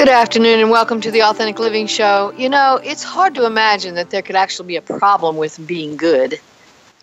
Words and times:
Good 0.00 0.08
afternoon 0.08 0.60
and 0.60 0.70
welcome 0.70 1.02
to 1.02 1.10
the 1.10 1.24
Authentic 1.24 1.58
Living 1.58 1.86
Show. 1.86 2.32
You 2.34 2.48
know, 2.48 2.80
it's 2.82 3.02
hard 3.02 3.34
to 3.34 3.44
imagine 3.44 3.96
that 3.96 4.08
there 4.08 4.22
could 4.22 4.34
actually 4.34 4.68
be 4.68 4.76
a 4.76 4.80
problem 4.80 5.36
with 5.36 5.66
being 5.66 5.98
good. 5.98 6.40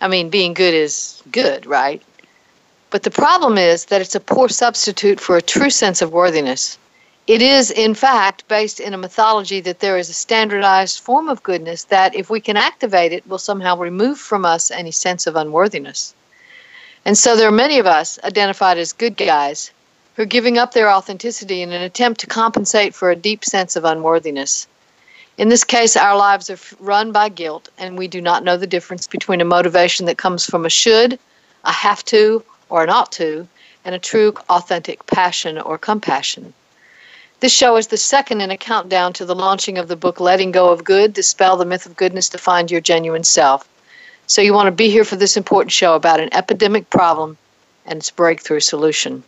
I 0.02 0.08
mean, 0.08 0.32
being 0.32 0.56
good 0.56 0.74
is 0.74 1.22
good, 1.32 1.68
right? 1.68 2.02
But 2.90 3.04
the 3.04 3.12
problem 3.12 3.60
is 3.60 3.86
that 3.86 4.02
it's 4.02 4.16
a 4.16 4.20
poor 4.20 4.50
substitute 4.50 5.20
for 5.20 5.38
a 5.38 5.44
true 5.44 5.70
sense 5.70 6.02
of 6.02 6.12
worthiness. 6.12 6.80
It 7.28 7.44
is, 7.44 7.70
in 7.70 7.94
fact, 7.94 8.48
based 8.48 8.80
in 8.80 8.96
a 8.96 8.98
mythology 8.98 9.60
that 9.60 9.80
there 9.80 10.00
is 10.00 10.10
a 10.10 10.14
standardized 10.14 11.00
form 11.00 11.30
of 11.30 11.44
goodness 11.44 11.84
that, 11.84 12.16
if 12.16 12.32
we 12.32 12.40
can 12.40 12.58
activate 12.58 13.14
it, 13.14 13.28
will 13.28 13.38
somehow 13.38 13.78
remove 13.78 14.18
from 14.18 14.44
us 14.44 14.72
any 14.72 14.90
sense 14.90 15.28
of 15.28 15.36
unworthiness. 15.36 16.16
And 17.06 17.16
so 17.16 17.36
there 17.36 17.48
are 17.48 17.52
many 17.52 17.78
of 17.78 17.86
us 17.86 18.18
identified 18.24 18.80
as 18.80 18.92
good 18.92 19.18
guys 19.18 19.70
who 20.18 20.24
are 20.24 20.26
giving 20.26 20.58
up 20.58 20.74
their 20.74 20.90
authenticity 20.90 21.62
in 21.62 21.72
an 21.72 21.84
attempt 21.84 22.20
to 22.20 22.26
compensate 22.26 22.96
for 22.96 23.12
a 23.12 23.16
deep 23.16 23.46
sense 23.46 23.76
of 23.76 23.86
unworthiness. 23.86 24.66
In 25.38 25.50
this 25.50 25.64
case, 25.64 25.96
our 25.96 26.18
lives 26.18 26.50
are 26.50 26.58
run 26.80 27.12
by 27.12 27.30
guilt, 27.30 27.70
and 27.78 27.96
we 27.96 28.08
do 28.08 28.20
not 28.20 28.44
know 28.44 28.58
the 28.58 28.66
difference 28.66 29.06
between 29.06 29.42
a 29.42 29.46
motivation 29.46 30.08
that 30.08 30.18
comes 30.18 30.44
from 30.44 30.66
a 30.66 30.72
should, 30.72 31.20
a 31.64 31.72
have 31.72 32.04
to, 32.06 32.44
or 32.68 32.84
an 32.84 32.90
ought 32.90 33.12
to, 33.12 33.48
and 33.86 33.94
a 33.94 34.00
true, 34.00 34.34
authentic 34.50 35.06
passion 35.06 35.60
or 35.60 35.78
compassion. 35.78 36.52
This 37.40 37.54
show 37.54 37.78
is 37.78 37.86
the 37.86 37.98
second 37.98 38.42
in 38.42 38.50
a 38.50 38.58
countdown 38.58 39.14
to 39.14 39.26
the 39.26 39.36
launching 39.36 39.78
of 39.78 39.88
the 39.88 39.96
book 39.96 40.20
Letting 40.20 40.52
Go 40.52 40.70
of 40.70 40.84
Good 40.84 41.14
Dispel 41.14 41.58
the 41.58 41.66
Myth 41.66 41.86
of 41.86 41.96
Goodness 41.96 42.30
to 42.30 42.40
Find 42.40 42.72
Your 42.72 42.82
Genuine 42.82 43.24
Self. 43.24 43.70
So, 44.26 44.42
you 44.42 44.56
want 44.56 44.66
to 44.66 44.72
be 44.72 44.90
here 44.90 45.06
for 45.06 45.16
this 45.16 45.38
important 45.38 45.72
show 45.72 45.94
about 45.94 46.20
an 46.20 46.34
epidemic 46.34 46.90
problem 46.90 47.38
and 47.86 48.00
its 48.00 48.10
breakthrough 48.10 48.62
solution. 48.62 49.24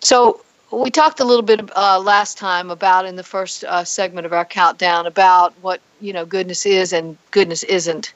So 0.00 0.40
we 0.70 0.90
talked 0.90 1.20
a 1.20 1.24
little 1.24 1.42
bit 1.42 1.60
uh, 1.76 1.98
last 2.00 2.38
time 2.38 2.70
about 2.70 3.06
in 3.06 3.16
the 3.16 3.22
first 3.22 3.64
uh, 3.64 3.84
segment 3.84 4.26
of 4.26 4.32
our 4.32 4.44
countdown 4.44 5.06
about 5.06 5.54
what 5.62 5.80
you 6.00 6.12
know 6.12 6.24
goodness 6.24 6.66
is 6.66 6.92
and 6.92 7.16
goodness 7.30 7.62
isn't. 7.64 8.12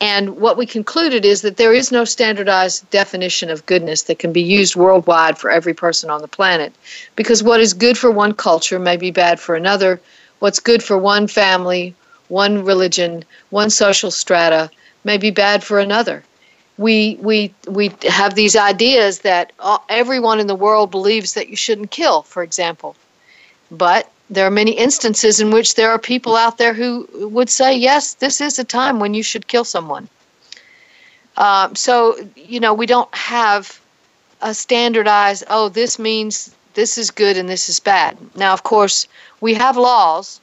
And 0.00 0.36
what 0.36 0.56
we 0.56 0.64
concluded 0.66 1.24
is 1.24 1.42
that 1.42 1.56
there 1.56 1.72
is 1.72 1.90
no 1.90 2.04
standardized 2.04 2.88
definition 2.90 3.50
of 3.50 3.66
goodness 3.66 4.02
that 4.02 4.18
can 4.20 4.32
be 4.32 4.42
used 4.42 4.76
worldwide 4.76 5.38
for 5.38 5.50
every 5.50 5.74
person 5.74 6.08
on 6.08 6.22
the 6.22 6.28
planet. 6.28 6.72
Because 7.16 7.42
what 7.42 7.60
is 7.60 7.74
good 7.74 7.98
for 7.98 8.10
one 8.10 8.32
culture 8.32 8.78
may 8.78 8.96
be 8.96 9.10
bad 9.10 9.40
for 9.40 9.56
another. 9.56 10.00
What's 10.38 10.60
good 10.60 10.84
for 10.84 10.96
one 10.96 11.26
family, 11.26 11.94
one 12.28 12.64
religion, 12.64 13.24
one 13.50 13.70
social 13.70 14.12
strata 14.12 14.70
may 15.02 15.18
be 15.18 15.30
bad 15.30 15.64
for 15.64 15.80
another 15.80 16.22
we 16.78 17.18
we 17.20 17.52
we 17.66 17.92
have 18.08 18.34
these 18.34 18.56
ideas 18.56 19.18
that 19.20 19.52
everyone 19.88 20.40
in 20.40 20.46
the 20.46 20.54
world 20.54 20.90
believes 20.90 21.34
that 21.34 21.48
you 21.48 21.56
shouldn't 21.56 21.90
kill, 21.90 22.22
for 22.22 22.42
example. 22.42 22.94
But 23.70 24.10
there 24.30 24.46
are 24.46 24.50
many 24.50 24.72
instances 24.72 25.40
in 25.40 25.50
which 25.50 25.74
there 25.74 25.90
are 25.90 25.98
people 25.98 26.36
out 26.36 26.56
there 26.58 26.72
who 26.72 27.08
would 27.32 27.50
say, 27.50 27.76
yes, 27.76 28.14
this 28.14 28.40
is 28.40 28.58
a 28.58 28.64
time 28.64 29.00
when 29.00 29.12
you 29.12 29.22
should 29.22 29.48
kill 29.48 29.64
someone. 29.64 30.08
Um, 31.36 31.74
so 31.74 32.16
you 32.36 32.60
know 32.60 32.72
we 32.72 32.86
don't 32.86 33.12
have 33.14 33.80
a 34.40 34.54
standardized. 34.54 35.44
Oh, 35.50 35.68
this 35.68 35.98
means 35.98 36.54
this 36.74 36.96
is 36.96 37.10
good 37.10 37.36
and 37.36 37.48
this 37.48 37.68
is 37.68 37.80
bad. 37.80 38.16
Now, 38.36 38.52
of 38.52 38.62
course, 38.62 39.08
we 39.40 39.54
have 39.54 39.76
laws, 39.76 40.40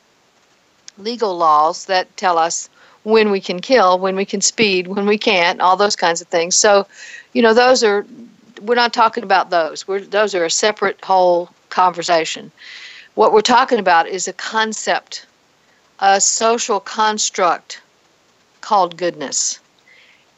legal 0.98 1.38
laws 1.38 1.86
that 1.86 2.16
tell 2.18 2.38
us 2.38 2.70
when 3.06 3.30
we 3.30 3.40
can 3.40 3.60
kill, 3.60 4.00
when 4.00 4.16
we 4.16 4.26
can 4.26 4.42
speed, 4.42 4.88
when 4.88 5.06
we 5.06 5.18
can't, 5.18 5.62
all 5.62 5.78
those 5.78 5.96
kinds 5.96 6.22
of 6.22 6.28
things. 6.28 6.58
So, 6.58 6.88
you 7.34 7.42
know, 7.42 7.54
those 7.54 7.84
are 7.84 8.06
we're 8.62 8.76
not 8.76 8.94
talking 8.94 9.24
about 9.24 9.52
those. 9.52 9.88
We're, 9.88 10.02
those 10.02 10.34
are 10.34 10.46
a 10.46 10.50
separate 10.50 11.04
whole 11.04 11.50
conversation. 11.70 12.52
What 13.14 13.32
we're 13.32 13.42
talking 13.42 13.80
about 13.80 14.08
is 14.08 14.28
a 14.28 14.34
concept, 14.34 15.26
a 16.00 16.20
social 16.20 16.80
construct 16.80 17.82
called 18.62 18.98
goodness. 18.98 19.60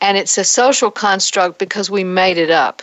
And 0.02 0.18
it's 0.18 0.38
a 0.38 0.44
social 0.44 0.92
construct 0.92 1.60
because 1.60 1.90
we 1.90 2.04
made 2.04 2.38
it 2.38 2.52
up. 2.52 2.82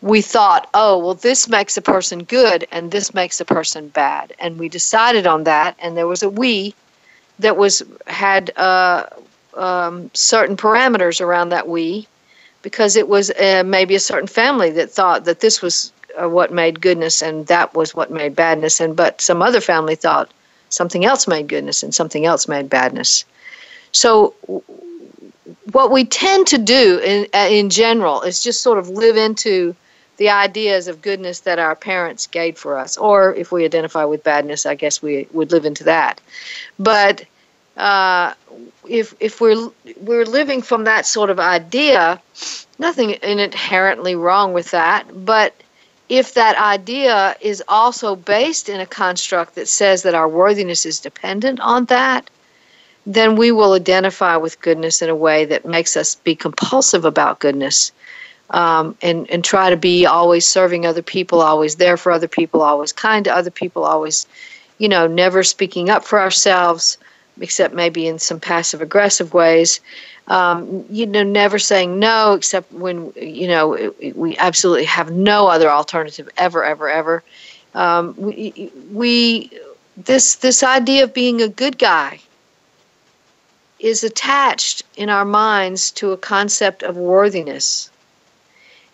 We 0.00 0.22
thought, 0.22 0.70
oh, 0.74 0.98
well, 0.98 1.14
this 1.14 1.48
makes 1.48 1.76
a 1.76 1.82
person 1.82 2.22
good 2.22 2.66
and 2.70 2.92
this 2.92 3.12
makes 3.12 3.40
a 3.40 3.44
person 3.44 3.88
bad. 3.88 4.32
And 4.38 4.58
we 4.58 4.68
decided 4.68 5.26
on 5.26 5.44
that, 5.44 5.74
and 5.80 5.96
there 5.96 6.06
was 6.06 6.22
a 6.22 6.30
we 6.30 6.74
that 7.38 7.56
was 7.56 7.82
had 8.06 8.50
uh, 8.56 9.06
um, 9.54 10.10
certain 10.14 10.56
parameters 10.56 11.20
around 11.20 11.50
that 11.50 11.68
we, 11.68 12.06
because 12.62 12.96
it 12.96 13.08
was 13.08 13.30
uh, 13.30 13.62
maybe 13.64 13.94
a 13.94 14.00
certain 14.00 14.26
family 14.26 14.70
that 14.70 14.90
thought 14.90 15.24
that 15.24 15.40
this 15.40 15.62
was 15.62 15.92
uh, 16.20 16.28
what 16.28 16.52
made 16.52 16.80
goodness 16.80 17.22
and 17.22 17.46
that 17.46 17.74
was 17.74 17.94
what 17.94 18.10
made 18.10 18.34
badness, 18.34 18.80
and 18.80 18.96
but 18.96 19.20
some 19.20 19.42
other 19.42 19.60
family 19.60 19.94
thought 19.94 20.30
something 20.70 21.04
else 21.04 21.26
made 21.26 21.48
goodness 21.48 21.82
and 21.82 21.94
something 21.94 22.26
else 22.26 22.48
made 22.48 22.68
badness. 22.68 23.24
So 23.92 24.34
what 25.72 25.90
we 25.90 26.04
tend 26.04 26.46
to 26.48 26.58
do 26.58 26.98
in 26.98 27.26
uh, 27.34 27.48
in 27.50 27.70
general 27.70 28.22
is 28.22 28.42
just 28.42 28.62
sort 28.62 28.78
of 28.78 28.88
live 28.88 29.16
into 29.16 29.74
the 30.18 30.28
ideas 30.28 30.88
of 30.88 31.00
goodness 31.00 31.40
that 31.40 31.58
our 31.58 31.74
parents 31.74 32.26
gave 32.26 32.58
for 32.58 32.76
us. 32.76 32.96
Or 32.96 33.34
if 33.34 33.50
we 33.50 33.64
identify 33.64 34.04
with 34.04 34.22
badness, 34.22 34.66
I 34.66 34.74
guess 34.74 35.00
we 35.00 35.26
would 35.32 35.50
live 35.52 35.64
into 35.64 35.84
that. 35.84 36.20
But 36.78 37.24
uh, 37.76 38.34
if 38.88 39.14
if 39.20 39.40
we're 39.40 39.70
we're 40.00 40.26
living 40.26 40.60
from 40.60 40.84
that 40.84 41.06
sort 41.06 41.30
of 41.30 41.38
idea, 41.38 42.20
nothing 42.78 43.16
inherently 43.22 44.16
wrong 44.16 44.52
with 44.52 44.72
that. 44.72 45.06
But 45.24 45.54
if 46.08 46.34
that 46.34 46.58
idea 46.58 47.36
is 47.40 47.62
also 47.68 48.16
based 48.16 48.68
in 48.68 48.80
a 48.80 48.86
construct 48.86 49.54
that 49.54 49.68
says 49.68 50.02
that 50.02 50.14
our 50.14 50.28
worthiness 50.28 50.84
is 50.84 50.98
dependent 50.98 51.60
on 51.60 51.84
that, 51.86 52.28
then 53.06 53.36
we 53.36 53.52
will 53.52 53.74
identify 53.74 54.36
with 54.36 54.60
goodness 54.60 55.00
in 55.00 55.08
a 55.08 55.14
way 55.14 55.44
that 55.44 55.64
makes 55.64 55.96
us 55.96 56.16
be 56.16 56.34
compulsive 56.34 57.04
about 57.04 57.38
goodness 57.38 57.92
um, 58.50 58.96
and 59.02 59.28
and 59.30 59.44
try 59.44 59.70
to 59.70 59.76
be 59.76 60.06
always 60.06 60.46
serving 60.46 60.86
other 60.86 61.02
people, 61.02 61.40
always 61.42 61.76
there 61.76 61.96
for 61.96 62.12
other 62.12 62.28
people, 62.28 62.62
always 62.62 62.92
kind 62.92 63.24
to 63.24 63.34
other 63.34 63.50
people, 63.50 63.84
always, 63.84 64.26
you 64.78 64.88
know, 64.88 65.06
never 65.06 65.42
speaking 65.42 65.90
up 65.90 66.04
for 66.04 66.20
ourselves, 66.20 66.98
except 67.40 67.74
maybe 67.74 68.06
in 68.06 68.18
some 68.18 68.40
passive 68.40 68.80
aggressive 68.80 69.34
ways. 69.34 69.80
Um, 70.28 70.84
you 70.90 71.06
know, 71.06 71.22
never 71.22 71.58
saying 71.58 71.98
no 71.98 72.34
except 72.34 72.70
when 72.72 73.12
you 73.16 73.48
know 73.48 73.92
we 74.14 74.36
absolutely 74.36 74.84
have 74.84 75.10
no 75.10 75.46
other 75.46 75.70
alternative 75.70 76.28
ever, 76.36 76.64
ever, 76.64 76.88
ever. 76.88 77.22
Um, 77.74 78.14
we, 78.16 78.70
we 78.92 79.50
this 79.96 80.36
this 80.36 80.62
idea 80.62 81.04
of 81.04 81.12
being 81.14 81.42
a 81.42 81.48
good 81.48 81.78
guy 81.78 82.20
is 83.78 84.02
attached 84.02 84.82
in 84.96 85.08
our 85.08 85.24
minds 85.24 85.90
to 85.92 86.12
a 86.12 86.16
concept 86.16 86.82
of 86.82 86.96
worthiness 86.96 87.90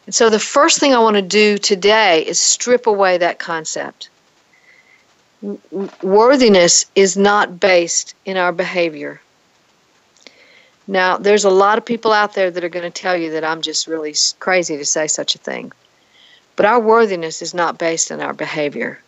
and 0.06 0.14
so 0.14 0.28
the 0.28 0.38
first 0.38 0.78
thing 0.78 0.92
I 0.92 0.98
want 0.98 1.16
to 1.16 1.22
do 1.22 1.56
today 1.56 2.26
is 2.26 2.38
strip 2.38 2.86
away 2.86 3.18
that 3.18 3.38
concept. 3.38 4.10
Worthiness 6.02 6.86
is 6.94 7.16
not 7.16 7.60
based 7.60 8.14
in 8.24 8.36
our 8.36 8.52
behavior. 8.52 9.20
Now, 10.86 11.16
there's 11.16 11.44
a 11.44 11.50
lot 11.50 11.78
of 11.78 11.86
people 11.86 12.12
out 12.12 12.34
there 12.34 12.50
that 12.50 12.64
are 12.64 12.68
going 12.68 12.90
to 12.90 13.02
tell 13.02 13.16
you 13.16 13.30
that 13.32 13.44
I'm 13.44 13.62
just 13.62 13.86
really 13.86 14.14
crazy 14.38 14.76
to 14.76 14.84
say 14.84 15.06
such 15.06 15.34
a 15.34 15.38
thing. 15.38 15.72
But 16.56 16.66
our 16.66 16.78
worthiness 16.78 17.40
is 17.40 17.54
not 17.54 17.78
based 17.78 18.10
in 18.10 18.20
our 18.20 18.34
behavior. 18.34 19.00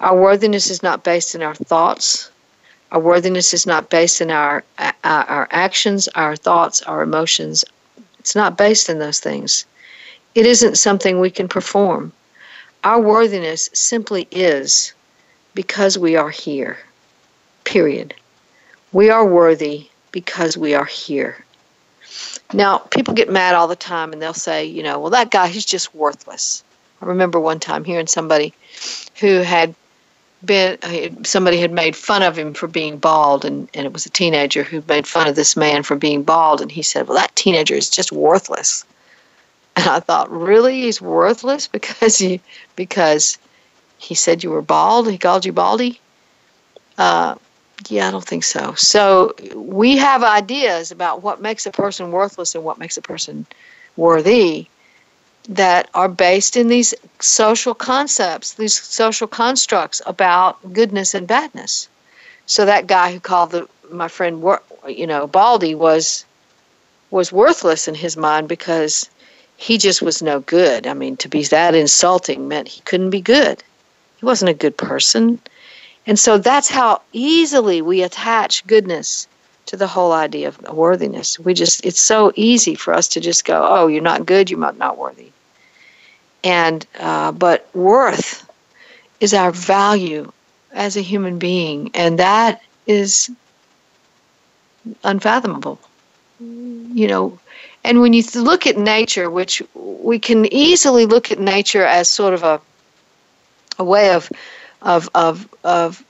Our 0.00 0.16
worthiness 0.16 0.70
is 0.70 0.82
not 0.82 1.04
based 1.04 1.34
in 1.34 1.42
our 1.42 1.54
thoughts. 1.54 2.30
Our 2.90 3.00
worthiness 3.00 3.54
is 3.54 3.66
not 3.66 3.90
based 3.90 4.20
in 4.20 4.30
our, 4.30 4.64
our 5.04 5.48
actions, 5.50 6.08
our 6.08 6.34
thoughts, 6.34 6.82
our 6.82 7.02
emotions. 7.02 7.64
It's 8.18 8.34
not 8.34 8.56
based 8.56 8.88
in 8.88 8.98
those 8.98 9.20
things. 9.20 9.64
It 10.34 10.46
isn't 10.46 10.78
something 10.78 11.20
we 11.20 11.30
can 11.30 11.48
perform. 11.48 12.12
Our 12.84 13.00
worthiness 13.00 13.70
simply 13.72 14.28
is 14.30 14.92
because 15.54 15.98
we 15.98 16.16
are 16.16 16.30
here. 16.30 16.78
Period. 17.64 18.14
We 18.92 19.10
are 19.10 19.26
worthy 19.26 19.88
because 20.12 20.56
we 20.56 20.74
are 20.74 20.84
here. 20.84 21.44
Now, 22.52 22.78
people 22.78 23.14
get 23.14 23.30
mad 23.30 23.54
all 23.54 23.68
the 23.68 23.76
time 23.76 24.12
and 24.12 24.22
they'll 24.22 24.32
say, 24.32 24.64
you 24.64 24.82
know, 24.82 24.98
well, 24.98 25.10
that 25.10 25.30
guy, 25.30 25.48
he's 25.48 25.64
just 25.66 25.94
worthless. 25.94 26.62
I 27.02 27.06
remember 27.06 27.38
one 27.38 27.60
time 27.60 27.84
hearing 27.84 28.06
somebody 28.06 28.54
who 29.20 29.38
had 29.38 29.74
been 30.44 30.78
uh, 30.82 31.08
somebody 31.24 31.58
had 31.58 31.72
made 31.72 31.96
fun 31.96 32.22
of 32.22 32.38
him 32.38 32.54
for 32.54 32.68
being 32.68 32.96
bald 32.96 33.44
and, 33.44 33.68
and 33.74 33.84
it 33.84 33.92
was 33.92 34.06
a 34.06 34.10
teenager 34.10 34.62
who 34.62 34.82
made 34.86 35.06
fun 35.06 35.26
of 35.26 35.34
this 35.34 35.56
man 35.56 35.82
for 35.82 35.96
being 35.96 36.22
bald 36.22 36.60
and 36.60 36.70
he 36.70 36.82
said 36.82 37.08
well 37.08 37.18
that 37.18 37.34
teenager 37.34 37.74
is 37.74 37.90
just 37.90 38.12
worthless 38.12 38.84
and 39.78 39.88
i 39.88 40.00
thought 40.00 40.30
really? 40.30 40.82
He's 40.82 41.00
worthless 41.00 41.68
because 41.68 42.18
he 42.18 42.40
because 42.76 43.38
he 43.98 44.14
said 44.14 44.42
you 44.42 44.50
were 44.50 44.62
bald? 44.62 45.10
He 45.10 45.18
called 45.18 45.44
you 45.46 45.52
baldy? 45.52 46.00
Uh, 46.96 47.36
yeah 47.88 48.08
i 48.08 48.10
don't 48.10 48.24
think 48.24 48.42
so. 48.44 48.74
So 48.74 49.34
we 49.54 49.96
have 49.98 50.24
ideas 50.24 50.90
about 50.90 51.22
what 51.22 51.40
makes 51.40 51.64
a 51.66 51.70
person 51.70 52.10
worthless 52.10 52.54
and 52.56 52.64
what 52.64 52.78
makes 52.78 52.96
a 52.96 53.02
person 53.02 53.46
worthy 53.96 54.66
that 55.48 55.88
are 55.94 56.08
based 56.08 56.56
in 56.56 56.68
these 56.68 56.92
social 57.20 57.74
concepts, 57.74 58.54
these 58.54 58.80
social 58.82 59.28
constructs 59.28 60.02
about 60.06 60.72
goodness 60.72 61.14
and 61.14 61.26
badness. 61.26 61.88
So 62.46 62.64
that 62.66 62.86
guy 62.86 63.12
who 63.12 63.20
called 63.20 63.52
the, 63.52 63.68
my 63.90 64.08
friend, 64.08 64.44
you 64.88 65.06
know, 65.06 65.26
Baldy 65.26 65.74
was 65.74 66.24
was 67.10 67.32
worthless 67.32 67.88
in 67.88 67.94
his 67.94 68.16
mind 68.16 68.48
because 68.48 69.08
he 69.58 69.76
just 69.76 70.00
was 70.00 70.22
no 70.22 70.40
good. 70.40 70.86
I 70.86 70.94
mean, 70.94 71.18
to 71.18 71.28
be 71.28 71.42
that 71.44 71.74
insulting 71.74 72.48
meant 72.48 72.68
he 72.68 72.80
couldn't 72.82 73.10
be 73.10 73.20
good. 73.20 73.62
He 74.16 74.24
wasn't 74.24 74.48
a 74.48 74.54
good 74.54 74.76
person. 74.76 75.38
And 76.06 76.18
so 76.18 76.38
that's 76.38 76.70
how 76.70 77.02
easily 77.12 77.82
we 77.82 78.02
attach 78.02 78.66
goodness 78.66 79.28
to 79.66 79.76
the 79.76 79.86
whole 79.86 80.12
idea 80.12 80.48
of 80.48 80.58
worthiness. 80.72 81.38
We 81.38 81.52
just, 81.52 81.84
it's 81.84 82.00
so 82.00 82.32
easy 82.34 82.74
for 82.74 82.94
us 82.94 83.08
to 83.08 83.20
just 83.20 83.44
go, 83.44 83.66
oh, 83.68 83.86
you're 83.88 84.00
not 84.02 84.24
good, 84.24 84.48
you're 84.48 84.72
not 84.72 84.96
worthy 84.96 85.32
and 86.44 86.86
uh, 86.98 87.32
but 87.32 87.68
worth 87.74 88.48
is 89.20 89.34
our 89.34 89.50
value 89.50 90.30
as 90.72 90.96
a 90.96 91.00
human 91.00 91.38
being, 91.38 91.90
and 91.94 92.18
that 92.18 92.62
is 92.86 93.30
unfathomable. 95.02 95.78
You 96.40 97.08
know, 97.08 97.38
and 97.88 98.02
when 98.02 98.12
you 98.12 98.22
look 98.34 98.66
at 98.66 98.76
nature, 98.76 99.30
which 99.30 99.62
we 99.74 100.18
can 100.18 100.44
easily 100.52 101.06
look 101.06 101.32
at 101.32 101.40
nature 101.40 101.86
as 101.86 102.06
sort 102.06 102.34
of 102.34 102.42
a 102.42 102.60
a 103.78 103.84
way 103.84 104.12
of 104.12 104.30
of 104.82 105.08
of 105.14 105.48
of 105.64 106.04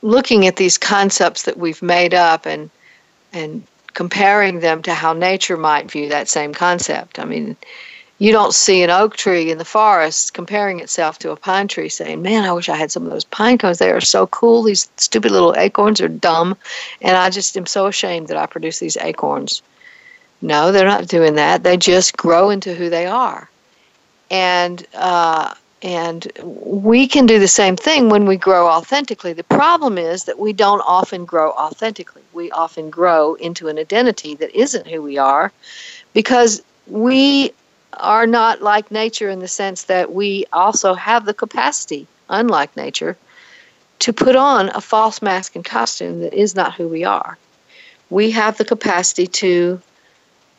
looking 0.00 0.46
at 0.46 0.56
these 0.56 0.78
concepts 0.78 1.42
that 1.42 1.58
we've 1.58 1.82
made 1.82 2.14
up 2.14 2.46
and 2.46 2.70
and 3.34 3.64
comparing 3.92 4.60
them 4.60 4.80
to 4.80 4.94
how 4.94 5.12
nature 5.12 5.58
might 5.58 5.90
view 5.90 6.08
that 6.08 6.26
same 6.26 6.54
concept. 6.54 7.18
I 7.18 7.26
mean, 7.26 7.54
you 8.16 8.32
don't 8.32 8.54
see 8.54 8.82
an 8.82 8.88
oak 8.88 9.14
tree 9.14 9.50
in 9.50 9.58
the 9.58 9.64
forest 9.66 10.32
comparing 10.32 10.80
itself 10.80 11.18
to 11.18 11.32
a 11.32 11.36
pine 11.36 11.68
tree 11.68 11.90
saying, 11.90 12.22
Man, 12.22 12.44
I 12.44 12.52
wish 12.52 12.70
I 12.70 12.76
had 12.76 12.90
some 12.90 13.04
of 13.04 13.10
those 13.10 13.24
pine 13.24 13.58
cones. 13.58 13.78
They 13.78 13.90
are 13.90 14.00
so 14.00 14.26
cool. 14.28 14.62
These 14.62 14.88
stupid 14.96 15.32
little 15.32 15.54
acorns 15.54 16.00
are 16.00 16.08
dumb. 16.08 16.56
And 17.02 17.14
I 17.14 17.28
just 17.28 17.58
am 17.58 17.66
so 17.66 17.88
ashamed 17.88 18.28
that 18.28 18.38
I 18.38 18.46
produce 18.46 18.78
these 18.78 18.96
acorns. 18.96 19.60
No, 20.44 20.72
they're 20.72 20.84
not 20.84 21.08
doing 21.08 21.36
that. 21.36 21.62
They 21.62 21.78
just 21.78 22.18
grow 22.18 22.50
into 22.50 22.74
who 22.74 22.90
they 22.90 23.06
are. 23.06 23.48
And, 24.30 24.86
uh, 24.92 25.54
and 25.82 26.30
we 26.42 27.08
can 27.08 27.24
do 27.24 27.38
the 27.38 27.48
same 27.48 27.76
thing 27.76 28.10
when 28.10 28.26
we 28.26 28.36
grow 28.36 28.68
authentically. 28.68 29.32
The 29.32 29.42
problem 29.44 29.96
is 29.96 30.24
that 30.24 30.38
we 30.38 30.52
don't 30.52 30.82
often 30.82 31.24
grow 31.24 31.52
authentically. 31.52 32.20
We 32.34 32.50
often 32.50 32.90
grow 32.90 33.36
into 33.36 33.68
an 33.68 33.78
identity 33.78 34.34
that 34.34 34.54
isn't 34.54 34.86
who 34.86 35.00
we 35.00 35.16
are 35.16 35.50
because 36.12 36.62
we 36.86 37.54
are 37.94 38.26
not 38.26 38.60
like 38.60 38.90
nature 38.90 39.30
in 39.30 39.38
the 39.38 39.48
sense 39.48 39.84
that 39.84 40.12
we 40.12 40.44
also 40.52 40.92
have 40.92 41.24
the 41.24 41.32
capacity, 41.32 42.06
unlike 42.28 42.76
nature, 42.76 43.16
to 44.00 44.12
put 44.12 44.36
on 44.36 44.68
a 44.74 44.82
false 44.82 45.22
mask 45.22 45.56
and 45.56 45.64
costume 45.64 46.20
that 46.20 46.34
is 46.34 46.54
not 46.54 46.74
who 46.74 46.86
we 46.86 47.02
are. 47.02 47.38
We 48.10 48.32
have 48.32 48.58
the 48.58 48.66
capacity 48.66 49.26
to 49.26 49.80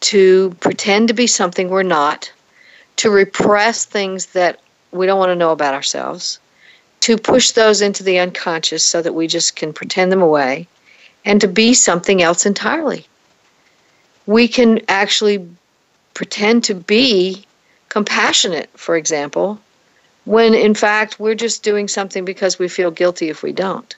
to 0.01 0.55
pretend 0.59 1.07
to 1.07 1.13
be 1.13 1.27
something 1.27 1.69
we're 1.69 1.83
not, 1.83 2.31
to 2.97 3.09
repress 3.09 3.85
things 3.85 4.27
that 4.27 4.59
we 4.91 5.05
don't 5.05 5.19
want 5.19 5.29
to 5.29 5.35
know 5.35 5.51
about 5.51 5.73
ourselves, 5.73 6.39
to 7.01 7.17
push 7.17 7.51
those 7.51 7.81
into 7.81 8.03
the 8.03 8.19
unconscious 8.19 8.83
so 8.83 9.01
that 9.01 9.13
we 9.13 9.27
just 9.27 9.55
can 9.55 9.73
pretend 9.73 10.11
them 10.11 10.21
away, 10.21 10.67
and 11.23 11.41
to 11.41 11.47
be 11.47 11.73
something 11.73 12.21
else 12.21 12.45
entirely. 12.45 13.05
We 14.25 14.47
can 14.47 14.81
actually 14.87 15.47
pretend 16.13 16.63
to 16.65 16.75
be 16.75 17.45
compassionate, 17.89 18.69
for 18.75 18.95
example, 18.95 19.59
when 20.25 20.53
in 20.53 20.73
fact 20.73 21.19
we're 21.19 21.35
just 21.35 21.63
doing 21.63 21.87
something 21.87 22.25
because 22.25 22.57
we 22.57 22.67
feel 22.67 22.89
guilty 22.91 23.29
if 23.29 23.43
we 23.43 23.51
don't, 23.51 23.95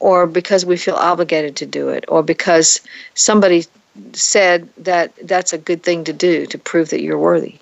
or 0.00 0.26
because 0.26 0.66
we 0.66 0.76
feel 0.76 0.96
obligated 0.96 1.56
to 1.56 1.66
do 1.66 1.88
it, 1.90 2.04
or 2.08 2.22
because 2.22 2.80
somebody 3.14 3.66
said 4.12 4.68
that 4.78 5.12
that's 5.22 5.52
a 5.52 5.58
good 5.58 5.82
thing 5.82 6.04
to 6.04 6.12
do 6.12 6.46
to 6.46 6.58
prove 6.58 6.90
that 6.90 7.02
you're 7.02 7.18
worthy. 7.18 7.58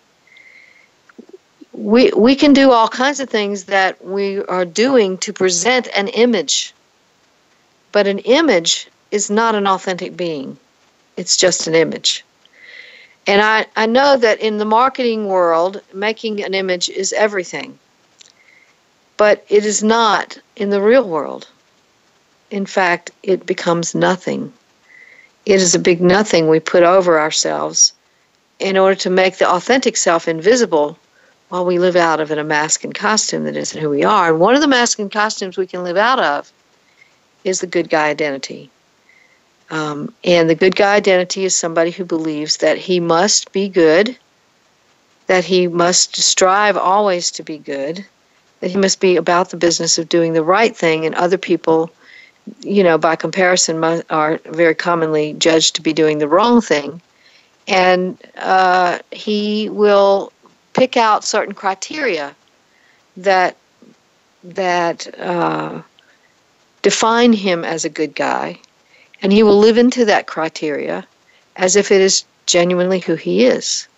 We, 1.72 2.10
we 2.12 2.34
can 2.34 2.52
do 2.52 2.72
all 2.72 2.88
kinds 2.88 3.20
of 3.20 3.30
things 3.30 3.64
that 3.64 4.04
we 4.04 4.42
are 4.44 4.64
doing 4.64 5.18
to 5.18 5.32
present 5.32 5.88
an 5.94 6.08
image. 6.08 6.74
But 7.92 8.06
an 8.06 8.18
image 8.20 8.88
is 9.10 9.30
not 9.30 9.54
an 9.54 9.66
authentic 9.66 10.16
being, 10.16 10.58
it's 11.16 11.36
just 11.36 11.66
an 11.66 11.74
image. 11.74 12.24
And 13.26 13.42
I, 13.42 13.66
I 13.76 13.86
know 13.86 14.16
that 14.16 14.40
in 14.40 14.56
the 14.56 14.64
marketing 14.64 15.26
world, 15.26 15.82
making 15.92 16.42
an 16.42 16.54
image 16.54 16.88
is 16.88 17.12
everything. 17.12 17.78
But 19.18 19.44
it 19.48 19.66
is 19.66 19.82
not 19.82 20.38
in 20.56 20.70
the 20.70 20.80
real 20.80 21.06
world. 21.06 21.46
In 22.50 22.64
fact, 22.64 23.10
it 23.22 23.44
becomes 23.44 23.94
nothing. 23.94 24.52
It 25.48 25.62
is 25.62 25.74
a 25.74 25.78
big 25.78 26.02
nothing 26.02 26.46
we 26.46 26.60
put 26.60 26.82
over 26.82 27.18
ourselves 27.18 27.94
in 28.58 28.76
order 28.76 28.94
to 28.96 29.08
make 29.08 29.38
the 29.38 29.48
authentic 29.48 29.96
self 29.96 30.28
invisible 30.28 30.98
while 31.48 31.64
we 31.64 31.78
live 31.78 31.96
out 31.96 32.20
of 32.20 32.30
in 32.30 32.38
a 32.38 32.44
mask 32.44 32.84
and 32.84 32.94
costume 32.94 33.44
that 33.44 33.56
isn't 33.56 33.80
who 33.80 33.88
we 33.88 34.04
are. 34.04 34.28
And 34.28 34.40
one 34.40 34.54
of 34.54 34.60
the 34.60 34.68
mask 34.68 34.98
and 34.98 35.10
costumes 35.10 35.56
we 35.56 35.66
can 35.66 35.84
live 35.84 35.96
out 35.96 36.18
of 36.18 36.52
is 37.44 37.62
the 37.62 37.66
good 37.66 37.88
guy 37.88 38.10
identity. 38.10 38.68
Um, 39.70 40.12
and 40.22 40.50
the 40.50 40.54
good 40.54 40.76
guy 40.76 40.94
identity 40.96 41.46
is 41.46 41.56
somebody 41.56 41.92
who 41.92 42.04
believes 42.04 42.58
that 42.58 42.76
he 42.76 43.00
must 43.00 43.50
be 43.50 43.70
good, 43.70 44.18
that 45.28 45.44
he 45.44 45.66
must 45.66 46.14
strive 46.16 46.76
always 46.76 47.30
to 47.30 47.42
be 47.42 47.56
good, 47.56 48.04
that 48.60 48.70
he 48.70 48.76
must 48.76 49.00
be 49.00 49.16
about 49.16 49.48
the 49.48 49.56
business 49.56 49.96
of 49.96 50.10
doing 50.10 50.34
the 50.34 50.44
right 50.44 50.76
thing, 50.76 51.06
and 51.06 51.14
other 51.14 51.38
people, 51.38 51.90
you 52.60 52.82
know, 52.82 52.98
by 52.98 53.16
comparison, 53.16 53.82
are 54.10 54.38
very 54.44 54.74
commonly 54.74 55.34
judged 55.34 55.76
to 55.76 55.82
be 55.82 55.92
doing 55.92 56.18
the 56.18 56.28
wrong 56.28 56.60
thing. 56.60 57.00
And 57.66 58.18
uh, 58.36 58.98
he 59.10 59.68
will 59.68 60.32
pick 60.72 60.96
out 60.96 61.24
certain 61.24 61.54
criteria 61.54 62.34
that 63.16 63.56
that 64.44 65.18
uh, 65.18 65.82
define 66.82 67.32
him 67.32 67.64
as 67.64 67.84
a 67.84 67.88
good 67.88 68.14
guy 68.14 68.58
and 69.22 69.32
he 69.32 69.42
will 69.42 69.58
live 69.58 69.78
into 69.78 70.04
that 70.04 70.26
criteria 70.26 71.06
as 71.56 71.76
if 71.76 71.90
it 71.90 72.00
is 72.00 72.24
genuinely 72.46 73.00
who 73.00 73.16
he 73.16 73.44
is. 73.44 73.88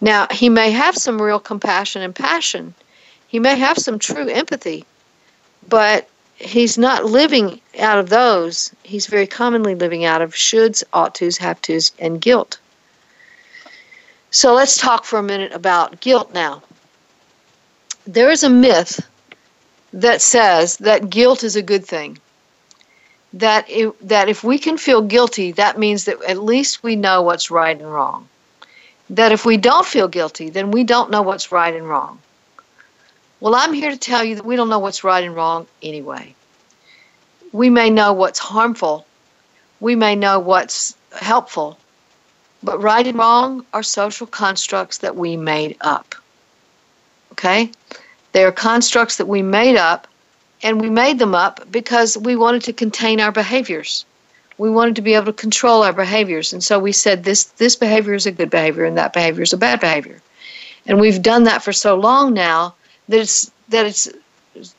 Now, 0.00 0.26
he 0.30 0.48
may 0.48 0.70
have 0.70 0.96
some 0.96 1.22
real 1.22 1.38
compassion 1.38 2.02
and 2.02 2.14
passion. 2.14 2.74
He 3.28 3.38
may 3.38 3.56
have 3.56 3.78
some 3.78 3.98
true 3.98 4.28
empathy, 4.28 4.84
but 5.68 6.08
he's 6.44 6.76
not 6.78 7.04
living 7.04 7.60
out 7.78 7.98
of 7.98 8.08
those. 8.08 8.70
He's 8.82 9.06
very 9.06 9.26
commonly 9.26 9.74
living 9.74 10.04
out 10.04 10.22
of 10.22 10.34
shoulds, 10.34 10.84
ought 10.92 11.14
tos, 11.14 11.38
have 11.38 11.60
tos, 11.62 11.92
and 11.98 12.20
guilt. 12.20 12.58
So 14.30 14.52
let's 14.52 14.76
talk 14.76 15.04
for 15.04 15.18
a 15.18 15.22
minute 15.22 15.52
about 15.52 16.00
guilt 16.00 16.32
now. 16.34 16.62
There 18.06 18.30
is 18.30 18.42
a 18.42 18.50
myth 18.50 19.00
that 19.92 20.20
says 20.20 20.76
that 20.78 21.08
guilt 21.08 21.44
is 21.44 21.56
a 21.56 21.62
good 21.62 21.86
thing 21.86 22.18
that 23.34 23.68
that 24.02 24.28
if 24.28 24.44
we 24.44 24.58
can 24.58 24.76
feel 24.76 25.02
guilty, 25.02 25.52
that 25.52 25.78
means 25.78 26.04
that 26.04 26.22
at 26.22 26.38
least 26.38 26.82
we 26.82 26.96
know 26.96 27.22
what's 27.22 27.50
right 27.50 27.76
and 27.76 27.92
wrong. 27.92 28.28
That 29.10 29.32
if 29.32 29.44
we 29.44 29.56
don't 29.56 29.86
feel 29.86 30.08
guilty, 30.08 30.50
then 30.50 30.70
we 30.70 30.84
don't 30.84 31.10
know 31.10 31.22
what's 31.22 31.52
right 31.52 31.74
and 31.74 31.88
wrong. 31.88 32.20
Well, 33.44 33.54
I'm 33.54 33.74
here 33.74 33.90
to 33.90 33.98
tell 33.98 34.24
you 34.24 34.36
that 34.36 34.46
we 34.46 34.56
don't 34.56 34.70
know 34.70 34.78
what's 34.78 35.04
right 35.04 35.22
and 35.22 35.36
wrong 35.36 35.66
anyway. 35.82 36.34
We 37.52 37.68
may 37.68 37.90
know 37.90 38.14
what's 38.14 38.38
harmful, 38.38 39.04
we 39.80 39.94
may 39.96 40.16
know 40.16 40.38
what's 40.38 40.96
helpful, 41.12 41.76
but 42.62 42.82
right 42.82 43.06
and 43.06 43.18
wrong 43.18 43.66
are 43.74 43.82
social 43.82 44.26
constructs 44.26 44.96
that 44.96 45.16
we 45.16 45.36
made 45.36 45.76
up. 45.82 46.14
Okay? 47.32 47.70
They 48.32 48.44
are 48.44 48.50
constructs 48.50 49.18
that 49.18 49.28
we 49.28 49.42
made 49.42 49.76
up 49.76 50.08
and 50.62 50.80
we 50.80 50.88
made 50.88 51.18
them 51.18 51.34
up 51.34 51.70
because 51.70 52.16
we 52.16 52.36
wanted 52.36 52.62
to 52.62 52.72
contain 52.72 53.20
our 53.20 53.30
behaviors. 53.30 54.06
We 54.56 54.70
wanted 54.70 54.96
to 54.96 55.02
be 55.02 55.12
able 55.12 55.26
to 55.26 55.34
control 55.34 55.82
our 55.82 55.92
behaviors. 55.92 56.54
And 56.54 56.64
so 56.64 56.78
we 56.78 56.92
said 56.92 57.24
this 57.24 57.44
this 57.44 57.76
behavior 57.76 58.14
is 58.14 58.24
a 58.24 58.32
good 58.32 58.48
behavior 58.48 58.86
and 58.86 58.96
that 58.96 59.12
behavior 59.12 59.42
is 59.42 59.52
a 59.52 59.58
bad 59.58 59.80
behavior. 59.80 60.22
And 60.86 60.98
we've 60.98 61.20
done 61.20 61.44
that 61.44 61.62
for 61.62 61.74
so 61.74 61.94
long 61.94 62.32
now 62.32 62.74
that 63.08 63.20
it's 63.20 63.50
that 63.68 63.86
it's 63.86 64.08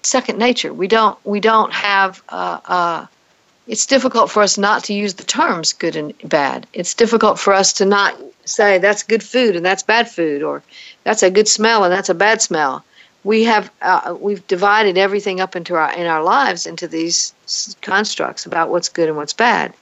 second 0.01 0.39
nature. 0.39 0.74
We 0.74 0.88
don't 0.88 1.17
we 1.25 1.39
don't 1.39 1.74
have. 1.74 2.22
Uh, 2.29 2.60
uh, 2.65 3.05
it's 3.67 3.88
difficult 3.88 4.29
for 4.29 4.44
us 4.44 4.60
not 4.60 4.84
to 4.86 4.94
use 4.94 5.15
the 5.15 5.24
terms 5.24 5.74
good 5.74 5.96
and 5.96 6.13
bad. 6.24 6.67
It's 6.74 6.94
difficult 6.94 7.39
for 7.39 7.51
us 7.51 7.74
to 7.74 7.86
not 7.86 8.15
say 8.46 8.77
that's 8.77 9.01
good 9.01 9.24
food 9.24 9.55
and 9.55 9.65
that's 9.65 9.82
bad 9.82 10.10
food, 10.10 10.44
or 10.44 10.62
that's 11.03 11.24
a 11.24 11.32
good 11.32 11.48
smell 11.48 11.84
and 11.84 11.91
that's 11.91 12.10
a 12.10 12.13
bad 12.13 12.41
smell. 12.41 12.86
We 13.24 13.44
have 13.46 13.72
uh, 13.82 14.15
we've 14.20 14.46
divided 14.48 14.98
everything 14.98 15.41
up 15.41 15.55
into 15.55 15.75
our 15.75 15.91
in 15.94 16.05
our 16.05 16.24
lives 16.24 16.67
into 16.67 16.88
these 16.88 17.34
constructs 17.82 18.46
about 18.46 18.70
what's 18.70 18.89
good 18.89 19.08
and 19.08 19.17
what's 19.17 19.34
bad. 19.34 19.74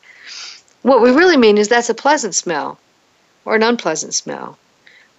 What 0.81 1.01
we 1.01 1.11
really 1.11 1.37
mean 1.37 1.57
is 1.57 1.67
that's 1.67 1.89
a 1.89 1.93
pleasant 1.93 2.35
smell, 2.35 2.79
or 3.45 3.55
an 3.55 3.63
unpleasant 3.63 4.13
smell, 4.13 4.57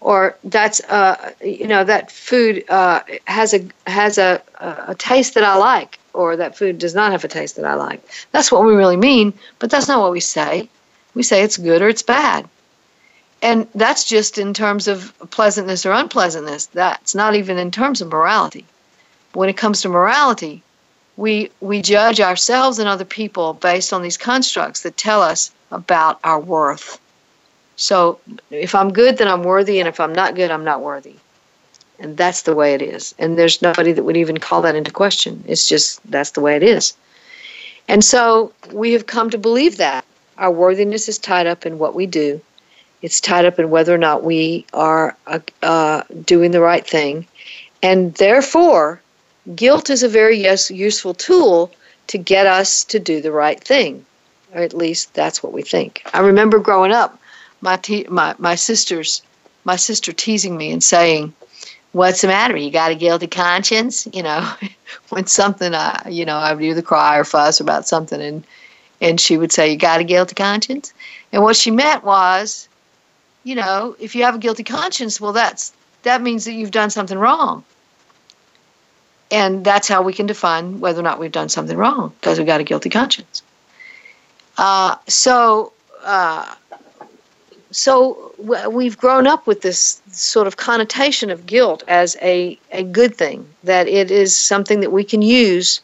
or 0.05 0.37
that's 0.45 0.81
uh, 0.85 1.33
you 1.43 1.67
know 1.67 1.83
that 1.83 2.13
food 2.13 2.65
uh, 2.69 3.01
has 3.25 3.53
a 3.53 3.67
has 3.89 4.19
a, 4.19 4.41
a 4.61 4.95
taste 4.95 5.35
that 5.35 5.43
I 5.45 5.57
like, 5.57 5.99
or 6.13 6.37
that 6.37 6.57
food 6.57 6.79
does 6.79 6.95
not 6.95 7.11
have 7.11 7.25
a 7.25 7.29
taste 7.29 7.57
that 7.57 7.65
I 7.65 7.75
like. 7.75 8.01
That's 8.31 8.53
what 8.53 8.65
we 8.65 8.75
really 8.75 8.97
mean, 8.97 9.33
but 9.59 9.69
that's 9.71 9.89
not 9.89 10.01
what 10.01 10.13
we 10.13 10.21
say. 10.21 10.69
We 11.15 11.25
say 11.25 11.43
it's 11.43 11.57
good 11.57 11.83
or 11.83 11.89
it's 11.89 12.03
bad 12.03 12.49
and 13.45 13.69
that's 13.75 14.05
just 14.05 14.39
in 14.39 14.55
terms 14.55 14.89
of 14.89 15.13
pleasantness 15.31 15.85
or 15.85 15.93
unpleasantness. 15.93 16.65
That's 16.67 17.15
not 17.15 17.35
even 17.35 17.59
in 17.59 17.71
terms 17.71 18.01
of 18.01 18.09
morality. 18.09 18.65
When 19.35 19.51
it 19.51 19.59
comes 19.59 19.83
to 19.83 19.91
morality, 19.91 20.63
we 21.19 21.51
we 21.61 21.83
judge 21.83 22.21
ourselves 22.21 22.79
and 22.79 22.89
other 22.89 23.05
people 23.05 23.53
based 23.53 23.93
on 23.93 24.03
these 24.03 24.17
constructs 24.17 24.81
that 24.81 24.97
tell 24.97 25.21
us 25.21 25.51
about 25.71 26.21
our 26.25 26.41
worth. 26.41 26.99
So 27.77 28.21
if 28.51 28.75
I'm 28.75 28.93
good, 28.93 29.19
then 29.19 29.29
I'm 29.29 29.43
worthy, 29.43 29.81
and 29.81 29.89
if 29.89 30.01
I'm 30.01 30.13
not 30.13 30.35
good, 30.35 30.51
I'm 30.51 30.65
not 30.65 30.81
worthy. 30.81 31.17
And 31.99 32.17
that's 32.17 32.43
the 32.43 32.55
way 32.55 32.75
it 32.75 32.83
is. 32.83 33.15
And 33.19 33.39
there's 33.39 33.63
nobody 33.63 33.93
that 33.93 34.03
would 34.05 34.17
even 34.17 34.39
call 34.39 34.63
that 34.63 34.75
into 34.75 34.91
question. 34.91 35.45
It's 35.47 35.69
just 35.69 36.01
that's 36.11 36.31
the 36.31 36.41
way 36.41 36.57
it 36.57 36.63
is. 36.63 36.95
And 37.89 38.05
so 38.05 38.53
we 38.73 38.93
have 38.93 39.07
come 39.07 39.31
to 39.31 39.39
believe 39.39 39.77
that 39.77 40.05
our 40.39 40.51
worthiness 40.51 41.09
is 41.09 41.19
tied 41.19 41.47
up 41.47 41.67
in 41.67 41.79
what 41.79 41.95
we 41.95 42.07
do 42.07 42.41
it's 43.05 43.21
tied 43.21 43.45
up 43.45 43.59
in 43.59 43.69
whether 43.69 43.95
or 43.95 43.99
not 43.99 44.25
we 44.25 44.65
are 44.73 45.15
uh, 45.27 45.39
uh, 45.63 46.05
doing 46.25 46.53
the 46.53 46.63
right 46.63 46.87
thing. 46.87 47.27
And 47.83 48.15
therefore, 48.15 49.03
guilt 49.55 49.91
is 49.91 50.03
a 50.03 50.09
very 50.09 50.39
yes, 50.39 50.71
useful 50.71 51.13
tool 51.13 51.71
to 52.07 52.17
get 52.17 52.47
us 52.47 52.83
to 52.85 52.99
do 52.99 53.21
the 53.21 53.31
right 53.31 53.63
thing. 53.63 54.07
Or 54.55 54.63
at 54.63 54.73
least 54.73 55.13
that's 55.13 55.43
what 55.43 55.53
we 55.53 55.61
think. 55.61 56.01
I 56.15 56.21
remember 56.21 56.59
growing 56.59 56.93
up, 56.93 57.21
my, 57.65 57.77
te- 57.77 58.07
my, 58.09 58.35
my 58.39 58.55
sisters, 58.55 59.23
my 59.65 59.77
sister 59.77 60.13
teasing 60.13 60.57
me 60.57 60.71
and 60.71 60.85
saying, 60.85 61.35
what's 61.95 62.21
the 62.21 62.29
matter? 62.29 62.57
You 62.57 62.71
got 62.71 62.91
a 62.91 62.95
guilty 62.95 63.27
conscience? 63.27 64.07
You 64.13 64.23
know, 64.23 64.53
when 65.09 65.27
something, 65.27 65.75
I, 65.75 66.07
you 66.11 66.27
know, 66.27 66.37
I 66.37 66.53
would 66.53 66.63
either 66.63 66.83
cry 66.83 67.17
or 67.17 67.25
fuss 67.25 67.61
about 67.61 67.89
something, 67.89 68.21
and 68.21 68.45
and 69.01 69.21
she 69.21 69.37
would 69.37 69.53
say, 69.53 69.71
"You 69.71 69.77
got 69.79 70.01
a 70.01 70.05
guilty 70.05 70.35
conscience?" 70.35 70.93
And 71.33 71.43
what 71.43 71.57
she 71.57 71.71
meant 71.71 72.05
was, 72.05 72.69
you 73.45 73.55
know, 73.55 73.97
if 73.99 74.15
you 74.15 74.25
have 74.25 74.35
a 74.35 74.39
guilty 74.39 74.65
conscience, 74.65 75.21
well, 75.21 75.33
that's 75.33 75.73
that 76.03 76.21
means 76.21 76.45
that 76.45 76.53
you've 76.53 76.71
done 76.71 76.91
something 76.91 77.19
wrong. 77.19 77.65
And 79.31 79.65
that's 79.65 79.89
how 79.89 80.03
we 80.03 80.13
can 80.13 80.27
define 80.27 80.81
whether 80.81 81.01
or 81.01 81.03
not 81.03 81.19
we've 81.19 81.33
done 81.33 81.49
something 81.49 81.77
wrong 81.77 82.13
because 82.21 82.39
we've 82.39 82.47
got 82.47 82.61
a 82.61 82.65
guilty 82.65 82.91
conscience. 82.91 83.43
Uh, 84.57 84.97
so, 85.09 85.73
uh, 86.05 86.55
so 87.75 88.33
we've 88.71 88.97
grown 88.97 89.27
up 89.27 89.49
with 89.49 89.63
this 89.63 90.01
sort 90.13 90.47
of 90.47 90.57
connotation 90.57 91.29
of 91.29 91.45
guilt 91.45 91.83
as 91.89 92.17
a, 92.23 92.57
a 92.71 92.85
good 92.85 93.17
thing, 93.17 93.49
that 93.65 93.89
it 93.89 94.13
is 94.13 94.37
something 94.37 94.79
that 94.79 94.93
we 94.93 95.03
can 95.03 95.23
use 95.23 95.81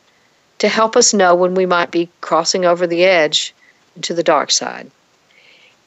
to 0.59 0.69
help 0.69 0.95
us 0.95 1.13
know 1.13 1.35
when 1.35 1.55
we 1.55 1.67
might 1.67 1.91
be 1.91 2.09
crossing 2.21 2.65
over 2.65 2.87
the 2.87 3.05
edge 3.05 3.53
to 4.03 4.15
the 4.15 4.23
dark 4.23 4.53
side. 4.53 4.89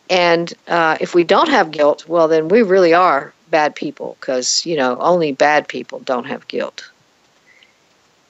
And 0.09 0.53
uh, 0.67 0.97
if 0.99 1.15
we 1.15 1.23
don't 1.23 1.47
have 1.47 1.71
guilt, 1.71 2.05
well, 2.09 2.27
then 2.27 2.49
we 2.49 2.63
really 2.63 2.93
are 2.93 3.33
bad 3.49 3.73
people 3.73 4.17
because, 4.19 4.65
you 4.65 4.75
know, 4.75 4.97
only 4.99 5.31
bad 5.31 5.69
people 5.69 5.99
don't 5.99 6.25
have 6.25 6.45
guilt. 6.49 6.89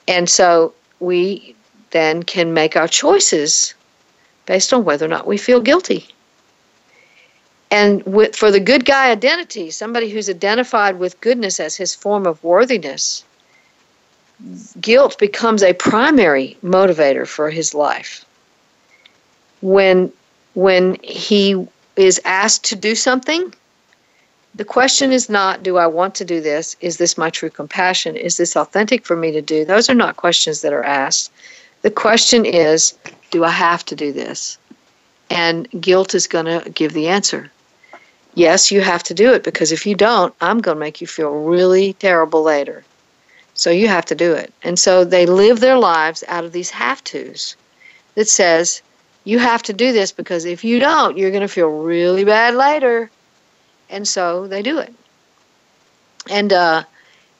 And 0.07 0.29
so 0.29 0.75
we 0.99 1.55
then 1.89 2.21
can 2.21 2.53
make 2.53 2.75
our 2.75 2.87
choices 2.87 3.73
based 4.45 4.73
on 4.73 4.83
whether 4.83 5.05
or 5.05 5.09
not 5.09 5.25
we 5.25 5.37
feel 5.37 5.59
guilty. 5.59 6.12
And 7.73 8.03
with, 8.05 8.35
for 8.35 8.51
the 8.51 8.59
good 8.59 8.85
guy 8.85 9.09
identity, 9.09 9.71
somebody 9.71 10.11
who's 10.11 10.29
identified 10.29 10.99
with 10.99 11.19
goodness 11.21 11.59
as 11.59 11.75
his 11.75 11.95
form 11.95 12.27
of 12.27 12.43
worthiness, 12.43 13.23
guilt 14.79 15.17
becomes 15.17 15.63
a 15.63 15.73
primary 15.73 16.55
motivator 16.63 17.27
for 17.27 17.49
his 17.49 17.73
life. 17.73 18.25
When 19.61 20.13
when 20.53 20.99
he 21.01 21.67
is 21.95 22.21
asked 22.25 22.63
to 22.65 22.75
do 22.75 22.93
something, 22.93 23.51
the 24.53 24.65
question 24.65 25.11
is 25.11 25.27
not, 25.27 25.63
do 25.63 25.77
I 25.77 25.87
want 25.87 26.13
to 26.15 26.25
do 26.25 26.41
this? 26.41 26.75
Is 26.79 26.97
this 26.97 27.17
my 27.17 27.31
true 27.31 27.49
compassion? 27.49 28.15
Is 28.15 28.37
this 28.37 28.55
authentic 28.55 29.03
for 29.03 29.15
me 29.15 29.31
to 29.31 29.41
do? 29.41 29.65
Those 29.65 29.89
are 29.89 29.95
not 29.95 30.17
questions 30.17 30.61
that 30.61 30.73
are 30.73 30.83
asked. 30.83 31.31
The 31.81 31.89
question 31.89 32.45
is, 32.45 32.93
do 33.31 33.43
I 33.43 33.49
have 33.49 33.83
to 33.85 33.95
do 33.95 34.13
this? 34.13 34.59
And 35.31 35.67
guilt 35.81 36.13
is 36.13 36.27
going 36.27 36.45
to 36.45 36.69
give 36.69 36.93
the 36.93 37.07
answer. 37.07 37.49
Yes, 38.35 38.71
you 38.71 38.81
have 38.81 39.03
to 39.03 39.13
do 39.13 39.31
it 39.33 39.43
because 39.43 39.71
if 39.71 39.85
you 39.85 39.95
don't, 39.95 40.33
I'm 40.41 40.59
going 40.59 40.75
to 40.75 40.79
make 40.79 41.01
you 41.01 41.07
feel 41.07 41.29
really 41.31 41.93
terrible 41.93 42.41
later. 42.41 42.83
So 43.53 43.69
you 43.69 43.87
have 43.87 44.05
to 44.05 44.15
do 44.15 44.33
it. 44.33 44.51
And 44.63 44.79
so 44.79 45.03
they 45.03 45.25
live 45.25 45.59
their 45.59 45.77
lives 45.77 46.23
out 46.27 46.43
of 46.43 46.51
these 46.51 46.71
have 46.71 47.03
tos 47.03 47.55
that 48.15 48.27
says, 48.27 48.81
you 49.25 49.39
have 49.39 49.61
to 49.63 49.73
do 49.73 49.93
this 49.93 50.11
because 50.11 50.45
if 50.45 50.63
you 50.63 50.79
don't, 50.79 51.17
you're 51.17 51.31
going 51.31 51.41
to 51.41 51.47
feel 51.47 51.69
really 51.69 52.23
bad 52.23 52.55
later. 52.55 53.09
And 53.89 54.07
so 54.07 54.47
they 54.47 54.61
do 54.61 54.79
it. 54.79 54.93
And 56.29 56.51
uh, 56.51 56.83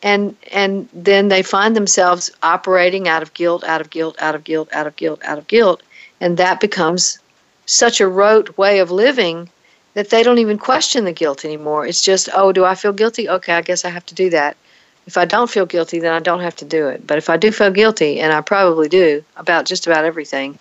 and 0.04 0.36
and 0.52 0.88
then 0.94 1.30
they 1.30 1.42
find 1.42 1.76
themselves 1.76 2.30
operating 2.44 3.08
out 3.08 3.24
of 3.24 3.34
guilt, 3.34 3.64
out 3.64 3.82
of 3.82 3.90
guilt, 3.90 4.16
out 4.20 4.36
of 4.36 4.44
guilt, 4.44 4.70
out 4.74 4.86
of 4.86 4.96
guilt, 4.98 5.22
out 5.24 5.38
of 5.38 5.48
guilt, 5.48 5.82
and 6.20 6.36
that 6.38 6.60
becomes 6.60 7.18
such 7.66 8.02
a 8.02 8.08
rote 8.08 8.58
way 8.58 8.80
of 8.80 8.92
living 8.92 9.50
that 9.94 10.10
they 10.10 10.24
don't 10.24 10.40
even 10.40 10.58
question 10.58 11.06
the 11.06 11.12
guilt 11.12 11.46
anymore. 11.46 11.86
It's 11.86 12.04
just, 12.04 12.30
oh, 12.34 12.52
do 12.52 12.66
I 12.66 12.76
feel 12.76 12.94
guilty? 12.94 13.30
Okay, 13.30 13.54
I 13.54 13.62
guess 13.62 13.86
I 13.86 13.90
have 13.90 14.06
to 14.08 14.16
do 14.16 14.30
that. 14.32 14.58
If 15.06 15.18
I 15.18 15.26
don't 15.26 15.50
feel 15.50 15.66
guilty, 15.66 16.00
then 16.00 16.14
I 16.14 16.20
don't 16.20 16.40
have 16.40 16.56
to 16.58 16.66
do 16.66 16.88
it. 16.88 17.06
But 17.06 17.18
if 17.18 17.30
I 17.30 17.38
do 17.38 17.52
feel 17.52 17.72
guilty, 17.72 18.20
and 18.20 18.32
I 18.32 18.42
probably 18.42 18.88
do 18.88 19.24
about 19.36 19.66
just 19.66 19.86
about 19.86 20.06
everything, 20.06 20.58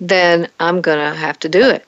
then 0.00 0.48
I'm 0.58 0.80
going 0.80 0.98
to 0.98 1.16
have 1.16 1.38
to 1.40 1.48
do 1.48 1.68
it. 1.68 1.84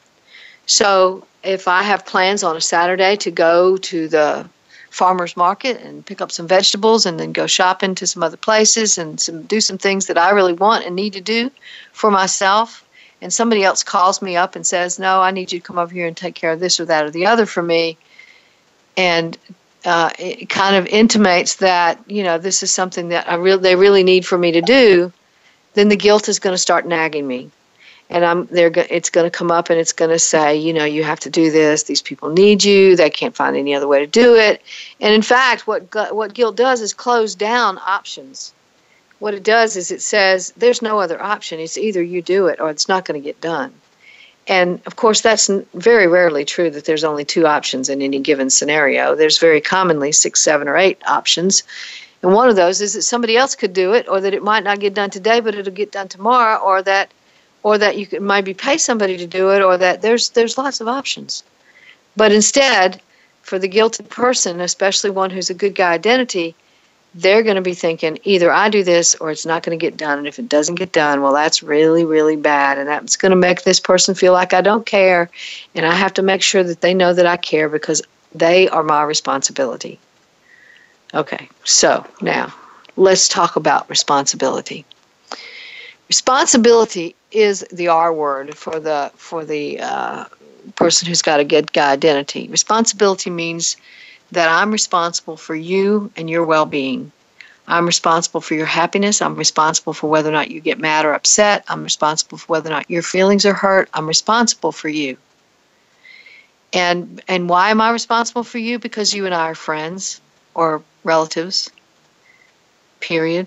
So 0.66 1.26
if 1.42 1.66
I 1.66 1.82
have 1.82 2.06
plans 2.06 2.42
on 2.42 2.56
a 2.56 2.60
Saturday 2.60 3.16
to 3.16 3.30
go 3.30 3.76
to 3.78 4.08
the 4.08 4.48
farmer's 4.90 5.36
market 5.36 5.80
and 5.80 6.06
pick 6.06 6.20
up 6.20 6.30
some 6.30 6.46
vegetables 6.46 7.04
and 7.04 7.18
then 7.18 7.32
go 7.32 7.46
shopping 7.48 7.94
to 7.96 8.06
some 8.06 8.22
other 8.22 8.36
places 8.36 8.96
and 8.96 9.20
some, 9.20 9.42
do 9.42 9.60
some 9.60 9.76
things 9.76 10.06
that 10.06 10.16
I 10.16 10.30
really 10.30 10.52
want 10.52 10.86
and 10.86 10.94
need 10.94 11.14
to 11.14 11.20
do 11.20 11.50
for 11.92 12.10
myself, 12.10 12.83
and 13.24 13.32
somebody 13.32 13.64
else 13.64 13.82
calls 13.82 14.22
me 14.22 14.36
up 14.36 14.54
and 14.54 14.64
says, 14.66 14.98
No, 14.98 15.20
I 15.20 15.32
need 15.32 15.50
you 15.50 15.58
to 15.58 15.66
come 15.66 15.78
over 15.78 15.92
here 15.92 16.06
and 16.06 16.16
take 16.16 16.34
care 16.34 16.52
of 16.52 16.60
this 16.60 16.78
or 16.78 16.84
that 16.84 17.04
or 17.04 17.10
the 17.10 17.26
other 17.26 17.46
for 17.46 17.62
me. 17.62 17.96
And 18.96 19.36
uh, 19.84 20.10
it 20.18 20.48
kind 20.48 20.76
of 20.76 20.86
intimates 20.86 21.56
that 21.56 21.98
you 22.06 22.22
know 22.22 22.38
this 22.38 22.62
is 22.62 22.70
something 22.70 23.08
that 23.08 23.28
I 23.28 23.34
real 23.34 23.58
they 23.58 23.76
really 23.76 24.04
need 24.04 24.24
for 24.24 24.38
me 24.38 24.52
to 24.52 24.60
do, 24.60 25.12
then 25.72 25.88
the 25.88 25.96
guilt 25.96 26.28
is 26.28 26.38
going 26.38 26.54
to 26.54 26.58
start 26.58 26.86
nagging 26.86 27.26
me 27.26 27.50
and 28.10 28.24
I'm 28.24 28.46
they're 28.46 28.72
it's 28.90 29.10
going 29.10 29.24
to 29.24 29.36
come 29.36 29.50
up 29.50 29.70
and 29.70 29.80
it's 29.80 29.92
going 29.92 30.10
to 30.10 30.18
say, 30.18 30.56
you 30.56 30.72
know, 30.72 30.84
you 30.84 31.02
have 31.04 31.20
to 31.20 31.30
do 31.30 31.50
this. 31.50 31.84
These 31.84 32.02
people 32.02 32.28
need 32.28 32.62
you. 32.62 32.96
They 32.96 33.10
can't 33.10 33.34
find 33.34 33.56
any 33.56 33.74
other 33.74 33.88
way 33.88 34.00
to 34.00 34.06
do 34.06 34.36
it. 34.36 34.62
And 35.00 35.14
in 35.14 35.22
fact, 35.22 35.66
what 35.66 35.94
what 36.14 36.34
guilt 36.34 36.56
does 36.56 36.80
is 36.80 36.92
close 36.92 37.34
down 37.34 37.78
options. 37.78 38.52
What 39.18 39.34
it 39.34 39.42
does 39.42 39.76
is 39.76 39.90
it 39.90 40.02
says 40.02 40.52
there's 40.56 40.82
no 40.82 41.00
other 41.00 41.22
option. 41.22 41.60
It's 41.60 41.78
either 41.78 42.02
you 42.02 42.20
do 42.22 42.46
it 42.46 42.60
or 42.60 42.70
it's 42.70 42.88
not 42.88 43.04
going 43.04 43.20
to 43.20 43.24
get 43.24 43.40
done. 43.40 43.72
And 44.46 44.80
of 44.86 44.96
course, 44.96 45.22
that's 45.22 45.48
very 45.72 46.06
rarely 46.06 46.44
true 46.44 46.70
that 46.70 46.84
there's 46.84 47.04
only 47.04 47.24
two 47.24 47.46
options 47.46 47.88
in 47.88 48.02
any 48.02 48.18
given 48.18 48.50
scenario. 48.50 49.14
There's 49.14 49.38
very 49.38 49.60
commonly 49.60 50.12
six, 50.12 50.42
seven, 50.42 50.68
or 50.68 50.76
eight 50.76 51.00
options. 51.06 51.62
And 52.22 52.34
one 52.34 52.48
of 52.48 52.56
those 52.56 52.80
is 52.80 52.94
that 52.94 53.02
somebody 53.02 53.36
else 53.36 53.54
could 53.54 53.72
do 53.72 53.92
it, 53.94 54.08
or 54.08 54.20
that 54.20 54.34
it 54.34 54.42
might 54.42 54.64
not 54.64 54.80
get 54.80 54.94
done 54.94 55.10
today, 55.10 55.40
but 55.40 55.54
it'll 55.54 55.72
get 55.72 55.92
done 55.92 56.08
tomorrow, 56.08 56.58
or 56.58 56.82
that 56.82 57.10
or 57.62 57.78
that 57.78 57.96
you 57.96 58.06
could 58.06 58.20
maybe 58.20 58.52
pay 58.52 58.76
somebody 58.76 59.16
to 59.16 59.26
do 59.26 59.50
it, 59.50 59.62
or 59.62 59.78
that 59.78 60.02
there's 60.02 60.30
there's 60.30 60.58
lots 60.58 60.80
of 60.80 60.88
options. 60.88 61.42
But 62.16 62.32
instead, 62.32 63.00
for 63.42 63.58
the 63.58 63.68
guilty 63.68 64.04
person, 64.04 64.60
especially 64.60 65.10
one 65.10 65.30
who's 65.30 65.50
a 65.50 65.54
good 65.54 65.74
guy 65.74 65.92
identity, 65.92 66.54
they're 67.14 67.42
going 67.42 67.56
to 67.56 67.62
be 67.62 67.74
thinking 67.74 68.18
either 68.24 68.50
I 68.52 68.68
do 68.68 68.82
this 68.82 69.14
or 69.16 69.30
it's 69.30 69.46
not 69.46 69.62
going 69.62 69.78
to 69.78 69.82
get 69.82 69.96
done. 69.96 70.18
And 70.18 70.26
if 70.26 70.38
it 70.38 70.48
doesn't 70.48 70.74
get 70.74 70.92
done, 70.92 71.22
well, 71.22 71.32
that's 71.32 71.62
really, 71.62 72.04
really 72.04 72.36
bad. 72.36 72.76
And 72.78 72.88
that's 72.88 73.16
going 73.16 73.30
to 73.30 73.36
make 73.36 73.62
this 73.62 73.78
person 73.78 74.14
feel 74.14 74.32
like 74.32 74.52
I 74.52 74.60
don't 74.60 74.84
care. 74.84 75.30
And 75.74 75.86
I 75.86 75.94
have 75.94 76.12
to 76.14 76.22
make 76.22 76.42
sure 76.42 76.64
that 76.64 76.80
they 76.80 76.92
know 76.92 77.14
that 77.14 77.26
I 77.26 77.36
care 77.36 77.68
because 77.68 78.02
they 78.34 78.68
are 78.68 78.82
my 78.82 79.04
responsibility. 79.04 79.98
Okay, 81.14 81.48
so 81.62 82.04
now 82.20 82.52
let's 82.96 83.28
talk 83.28 83.54
about 83.54 83.88
responsibility. 83.88 84.84
Responsibility 86.08 87.14
is 87.30 87.64
the 87.72 87.88
R 87.88 88.12
word 88.12 88.56
for 88.56 88.80
the 88.80 89.12
for 89.14 89.44
the 89.44 89.78
uh, 89.80 90.24
person 90.74 91.06
who's 91.06 91.22
got 91.22 91.38
a 91.38 91.44
good 91.44 91.72
guy 91.72 91.92
identity. 91.92 92.48
Responsibility 92.48 93.30
means 93.30 93.76
that 94.32 94.48
I'm 94.48 94.70
responsible 94.70 95.36
for 95.36 95.54
you 95.54 96.10
and 96.16 96.28
your 96.28 96.44
well-being. 96.44 97.12
I'm 97.66 97.86
responsible 97.86 98.40
for 98.40 98.54
your 98.54 98.66
happiness. 98.66 99.22
I'm 99.22 99.36
responsible 99.36 99.94
for 99.94 100.08
whether 100.10 100.28
or 100.28 100.32
not 100.32 100.50
you 100.50 100.60
get 100.60 100.78
mad 100.78 101.06
or 101.06 101.14
upset. 101.14 101.64
I'm 101.68 101.82
responsible 101.82 102.38
for 102.38 102.46
whether 102.46 102.68
or 102.68 102.72
not 102.74 102.90
your 102.90 103.02
feelings 103.02 103.46
are 103.46 103.54
hurt. 103.54 103.88
I'm 103.94 104.06
responsible 104.06 104.72
for 104.72 104.88
you. 104.88 105.16
And 106.72 107.22
and 107.28 107.48
why 107.48 107.70
am 107.70 107.80
I 107.80 107.90
responsible 107.90 108.44
for 108.44 108.58
you? 108.58 108.78
Because 108.78 109.14
you 109.14 109.24
and 109.26 109.34
I 109.34 109.50
are 109.50 109.54
friends 109.54 110.20
or 110.54 110.82
relatives. 111.04 111.70
Period. 113.00 113.46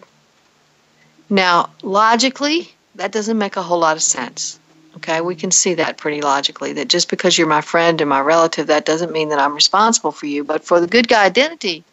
Now, 1.29 1.69
logically, 1.83 2.73
that 2.95 3.11
doesn't 3.11 3.37
make 3.37 3.57
a 3.57 3.61
whole 3.61 3.79
lot 3.79 3.97
of 3.97 4.01
sense. 4.01 4.59
Okay, 4.97 5.21
we 5.21 5.35
can 5.35 5.51
see 5.51 5.75
that 5.75 5.97
pretty 5.97 6.21
logically 6.21 6.73
that 6.73 6.87
just 6.87 7.07
because 7.07 7.37
you're 7.37 7.45
my 7.45 7.61
friend 7.61 8.01
and 8.01 8.09
my 8.09 8.19
relative, 8.19 8.65
that 8.67 8.83
doesn't 8.83 9.11
mean 9.11 9.29
that 9.29 9.37
I'm 9.37 9.53
responsible 9.53 10.11
for 10.11 10.25
you. 10.25 10.43
But 10.43 10.63
for 10.63 10.79
the 10.79 10.87
good 10.87 11.07
guy 11.07 11.23
identity, 11.23 11.83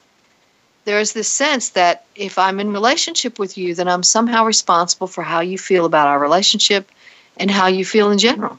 there's 0.87 1.13
this 1.13 1.29
sense 1.29 1.69
that 1.71 2.07
if 2.17 2.39
I'm 2.39 2.61
in 2.61 2.73
relationship 2.73 3.39
with 3.39 3.59
you, 3.59 3.75
then 3.75 3.89
I'm 3.89 4.03
somehow 4.03 4.47
responsible 4.47 5.07
for 5.07 5.23
how 5.23 5.41
you 5.41 5.59
feel 5.59 5.85
about 5.85 6.09
our 6.09 6.19
relationship 6.19 6.91
and 7.37 7.51
how 7.51 7.67
you 7.67 7.85
feel 7.85 8.11
in 8.11 8.17
general. 8.17 8.59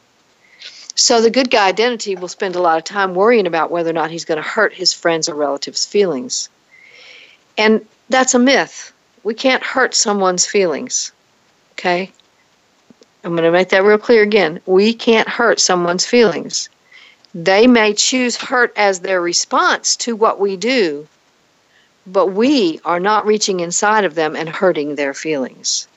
So 0.93 1.21
the 1.21 1.31
good 1.31 1.49
guy 1.49 1.67
identity 1.67 2.15
will 2.15 2.27
spend 2.27 2.55
a 2.55 2.61
lot 2.61 2.77
of 2.77 2.83
time 2.83 3.15
worrying 3.15 3.47
about 3.47 3.71
whether 3.71 3.89
or 3.89 3.93
not 3.93 4.11
he's 4.11 4.25
going 4.25 4.41
to 4.41 4.47
hurt 4.47 4.75
his 4.75 4.93
friends 4.93 5.27
or 5.27 5.33
relatives' 5.33 5.87
feelings. 5.87 6.49
And 7.57 7.83
that's 8.09 8.35
a 8.35 8.39
myth. 8.39 8.93
We 9.23 9.33
can't 9.33 9.63
hurt 9.63 9.95
someone's 9.95 10.45
feelings. 10.45 11.11
Okay? 11.73 12.11
I'm 13.25 13.31
going 13.31 13.43
to 13.43 13.51
make 13.51 13.69
that 13.69 13.83
real 13.83 13.97
clear 13.97 14.21
again. 14.21 14.61
We 14.67 14.93
can't 14.93 15.27
hurt 15.27 15.59
someone's 15.59 16.05
feelings. 16.05 16.69
They 17.33 17.65
may 17.65 17.95
choose 17.95 18.37
hurt 18.37 18.71
as 18.75 18.99
their 18.99 19.19
response 19.19 19.95
to 19.97 20.15
what 20.15 20.39
we 20.39 20.55
do, 20.55 21.07
but 22.05 22.27
we 22.27 22.79
are 22.85 22.99
not 22.99 23.25
reaching 23.25 23.61
inside 23.61 24.05
of 24.05 24.13
them 24.13 24.35
and 24.35 24.47
hurting 24.47 24.93
their 24.93 25.15
feelings. 25.15 25.87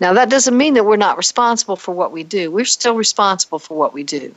Now, 0.00 0.12
that 0.14 0.28
doesn't 0.28 0.56
mean 0.56 0.74
that 0.74 0.84
we're 0.84 0.96
not 0.96 1.16
responsible 1.16 1.76
for 1.76 1.94
what 1.94 2.10
we 2.10 2.24
do. 2.24 2.50
We're 2.50 2.64
still 2.64 2.96
responsible 2.96 3.60
for 3.60 3.78
what 3.78 3.94
we 3.94 4.02
do. 4.02 4.34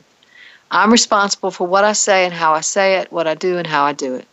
I'm 0.70 0.92
responsible 0.92 1.50
for 1.50 1.66
what 1.66 1.82
I 1.82 1.94
say 1.94 2.26
and 2.26 2.32
how 2.32 2.52
I 2.52 2.60
say 2.60 2.98
it, 2.98 3.10
what 3.10 3.26
I 3.26 3.34
do 3.34 3.58
and 3.58 3.66
how 3.66 3.84
I 3.84 3.92
do 3.92 4.14
it. 4.14 4.28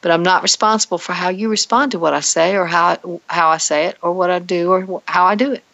But 0.00 0.12
I'm 0.12 0.22
not 0.22 0.44
responsible 0.44 0.98
for 0.98 1.12
how 1.12 1.30
you 1.30 1.48
respond 1.48 1.90
to 1.90 1.98
what 1.98 2.14
I 2.14 2.20
say 2.20 2.54
or 2.54 2.66
how, 2.66 3.20
how 3.26 3.48
I 3.48 3.56
say 3.56 3.86
it 3.86 3.98
or 4.00 4.12
what 4.12 4.30
I 4.30 4.38
do 4.38 4.70
or 4.70 5.02
how 5.06 5.24
I 5.26 5.34
do 5.34 5.50
it. 5.50 5.64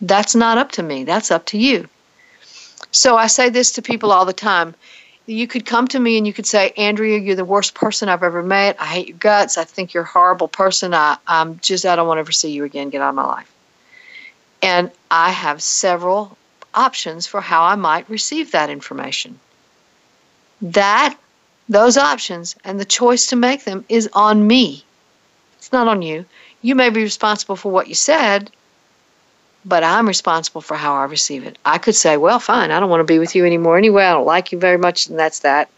That's 0.00 0.34
not 0.34 0.58
up 0.58 0.72
to 0.72 0.82
me. 0.82 1.04
That's 1.04 1.30
up 1.30 1.46
to 1.46 1.58
you. 1.58 1.88
So 2.90 3.16
I 3.16 3.26
say 3.26 3.48
this 3.48 3.72
to 3.72 3.82
people 3.82 4.12
all 4.12 4.24
the 4.24 4.32
time 4.32 4.74
you 5.28 5.46
could 5.46 5.66
come 5.66 5.86
to 5.88 6.00
me 6.00 6.16
and 6.16 6.26
you 6.26 6.32
could 6.32 6.46
say, 6.46 6.72
Andrea, 6.76 7.18
you're 7.18 7.36
the 7.36 7.44
worst 7.44 7.74
person 7.74 8.08
I've 8.08 8.22
ever 8.22 8.42
met. 8.42 8.80
I 8.80 8.86
hate 8.86 9.08
your 9.08 9.18
guts. 9.18 9.58
I 9.58 9.64
think 9.64 9.92
you're 9.92 10.04
a 10.04 10.06
horrible 10.06 10.48
person. 10.48 10.94
I, 10.94 11.18
I'm 11.26 11.58
just, 11.60 11.84
I 11.84 11.96
don't 11.96 12.08
want 12.08 12.16
to 12.16 12.20
ever 12.20 12.32
see 12.32 12.50
you 12.50 12.64
again. 12.64 12.88
Get 12.88 13.02
out 13.02 13.10
of 13.10 13.14
my 13.14 13.26
life. 13.26 13.52
And 14.62 14.90
I 15.10 15.30
have 15.30 15.62
several 15.62 16.36
options 16.74 17.26
for 17.26 17.42
how 17.42 17.62
I 17.64 17.74
might 17.74 18.08
receive 18.08 18.52
that 18.52 18.70
information. 18.70 19.38
That, 20.62 21.16
those 21.68 21.98
options, 21.98 22.56
and 22.64 22.80
the 22.80 22.86
choice 22.86 23.26
to 23.26 23.36
make 23.36 23.64
them 23.64 23.84
is 23.88 24.08
on 24.14 24.46
me. 24.46 24.82
It's 25.58 25.72
not 25.72 25.88
on 25.88 26.00
you. 26.00 26.24
You 26.62 26.74
may 26.74 26.88
be 26.88 27.02
responsible 27.02 27.56
for 27.56 27.70
what 27.70 27.88
you 27.88 27.94
said, 27.94 28.50
but 29.64 29.84
I'm 29.84 30.08
responsible 30.08 30.60
for 30.60 30.76
how 30.76 30.94
I 30.94 31.04
receive 31.04 31.44
it. 31.44 31.58
I 31.64 31.78
could 31.78 31.94
say, 31.94 32.16
well, 32.16 32.38
fine, 32.38 32.70
I 32.70 32.80
don't 32.80 32.90
want 32.90 33.00
to 33.00 33.12
be 33.12 33.18
with 33.18 33.34
you 33.34 33.44
anymore 33.44 33.76
anyway. 33.78 34.04
I 34.04 34.12
don't 34.12 34.26
like 34.26 34.52
you 34.52 34.58
very 34.58 34.78
much, 34.78 35.08
and 35.08 35.18
that's 35.18 35.40
that. 35.40 35.68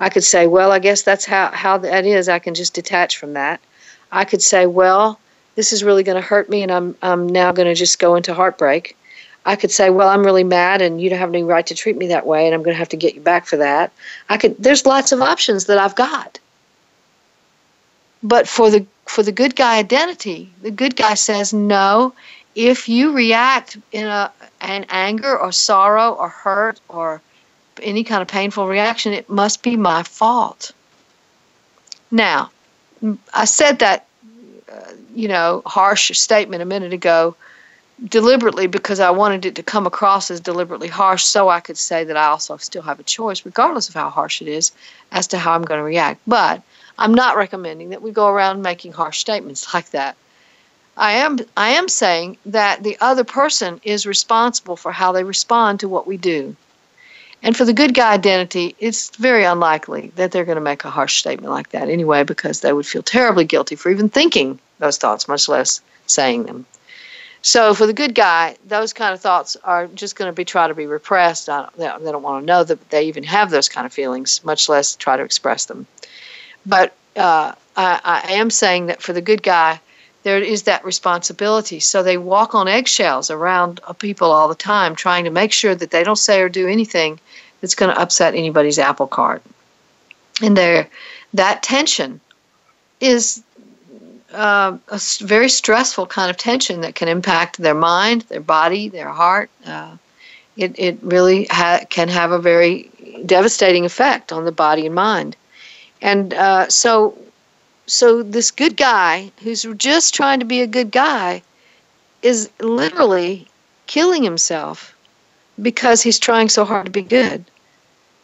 I 0.00 0.08
could 0.08 0.24
say, 0.24 0.46
well, 0.46 0.72
I 0.72 0.78
guess 0.78 1.02
that's 1.02 1.24
how, 1.24 1.50
how 1.50 1.78
that 1.78 2.04
is. 2.04 2.28
I 2.28 2.38
can 2.38 2.54
just 2.54 2.74
detach 2.74 3.16
from 3.16 3.34
that. 3.34 3.60
I 4.10 4.24
could 4.24 4.42
say, 4.42 4.66
well, 4.66 5.18
this 5.54 5.72
is 5.72 5.84
really 5.84 6.02
going 6.02 6.20
to 6.20 6.26
hurt 6.26 6.48
me, 6.50 6.62
and 6.62 6.72
I'm, 6.72 6.96
I'm 7.02 7.26
now 7.26 7.52
going 7.52 7.68
to 7.68 7.74
just 7.74 7.98
go 7.98 8.14
into 8.14 8.34
heartbreak. 8.34 8.96
I 9.44 9.54
could 9.54 9.70
say, 9.70 9.90
well, 9.90 10.08
I'm 10.08 10.24
really 10.24 10.44
mad, 10.44 10.82
and 10.82 11.00
you 11.00 11.08
don't 11.08 11.20
have 11.20 11.28
any 11.28 11.44
right 11.44 11.66
to 11.68 11.74
treat 11.74 11.96
me 11.96 12.08
that 12.08 12.26
way, 12.26 12.46
and 12.46 12.54
I'm 12.54 12.62
going 12.62 12.74
to 12.74 12.78
have 12.78 12.88
to 12.90 12.96
get 12.96 13.14
you 13.14 13.20
back 13.20 13.46
for 13.46 13.56
that. 13.58 13.92
I 14.28 14.38
could. 14.38 14.56
There's 14.58 14.84
lots 14.84 15.12
of 15.12 15.22
options 15.22 15.66
that 15.66 15.78
I've 15.78 15.94
got. 15.94 16.40
But 18.22 18.48
for 18.48 18.70
the 18.70 18.84
for 19.06 19.22
the 19.22 19.30
good 19.30 19.54
guy 19.54 19.78
identity, 19.78 20.50
the 20.62 20.72
good 20.72 20.96
guy 20.96 21.14
says, 21.14 21.52
no, 21.52 22.12
if 22.56 22.88
you 22.88 23.12
react 23.12 23.76
in 23.92 24.06
a 24.06 24.32
an 24.60 24.86
anger 24.88 25.38
or 25.38 25.52
sorrow 25.52 26.12
or 26.12 26.30
hurt 26.30 26.80
or 26.88 27.20
any 27.82 28.02
kind 28.02 28.22
of 28.22 28.28
painful 28.28 28.66
reaction, 28.66 29.12
it 29.12 29.28
must 29.28 29.62
be 29.62 29.76
my 29.76 30.02
fault. 30.02 30.72
Now, 32.10 32.50
I 33.34 33.44
said 33.44 33.80
that, 33.80 34.06
uh, 34.72 34.92
you 35.14 35.28
know, 35.28 35.62
harsh 35.66 36.18
statement 36.18 36.62
a 36.62 36.64
minute 36.64 36.94
ago 36.94 37.36
deliberately 38.08 38.66
because 38.66 39.00
I 39.00 39.10
wanted 39.10 39.44
it 39.44 39.54
to 39.56 39.62
come 39.62 39.86
across 39.86 40.30
as 40.30 40.40
deliberately 40.40 40.88
harsh 40.88 41.24
so 41.24 41.50
I 41.50 41.60
could 41.60 41.78
say 41.78 42.04
that 42.04 42.16
I 42.16 42.26
also 42.26 42.56
still 42.56 42.82
have 42.82 43.00
a 43.00 43.02
choice, 43.02 43.44
regardless 43.44 43.88
of 43.88 43.94
how 43.94 44.08
harsh 44.08 44.40
it 44.40 44.48
is, 44.48 44.72
as 45.12 45.26
to 45.28 45.38
how 45.38 45.52
I'm 45.52 45.62
going 45.62 45.80
to 45.80 45.84
react. 45.84 46.20
But 46.26 46.62
I'm 46.98 47.14
not 47.14 47.36
recommending 47.36 47.90
that 47.90 48.02
we 48.02 48.12
go 48.12 48.28
around 48.28 48.62
making 48.62 48.92
harsh 48.92 49.18
statements 49.18 49.74
like 49.74 49.90
that. 49.90 50.16
I 50.96 51.12
am 51.12 51.38
I 51.56 51.70
am 51.70 51.88
saying 51.88 52.38
that 52.46 52.82
the 52.82 52.96
other 53.00 53.24
person 53.24 53.80
is 53.84 54.06
responsible 54.06 54.76
for 54.76 54.92
how 54.92 55.12
they 55.12 55.24
respond 55.24 55.80
to 55.80 55.88
what 55.88 56.06
we 56.06 56.16
do. 56.16 56.56
And 57.42 57.56
for 57.56 57.64
the 57.64 57.74
good 57.74 57.94
guy 57.94 58.12
identity, 58.14 58.74
it's 58.78 59.14
very 59.16 59.44
unlikely 59.44 60.10
that 60.16 60.32
they're 60.32 60.46
going 60.46 60.56
to 60.56 60.62
make 60.62 60.84
a 60.84 60.90
harsh 60.90 61.18
statement 61.18 61.52
like 61.52 61.70
that 61.70 61.88
anyway 61.88 62.24
because 62.24 62.60
they 62.60 62.72
would 62.72 62.86
feel 62.86 63.02
terribly 63.02 63.44
guilty 63.44 63.76
for 63.76 63.90
even 63.90 64.08
thinking 64.08 64.58
those 64.78 64.96
thoughts, 64.96 65.28
much 65.28 65.48
less 65.48 65.80
saying 66.06 66.44
them. 66.44 66.64
So 67.42 67.74
for 67.74 67.86
the 67.86 67.92
good 67.92 68.14
guy, 68.14 68.56
those 68.66 68.92
kind 68.92 69.14
of 69.14 69.20
thoughts 69.20 69.56
are 69.62 69.86
just 69.86 70.16
going 70.16 70.28
to 70.28 70.34
be 70.34 70.44
try 70.44 70.66
to 70.66 70.74
be 70.74 70.86
repressed. 70.86 71.46
They 71.46 71.52
don't 71.86 72.22
want 72.22 72.42
to 72.42 72.46
know 72.46 72.64
that 72.64 72.90
they 72.90 73.04
even 73.04 73.22
have 73.24 73.50
those 73.50 73.68
kind 73.68 73.86
of 73.86 73.92
feelings, 73.92 74.42
much 74.42 74.68
less 74.68 74.96
try 74.96 75.16
to 75.16 75.22
express 75.22 75.66
them. 75.66 75.86
But 76.64 76.94
uh, 77.14 77.52
I, 77.76 78.22
I 78.24 78.32
am 78.32 78.50
saying 78.50 78.86
that 78.86 79.00
for 79.00 79.12
the 79.12 79.20
good 79.20 79.42
guy, 79.44 79.78
there 80.26 80.42
is 80.42 80.64
that 80.64 80.84
responsibility. 80.84 81.78
So 81.78 82.02
they 82.02 82.18
walk 82.18 82.52
on 82.52 82.66
eggshells 82.66 83.30
around 83.30 83.80
people 84.00 84.32
all 84.32 84.48
the 84.48 84.56
time, 84.56 84.96
trying 84.96 85.22
to 85.22 85.30
make 85.30 85.52
sure 85.52 85.72
that 85.76 85.92
they 85.92 86.02
don't 86.02 86.18
say 86.18 86.40
or 86.40 86.48
do 86.48 86.66
anything 86.66 87.20
that's 87.60 87.76
going 87.76 87.94
to 87.94 88.00
upset 88.00 88.34
anybody's 88.34 88.80
apple 88.80 89.06
cart. 89.06 89.40
And 90.42 90.56
there, 90.56 90.88
that 91.34 91.62
tension 91.62 92.20
is 92.98 93.40
uh, 94.32 94.76
a 94.88 95.00
very 95.20 95.48
stressful 95.48 96.06
kind 96.06 96.28
of 96.28 96.36
tension 96.36 96.80
that 96.80 96.96
can 96.96 97.06
impact 97.06 97.58
their 97.58 97.74
mind, 97.74 98.22
their 98.22 98.40
body, 98.40 98.88
their 98.88 99.10
heart. 99.10 99.48
Uh, 99.64 99.96
it, 100.56 100.76
it 100.76 100.98
really 101.02 101.44
ha- 101.44 101.84
can 101.88 102.08
have 102.08 102.32
a 102.32 102.40
very 102.40 102.90
devastating 103.26 103.84
effect 103.84 104.32
on 104.32 104.44
the 104.44 104.50
body 104.50 104.86
and 104.86 104.94
mind. 104.96 105.36
And 106.02 106.34
uh, 106.34 106.68
so 106.68 107.16
so 107.86 108.22
this 108.22 108.50
good 108.50 108.76
guy 108.76 109.30
who's 109.42 109.62
just 109.76 110.14
trying 110.14 110.40
to 110.40 110.44
be 110.46 110.60
a 110.60 110.66
good 110.66 110.90
guy 110.90 111.42
is 112.22 112.50
literally 112.60 113.46
killing 113.86 114.22
himself 114.22 114.94
because 115.60 116.02
he's 116.02 116.18
trying 116.18 116.48
so 116.48 116.64
hard 116.64 116.86
to 116.86 116.90
be 116.90 117.02
good. 117.02 117.44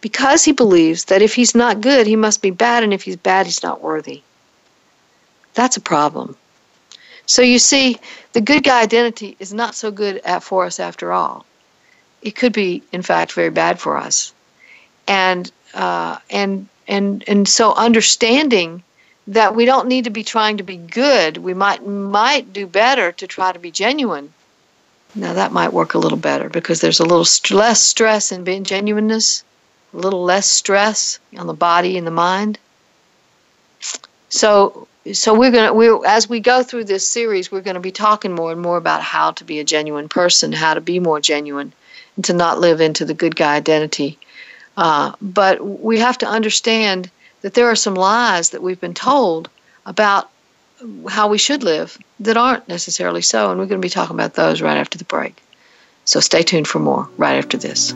Because 0.00 0.42
he 0.42 0.52
believes 0.52 1.04
that 1.06 1.22
if 1.22 1.34
he's 1.34 1.54
not 1.54 1.80
good, 1.80 2.08
he 2.08 2.16
must 2.16 2.42
be 2.42 2.50
bad, 2.50 2.82
and 2.82 2.92
if 2.92 3.02
he's 3.02 3.16
bad, 3.16 3.46
he's 3.46 3.62
not 3.62 3.80
worthy. 3.80 4.22
That's 5.54 5.76
a 5.76 5.80
problem. 5.80 6.36
So 7.26 7.40
you 7.42 7.60
see, 7.60 7.98
the 8.32 8.40
good 8.40 8.64
guy 8.64 8.82
identity 8.82 9.36
is 9.38 9.54
not 9.54 9.76
so 9.76 9.92
good 9.92 10.20
at, 10.24 10.42
for 10.42 10.64
us 10.64 10.80
after 10.80 11.12
all. 11.12 11.46
It 12.20 12.32
could 12.34 12.52
be, 12.52 12.82
in 12.90 13.02
fact, 13.02 13.32
very 13.32 13.50
bad 13.50 13.78
for 13.78 13.96
us. 13.96 14.34
And 15.06 15.50
uh, 15.72 16.18
and 16.30 16.68
and 16.88 17.24
and 17.28 17.48
so 17.48 17.74
understanding 17.74 18.82
that 19.28 19.54
we 19.54 19.64
don't 19.64 19.88
need 19.88 20.04
to 20.04 20.10
be 20.10 20.24
trying 20.24 20.56
to 20.56 20.62
be 20.62 20.76
good. 20.76 21.36
We 21.36 21.54
might 21.54 21.86
might 21.86 22.52
do 22.52 22.66
better 22.66 23.12
to 23.12 23.26
try 23.26 23.52
to 23.52 23.58
be 23.58 23.70
genuine. 23.70 24.32
Now 25.14 25.34
that 25.34 25.52
might 25.52 25.72
work 25.72 25.94
a 25.94 25.98
little 25.98 26.18
better 26.18 26.48
because 26.48 26.80
there's 26.80 27.00
a 27.00 27.04
little 27.04 27.24
st- 27.24 27.56
less 27.56 27.82
stress 27.82 28.32
in 28.32 28.44
being 28.44 28.64
genuineness, 28.64 29.44
a 29.92 29.98
little 29.98 30.24
less 30.24 30.48
stress 30.48 31.18
on 31.36 31.46
the 31.46 31.54
body 31.54 31.98
and 31.98 32.06
the 32.06 32.10
mind. 32.10 32.58
So 34.28 34.88
so 35.12 35.34
we're 35.34 35.50
going 35.50 35.66
to 35.66 35.74
we 35.74 36.08
as 36.08 36.28
we 36.28 36.40
go 36.40 36.62
through 36.62 36.84
this 36.84 37.06
series 37.06 37.50
we're 37.50 37.60
going 37.60 37.74
to 37.74 37.80
be 37.80 37.92
talking 37.92 38.32
more 38.32 38.52
and 38.52 38.60
more 38.60 38.76
about 38.76 39.02
how 39.02 39.32
to 39.32 39.44
be 39.44 39.60
a 39.60 39.64
genuine 39.64 40.08
person, 40.08 40.52
how 40.52 40.74
to 40.74 40.80
be 40.80 40.98
more 40.98 41.20
genuine 41.20 41.72
and 42.16 42.24
to 42.24 42.32
not 42.32 42.60
live 42.60 42.80
into 42.80 43.04
the 43.04 43.14
good 43.14 43.36
guy 43.36 43.54
identity. 43.54 44.18
Uh, 44.76 45.12
but 45.20 45.60
we 45.60 45.98
have 45.98 46.18
to 46.18 46.26
understand 46.26 47.10
that 47.42 47.54
there 47.54 47.68
are 47.68 47.76
some 47.76 47.94
lies 47.94 48.50
that 48.50 48.62
we've 48.62 48.80
been 48.80 48.94
told 48.94 49.48
about 49.84 50.30
how 51.08 51.28
we 51.28 51.38
should 51.38 51.62
live 51.62 51.96
that 52.20 52.36
aren't 52.36 52.68
necessarily 52.68 53.22
so. 53.22 53.50
And 53.50 53.58
we're 53.58 53.66
going 53.66 53.80
to 53.80 53.86
be 53.86 53.90
talking 53.90 54.16
about 54.16 54.34
those 54.34 54.62
right 54.62 54.78
after 54.78 54.98
the 54.98 55.04
break. 55.04 55.40
So 56.04 56.20
stay 56.20 56.42
tuned 56.42 56.66
for 56.66 56.78
more 56.78 57.08
right 57.16 57.36
after 57.36 57.56
this. 57.56 57.94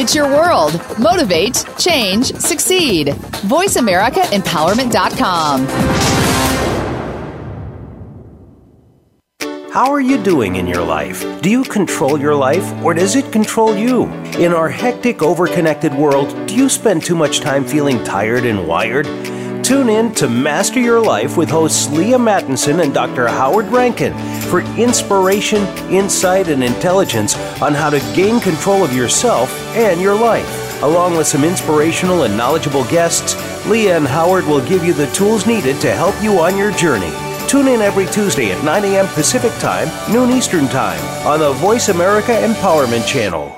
It's 0.00 0.14
your 0.14 0.28
world. 0.28 0.80
Motivate, 0.98 1.64
change, 1.78 2.32
succeed. 2.32 3.08
VoiceAmericaEmpowerment.com. 3.08 5.97
How 9.78 9.92
are 9.92 10.00
you 10.00 10.20
doing 10.20 10.56
in 10.56 10.66
your 10.66 10.84
life? 10.84 11.24
Do 11.40 11.48
you 11.48 11.62
control 11.62 12.18
your 12.18 12.34
life 12.34 12.68
or 12.82 12.94
does 12.94 13.14
it 13.14 13.30
control 13.30 13.76
you? 13.76 14.06
In 14.36 14.52
our 14.52 14.68
hectic, 14.68 15.22
overconnected 15.22 15.96
world, 15.96 16.30
do 16.48 16.56
you 16.56 16.68
spend 16.68 17.04
too 17.04 17.14
much 17.14 17.38
time 17.38 17.64
feeling 17.64 18.02
tired 18.02 18.44
and 18.44 18.66
wired? 18.66 19.04
Tune 19.64 19.88
in 19.88 20.12
to 20.16 20.28
Master 20.28 20.80
Your 20.80 21.00
Life 21.00 21.36
with 21.36 21.48
hosts 21.48 21.88
Leah 21.92 22.18
Mattinson 22.18 22.82
and 22.82 22.92
Dr. 22.92 23.28
Howard 23.28 23.66
Rankin 23.66 24.14
for 24.50 24.62
inspiration, 24.76 25.62
insight, 25.92 26.48
and 26.48 26.64
intelligence 26.64 27.36
on 27.62 27.72
how 27.72 27.88
to 27.88 28.00
gain 28.16 28.40
control 28.40 28.82
of 28.82 28.92
yourself 28.92 29.56
and 29.76 30.00
your 30.00 30.16
life. 30.16 30.82
Along 30.82 31.16
with 31.16 31.28
some 31.28 31.44
inspirational 31.44 32.24
and 32.24 32.36
knowledgeable 32.36 32.82
guests, 32.86 33.36
Leah 33.68 33.96
and 33.96 34.08
Howard 34.08 34.44
will 34.44 34.66
give 34.66 34.82
you 34.82 34.92
the 34.92 35.06
tools 35.12 35.46
needed 35.46 35.80
to 35.82 35.94
help 35.94 36.20
you 36.20 36.40
on 36.40 36.58
your 36.58 36.72
journey. 36.72 37.27
Tune 37.48 37.68
in 37.68 37.80
every 37.80 38.04
Tuesday 38.04 38.52
at 38.52 38.62
9 38.62 38.84
a.m. 38.84 39.06
Pacific 39.06 39.52
Time, 39.58 39.88
noon 40.12 40.28
Eastern 40.28 40.68
Time 40.68 41.02
on 41.26 41.40
the 41.40 41.54
Voice 41.54 41.88
America 41.88 42.32
Empowerment 42.32 43.06
Channel. 43.06 43.50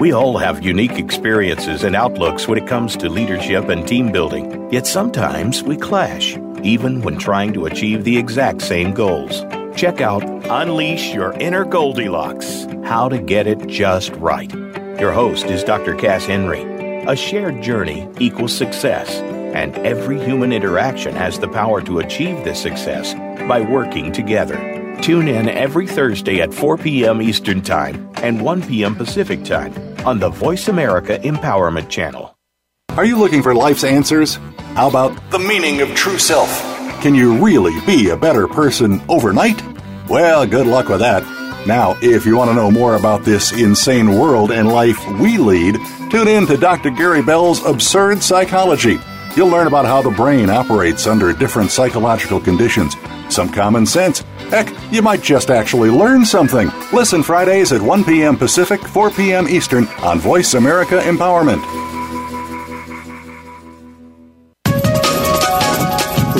We 0.00 0.12
all 0.12 0.36
have 0.38 0.64
unique 0.64 0.98
experiences 0.98 1.84
and 1.84 1.94
outlooks 1.94 2.48
when 2.48 2.58
it 2.58 2.66
comes 2.66 2.96
to 2.96 3.08
leadership 3.08 3.68
and 3.68 3.86
team 3.86 4.10
building, 4.10 4.72
yet 4.72 4.88
sometimes 4.88 5.62
we 5.62 5.76
clash, 5.76 6.36
even 6.64 7.00
when 7.02 7.16
trying 7.16 7.52
to 7.52 7.66
achieve 7.66 8.02
the 8.02 8.18
exact 8.18 8.60
same 8.62 8.92
goals. 8.92 9.44
Check 9.76 10.00
out 10.00 10.24
Unleash 10.50 11.14
Your 11.14 11.34
Inner 11.34 11.64
Goldilocks 11.64 12.66
How 12.82 13.08
to 13.08 13.18
Get 13.18 13.46
It 13.46 13.68
Just 13.68 14.10
Right. 14.16 14.52
Your 14.98 15.12
host 15.12 15.46
is 15.46 15.62
Dr. 15.62 15.94
Cass 15.94 16.26
Henry. 16.26 16.62
A 17.06 17.14
shared 17.14 17.62
journey 17.62 18.08
equals 18.18 18.52
success, 18.52 19.20
and 19.54 19.76
every 19.78 20.18
human 20.22 20.52
interaction 20.52 21.14
has 21.14 21.38
the 21.38 21.48
power 21.48 21.80
to 21.82 21.98
achieve 21.98 22.44
this 22.44 22.60
success 22.60 23.14
by 23.48 23.60
working 23.60 24.12
together. 24.12 24.56
Tune 25.02 25.28
in 25.28 25.48
every 25.48 25.86
Thursday 25.86 26.40
at 26.40 26.52
4 26.52 26.78
p.m. 26.78 27.22
Eastern 27.22 27.62
Time 27.62 28.10
and 28.16 28.42
1 28.42 28.62
p.m. 28.62 28.94
Pacific 28.94 29.44
Time 29.44 29.72
on 30.06 30.18
the 30.18 30.28
Voice 30.28 30.68
America 30.68 31.18
Empowerment 31.18 31.88
Channel. 31.88 32.36
Are 32.90 33.04
you 33.04 33.16
looking 33.16 33.42
for 33.42 33.54
life's 33.54 33.84
answers? 33.84 34.34
How 34.74 34.88
about 34.88 35.30
the 35.30 35.38
meaning 35.38 35.80
of 35.80 35.94
true 35.94 36.18
self? 36.18 36.50
Can 37.00 37.14
you 37.14 37.36
really 37.44 37.78
be 37.86 38.10
a 38.10 38.16
better 38.16 38.48
person 38.48 39.00
overnight? 39.08 39.62
Well, 40.08 40.46
good 40.46 40.66
luck 40.66 40.88
with 40.88 41.00
that. 41.00 41.22
Now, 41.66 41.96
if 42.02 42.26
you 42.26 42.36
want 42.36 42.50
to 42.50 42.54
know 42.54 42.70
more 42.70 42.96
about 42.96 43.24
this 43.24 43.52
insane 43.52 44.18
world 44.18 44.50
and 44.50 44.68
life 44.68 44.98
we 45.20 45.38
lead, 45.38 45.76
tune 46.10 46.26
in 46.26 46.46
to 46.46 46.56
Dr. 46.56 46.90
Gary 46.90 47.22
Bell's 47.22 47.64
Absurd 47.64 48.22
Psychology. 48.22 48.98
You'll 49.36 49.48
learn 49.48 49.66
about 49.66 49.84
how 49.84 50.02
the 50.02 50.10
brain 50.10 50.50
operates 50.50 51.06
under 51.06 51.32
different 51.32 51.70
psychological 51.70 52.40
conditions, 52.40 52.94
some 53.28 53.50
common 53.50 53.86
sense. 53.86 54.20
Heck, 54.50 54.72
you 54.92 55.02
might 55.02 55.22
just 55.22 55.50
actually 55.50 55.90
learn 55.90 56.24
something. 56.24 56.70
Listen 56.92 57.22
Fridays 57.22 57.72
at 57.72 57.82
1 57.82 58.04
p.m. 58.04 58.36
Pacific, 58.36 58.80
4 58.80 59.10
p.m. 59.10 59.48
Eastern 59.48 59.86
on 60.02 60.18
Voice 60.18 60.54
America 60.54 61.00
Empowerment. 61.00 61.62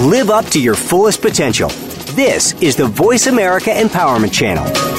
Live 0.09 0.31
up 0.31 0.46
to 0.46 0.61
your 0.61 0.74
fullest 0.74 1.20
potential. 1.20 1.68
This 2.14 2.55
is 2.62 2.77
the 2.77 2.87
Voice 2.87 3.27
America 3.27 3.70
Empowerment 3.70 4.33
Channel. 4.33 4.98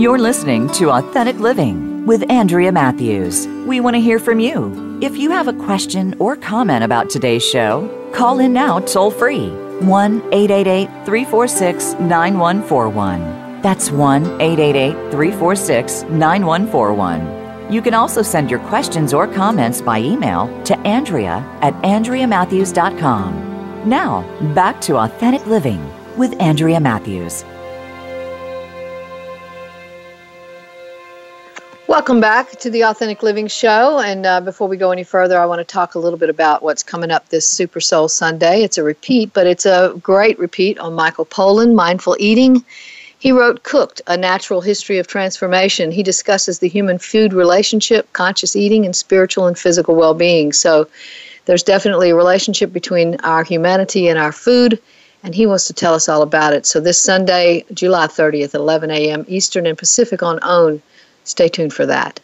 You're 0.00 0.18
listening 0.18 0.70
to 0.70 0.90
Authentic 0.92 1.38
Living 1.40 2.06
with 2.06 2.24
Andrea 2.30 2.72
Matthews. 2.72 3.46
We 3.66 3.80
want 3.80 3.96
to 3.96 4.00
hear 4.00 4.18
from 4.18 4.40
you. 4.40 4.98
If 5.02 5.18
you 5.18 5.30
have 5.30 5.46
a 5.46 5.52
question 5.52 6.16
or 6.18 6.36
comment 6.36 6.84
about 6.84 7.10
today's 7.10 7.46
show, 7.46 7.86
call 8.14 8.38
in 8.38 8.54
now 8.54 8.78
toll 8.78 9.10
free 9.10 9.50
1 9.80 10.22
888 10.32 10.86
346 11.04 11.92
9141. 12.00 13.60
That's 13.60 13.90
1 13.90 14.40
888 14.40 14.94
346 15.12 16.04
9141. 16.04 17.70
You 17.70 17.82
can 17.82 17.92
also 17.92 18.22
send 18.22 18.50
your 18.50 18.60
questions 18.70 19.12
or 19.12 19.28
comments 19.28 19.82
by 19.82 20.00
email 20.00 20.48
to 20.64 20.78
Andrea 20.78 21.44
at 21.60 21.74
AndreaMatthews.com. 21.82 23.86
Now, 23.86 24.22
back 24.54 24.80
to 24.80 24.96
Authentic 24.96 25.46
Living 25.46 25.86
with 26.16 26.40
Andrea 26.40 26.80
Matthews. 26.80 27.44
Welcome 31.90 32.20
back 32.20 32.52
to 32.60 32.70
the 32.70 32.84
Authentic 32.84 33.20
Living 33.20 33.48
Show. 33.48 33.98
And 33.98 34.24
uh, 34.24 34.40
before 34.40 34.68
we 34.68 34.76
go 34.76 34.92
any 34.92 35.02
further, 35.02 35.40
I 35.40 35.46
want 35.46 35.58
to 35.58 35.64
talk 35.64 35.96
a 35.96 35.98
little 35.98 36.20
bit 36.20 36.30
about 36.30 36.62
what's 36.62 36.84
coming 36.84 37.10
up 37.10 37.28
this 37.30 37.48
Super 37.48 37.80
Soul 37.80 38.06
Sunday. 38.06 38.62
It's 38.62 38.78
a 38.78 38.84
repeat, 38.84 39.32
but 39.34 39.48
it's 39.48 39.66
a 39.66 39.98
great 40.00 40.38
repeat 40.38 40.78
on 40.78 40.94
Michael 40.94 41.26
Pollan, 41.26 41.74
Mindful 41.74 42.16
Eating. 42.20 42.64
He 43.18 43.32
wrote 43.32 43.64
Cooked, 43.64 44.02
A 44.06 44.16
Natural 44.16 44.60
History 44.60 44.98
of 44.98 45.08
Transformation. 45.08 45.90
He 45.90 46.04
discusses 46.04 46.60
the 46.60 46.68
human 46.68 46.96
food 46.96 47.32
relationship, 47.32 48.10
conscious 48.12 48.54
eating, 48.54 48.84
and 48.84 48.94
spiritual 48.94 49.48
and 49.48 49.58
physical 49.58 49.96
well 49.96 50.14
being. 50.14 50.52
So 50.52 50.86
there's 51.46 51.64
definitely 51.64 52.10
a 52.10 52.14
relationship 52.14 52.72
between 52.72 53.16
our 53.24 53.42
humanity 53.42 54.06
and 54.06 54.16
our 54.16 54.30
food, 54.30 54.80
and 55.24 55.34
he 55.34 55.44
wants 55.44 55.66
to 55.66 55.72
tell 55.72 55.94
us 55.94 56.08
all 56.08 56.22
about 56.22 56.52
it. 56.52 56.66
So 56.66 56.78
this 56.78 57.02
Sunday, 57.02 57.64
July 57.74 58.06
30th, 58.06 58.54
11 58.54 58.92
a.m. 58.92 59.24
Eastern 59.26 59.66
and 59.66 59.76
Pacific 59.76 60.22
on 60.22 60.38
OWN. 60.44 60.80
Stay 61.24 61.48
tuned 61.48 61.72
for 61.72 61.86
that. 61.86 62.20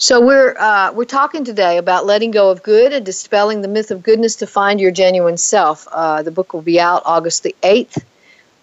So 0.00 0.20
we're 0.20 0.56
uh, 0.58 0.92
we're 0.92 1.04
talking 1.04 1.44
today 1.44 1.76
about 1.76 2.06
letting 2.06 2.30
go 2.30 2.50
of 2.50 2.62
good 2.62 2.92
and 2.92 3.04
dispelling 3.04 3.62
the 3.62 3.68
myth 3.68 3.90
of 3.90 4.02
goodness 4.02 4.36
to 4.36 4.46
find 4.46 4.80
your 4.80 4.92
genuine 4.92 5.36
self. 5.36 5.88
Uh, 5.90 6.22
the 6.22 6.30
book 6.30 6.52
will 6.52 6.62
be 6.62 6.78
out 6.78 7.02
August 7.04 7.42
the 7.42 7.54
eighth, 7.64 8.04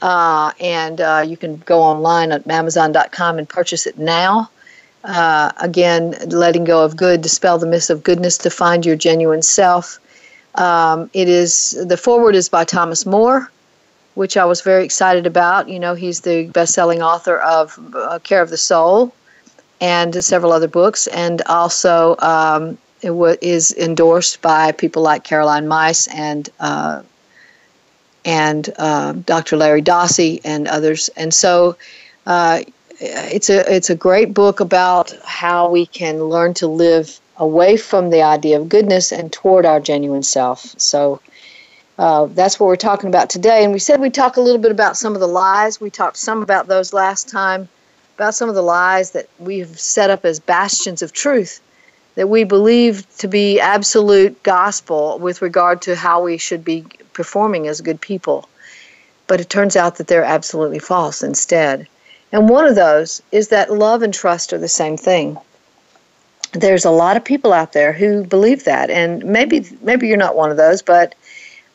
uh, 0.02 0.54
and 0.62 1.02
uh, 1.02 1.24
you 1.28 1.36
can 1.36 1.58
go 1.58 1.82
online 1.82 2.32
at 2.32 2.50
Amazon.com 2.50 3.38
and 3.38 3.50
purchase 3.50 3.86
it 3.86 3.98
now. 3.98 4.50
Uh, 5.04 5.52
again, 5.60 6.16
letting 6.28 6.64
go 6.64 6.86
of 6.86 6.96
good, 6.96 7.22
dispel 7.22 7.58
the 7.58 7.68
myth 7.68 7.90
of 7.90 8.02
goodness 8.02 8.38
to 8.40 8.50
find 8.50 8.86
your 8.86 8.96
genuine 8.96 9.42
self. 9.42 10.00
Um, 10.56 11.10
it 11.14 11.28
is 11.28 11.72
the 11.86 11.98
foreword 11.98 12.36
is 12.36 12.48
by 12.48 12.64
Thomas 12.64 13.06
Moore, 13.06 13.52
which 14.14 14.38
I 14.38 14.46
was 14.46 14.62
very 14.62 14.86
excited 14.86 15.28
about. 15.28 15.68
You 15.68 15.80
know, 15.80 15.96
he's 15.96 16.22
the 16.22 16.48
best-selling 16.48 17.02
author 17.02 17.38
of 17.40 17.78
uh, 17.94 18.20
Care 18.20 18.42
of 18.42 18.50
the 18.50 18.58
Soul 18.58 19.14
and 19.86 20.24
several 20.24 20.52
other 20.52 20.68
books, 20.68 21.06
and 21.06 21.44
also 21.44 22.16
um, 22.18 22.76
it 23.04 23.10
w- 23.10 23.38
is 23.40 23.72
endorsed 23.72 24.42
by 24.42 24.72
people 24.72 25.04
like 25.04 25.24
Caroline 25.24 25.68
Myss 25.68 26.08
and 26.08 26.50
uh, 26.60 27.04
and 28.26 28.74
uh, 28.80 29.12
Dr. 29.12 29.58
Larry 29.58 29.84
Dossey 29.84 30.42
and 30.44 30.68
others. 30.68 31.12
And 31.16 31.32
so 31.32 31.78
uh, 32.26 32.62
it's 33.00 33.52
a 33.52 33.76
it's 33.76 33.92
a 33.92 33.96
great 33.96 34.34
book 34.34 34.60
about 34.60 35.14
how 35.24 35.70
we 35.70 35.86
can 35.86 36.24
learn 36.24 36.56
to 36.56 36.68
live 36.68 37.20
away 37.38 37.78
from 37.78 38.10
the 38.10 38.24
idea 38.24 38.60
of 38.60 38.68
goodness 38.68 39.12
and 39.12 39.32
toward 39.32 39.66
our 39.68 39.80
genuine 39.80 40.24
self. 40.24 40.60
So. 40.80 41.22
Uh, 41.98 42.26
that's 42.26 42.60
what 42.60 42.68
we're 42.68 42.76
talking 42.76 43.08
about 43.08 43.30
today. 43.30 43.64
And 43.64 43.72
we 43.72 43.80
said 43.80 44.02
we'd 44.02 44.14
talk 44.14 44.36
a 44.36 44.42
little 44.42 44.60
bit 44.60 44.70
about 44.70 44.98
some 44.98 45.14
of 45.14 45.22
the 45.22 45.30
lies. 45.30 45.80
We 45.80 45.90
talked 45.90 46.18
some 46.18 46.44
about 46.44 46.68
those 46.68 46.92
last 46.92 47.30
time 47.30 47.70
about 48.16 48.36
some 48.36 48.50
of 48.50 48.56
the 48.56 48.62
lies 48.62 49.12
that 49.12 49.30
we've 49.40 49.80
set 49.80 50.10
up 50.10 50.26
as 50.26 50.40
bastions 50.40 51.02
of 51.02 51.12
truth 51.12 51.62
that 52.16 52.30
we 52.30 52.46
believe 52.46 53.06
to 53.18 53.28
be 53.28 53.60
absolute 53.60 54.42
gospel 54.42 55.20
with 55.20 55.42
regard 55.42 55.82
to 55.82 55.96
how 55.96 56.24
we 56.24 56.38
should 56.38 56.64
be 56.64 56.86
performing 57.14 57.68
as 57.68 57.82
good 57.82 58.00
people. 58.00 58.48
But 59.28 59.42
it 59.42 59.50
turns 59.50 59.76
out 59.76 59.98
that 59.98 60.08
they're 60.08 60.24
absolutely 60.24 60.80
false 60.80 61.24
instead. 61.24 61.88
And 62.32 62.50
one 62.50 62.66
of 62.66 62.76
those 62.76 63.22
is 63.32 63.50
that 63.50 63.72
love 63.72 64.02
and 64.02 64.14
trust 64.14 64.54
are 64.54 64.58
the 64.58 64.68
same 64.68 64.98
thing. 64.98 65.38
There's 66.54 66.86
a 66.86 66.92
lot 66.92 67.18
of 67.18 67.26
people 67.26 67.52
out 67.52 67.74
there 67.74 67.92
who 67.92 68.24
believe 68.24 68.64
that, 68.64 68.90
and 68.90 69.26
maybe 69.26 69.66
maybe 69.82 70.08
you're 70.08 70.16
not 70.16 70.38
one 70.38 70.52
of 70.52 70.58
those, 70.58 70.82
but 70.82 71.16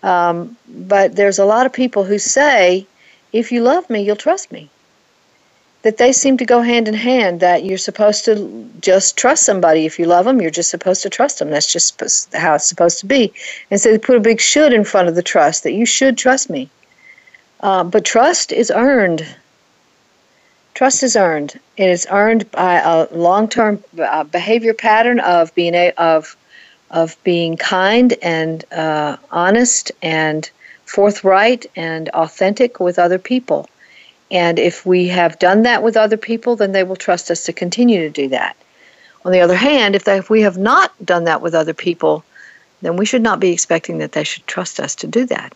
um, 0.03 0.57
but 0.69 1.17
there's 1.17 1.39
a 1.39 1.45
lot 1.45 1.67
of 1.67 1.73
people 1.73 2.05
who 2.05 2.19
say, 2.19 2.87
if 3.33 3.53
you 3.53 3.63
love 3.63 3.91
me, 3.91 4.03
you'll 4.03 4.17
trust 4.17 4.51
me. 4.51 4.71
That 5.83 5.97
they 5.97 6.13
seem 6.13 6.37
to 6.37 6.45
go 6.45 6.61
hand 6.61 6.89
in 6.89 6.95
hand 6.95 7.41
that 7.41 7.65
you're 7.65 7.79
supposed 7.79 8.25
to 8.27 8.69
just 8.81 9.17
trust 9.17 9.45
somebody. 9.45 9.87
If 9.87 9.99
you 9.99 10.07
love 10.07 10.27
them 10.27 10.41
you're 10.41 10.51
just 10.51 10.71
supposed 10.71 11.03
to 11.03 11.11
trust 11.11 11.39
them. 11.39 11.51
That's 11.51 11.73
just 11.73 12.35
how 12.35 12.55
it's 12.55 12.67
supposed 12.67 12.99
to 13.01 13.07
be. 13.07 13.33
And 13.71 13.81
so 13.81 13.91
they 13.91 13.99
put 13.99 14.17
a 14.17 14.21
big 14.21 14.41
should 14.41 14.73
in 14.73 14.85
front 14.85 15.09
of 15.09 15.15
the 15.15 15.23
trust 15.23 15.63
that 15.63 15.73
you 15.73 15.87
should 15.87 16.19
trust 16.19 16.51
me. 16.51 16.69
Uh, 17.61 17.85
but 17.85 18.05
trust 18.05 18.53
is 18.53 18.71
earned. 18.71 19.27
Trust 20.75 21.03
is 21.03 21.17
earned. 21.17 21.59
And 21.79 21.89
it 21.89 21.93
is 21.93 22.07
earned 22.11 22.51
by 22.51 22.81
a 22.81 23.07
long-term 23.13 23.83
uh, 23.99 24.25
behavior 24.25 24.75
pattern 24.75 25.21
of 25.21 25.55
being 25.55 25.75
a, 25.75 25.93
of 25.93 26.37
of 26.91 27.17
being 27.23 27.57
kind 27.57 28.15
and 28.21 28.65
uh, 28.73 29.17
honest 29.31 29.93
and 30.03 30.51
forthright 30.87 31.67
and 31.77 32.09
authentic 32.09 32.81
with 32.81 32.99
other 32.99 33.19
people 33.19 33.69
and 34.31 34.59
if 34.59 34.87
we 34.87 35.09
have 35.09 35.39
done 35.39 35.63
that 35.63 35.83
with 35.83 35.97
other 35.97 36.17
people, 36.17 36.57
then 36.57 36.73
they 36.73 36.85
will 36.85 36.97
trust 36.97 37.31
us 37.31 37.45
to 37.45 37.53
continue 37.53 38.01
to 38.01 38.11
do 38.11 38.29
that. 38.29 38.57
On 39.25 39.33
the 39.33 39.41
other 39.41 39.57
hand, 39.57 39.95
if, 39.95 40.05
they, 40.05 40.19
if 40.19 40.31
we 40.31 40.43
have 40.43 40.57
not 40.57 40.93
done 41.05 41.25
that 41.25 41.43
with 41.43 41.55
other 41.55 41.75
people, 41.75 42.25
then 42.81 42.97
we 42.97 43.05
should 43.05 43.23
not 43.23 43.41
be 43.41 43.51
expecting 43.51 43.99
that 43.99 44.13
they 44.13 44.25
should 44.25 44.47
trust 44.47 44.81
us 44.81 44.95
to 44.97 45.07
do 45.07 45.27
that. 45.27 45.53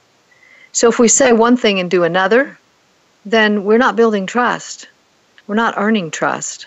So 0.73 0.89
if 0.89 0.99
we 0.99 1.09
say 1.09 1.33
one 1.33 1.57
thing 1.57 1.79
and 1.79 1.91
do 1.91 2.03
another, 2.03 2.59
then 3.25 3.65
we're 3.65 3.79
not 3.79 3.97
building 3.97 4.27
trust. 4.27 4.89
We're 5.47 5.55
not 5.55 5.75
earning 5.77 6.11
trust. 6.11 6.67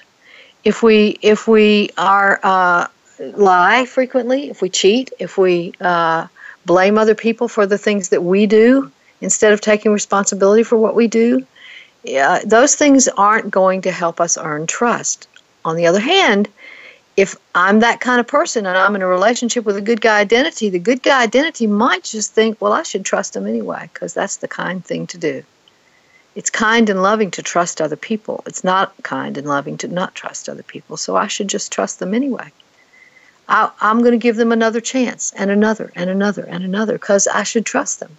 If 0.63 0.81
we 0.81 1.19
if 1.21 1.47
we 1.47 1.89
are 1.97 2.39
uh, 2.41 2.87
lie 3.19 3.85
frequently, 3.85 4.49
if 4.49 4.61
we 4.61 4.69
cheat, 4.69 5.11
if 5.19 5.37
we 5.37 5.73
uh, 5.81 6.27
blame 6.65 6.97
other 6.97 7.15
people 7.15 7.47
for 7.47 7.65
the 7.65 7.77
things 7.77 8.09
that 8.09 8.23
we 8.23 8.45
do 8.45 8.91
instead 9.21 9.53
of 9.53 9.61
taking 9.61 9.91
responsibility 9.91 10.63
for 10.63 10.77
what 10.77 10.95
we 10.95 11.07
do, 11.07 11.45
uh, 12.05 12.39
those 12.45 12.75
things 12.75 13.07
aren't 13.07 13.51
going 13.51 13.81
to 13.81 13.91
help 13.91 14.21
us 14.21 14.37
earn 14.37 14.67
trust. 14.67 15.27
On 15.65 15.75
the 15.75 15.87
other 15.87 15.99
hand, 15.99 16.47
if 17.17 17.35
I'm 17.55 17.79
that 17.79 17.99
kind 17.99 18.19
of 18.19 18.27
person 18.27 18.65
and 18.65 18.77
I'm 18.77 18.95
in 18.95 19.01
a 19.01 19.07
relationship 19.07 19.65
with 19.65 19.75
a 19.75 19.81
good 19.81 20.01
guy 20.01 20.19
identity, 20.19 20.69
the 20.69 20.79
good 20.79 21.01
guy 21.01 21.23
identity 21.23 21.65
might 21.65 22.03
just 22.03 22.33
think, 22.33 22.61
well, 22.61 22.73
I 22.73 22.83
should 22.83 23.03
trust 23.03 23.35
him 23.35 23.47
anyway, 23.47 23.89
because 23.91 24.13
that's 24.13 24.37
the 24.37 24.47
kind 24.47 24.85
thing 24.85 25.07
to 25.07 25.17
do. 25.17 25.43
It's 26.35 26.51
kind 26.51 26.87
and 26.89 27.01
loving 27.01 27.31
to 27.31 27.41
trust 27.41 27.81
other 27.81 27.95
people. 27.95 28.43
It's 28.45 28.63
not 28.63 28.93
kind 29.01 29.37
and 29.37 29.47
loving 29.47 29.77
to 29.77 29.87
not 29.87 30.13
trust 30.13 30.47
other 30.47 30.61
people. 30.61 30.95
So 30.95 31.15
I 31.15 31.25
should 31.25 31.47
just 31.47 31.71
trust 31.71 31.97
them 31.97 32.13
anyway. 32.13 32.51
I, 33.49 33.71
am 33.81 33.99
going 33.99 34.11
to 34.11 34.17
give 34.17 34.35
them 34.35 34.51
another 34.51 34.81
chance 34.81 35.33
and 35.35 35.49
another 35.49 35.91
and 35.95 36.11
another 36.11 36.43
and 36.43 36.63
another 36.63 36.93
because 36.93 37.27
I 37.27 37.41
should 37.43 37.65
trust 37.65 37.99
them. 37.99 38.15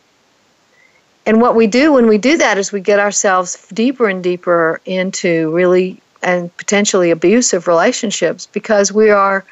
And 1.29 1.43
what 1.43 1.55
we 1.55 1.67
do 1.67 1.93
when 1.93 2.07
we 2.07 2.17
do 2.17 2.39
that 2.39 2.57
is 2.57 2.73
we 2.73 2.81
get 2.81 2.99
ourselves 2.99 3.69
deeper 3.75 4.09
and 4.09 4.25
deeper 4.25 4.81
into 4.87 5.53
really 5.53 6.01
and 6.23 6.57
potentially 6.57 7.11
abusive 7.11 7.69
relationships 7.69 8.47
because 8.47 8.95
we 8.95 9.11
are 9.11 9.45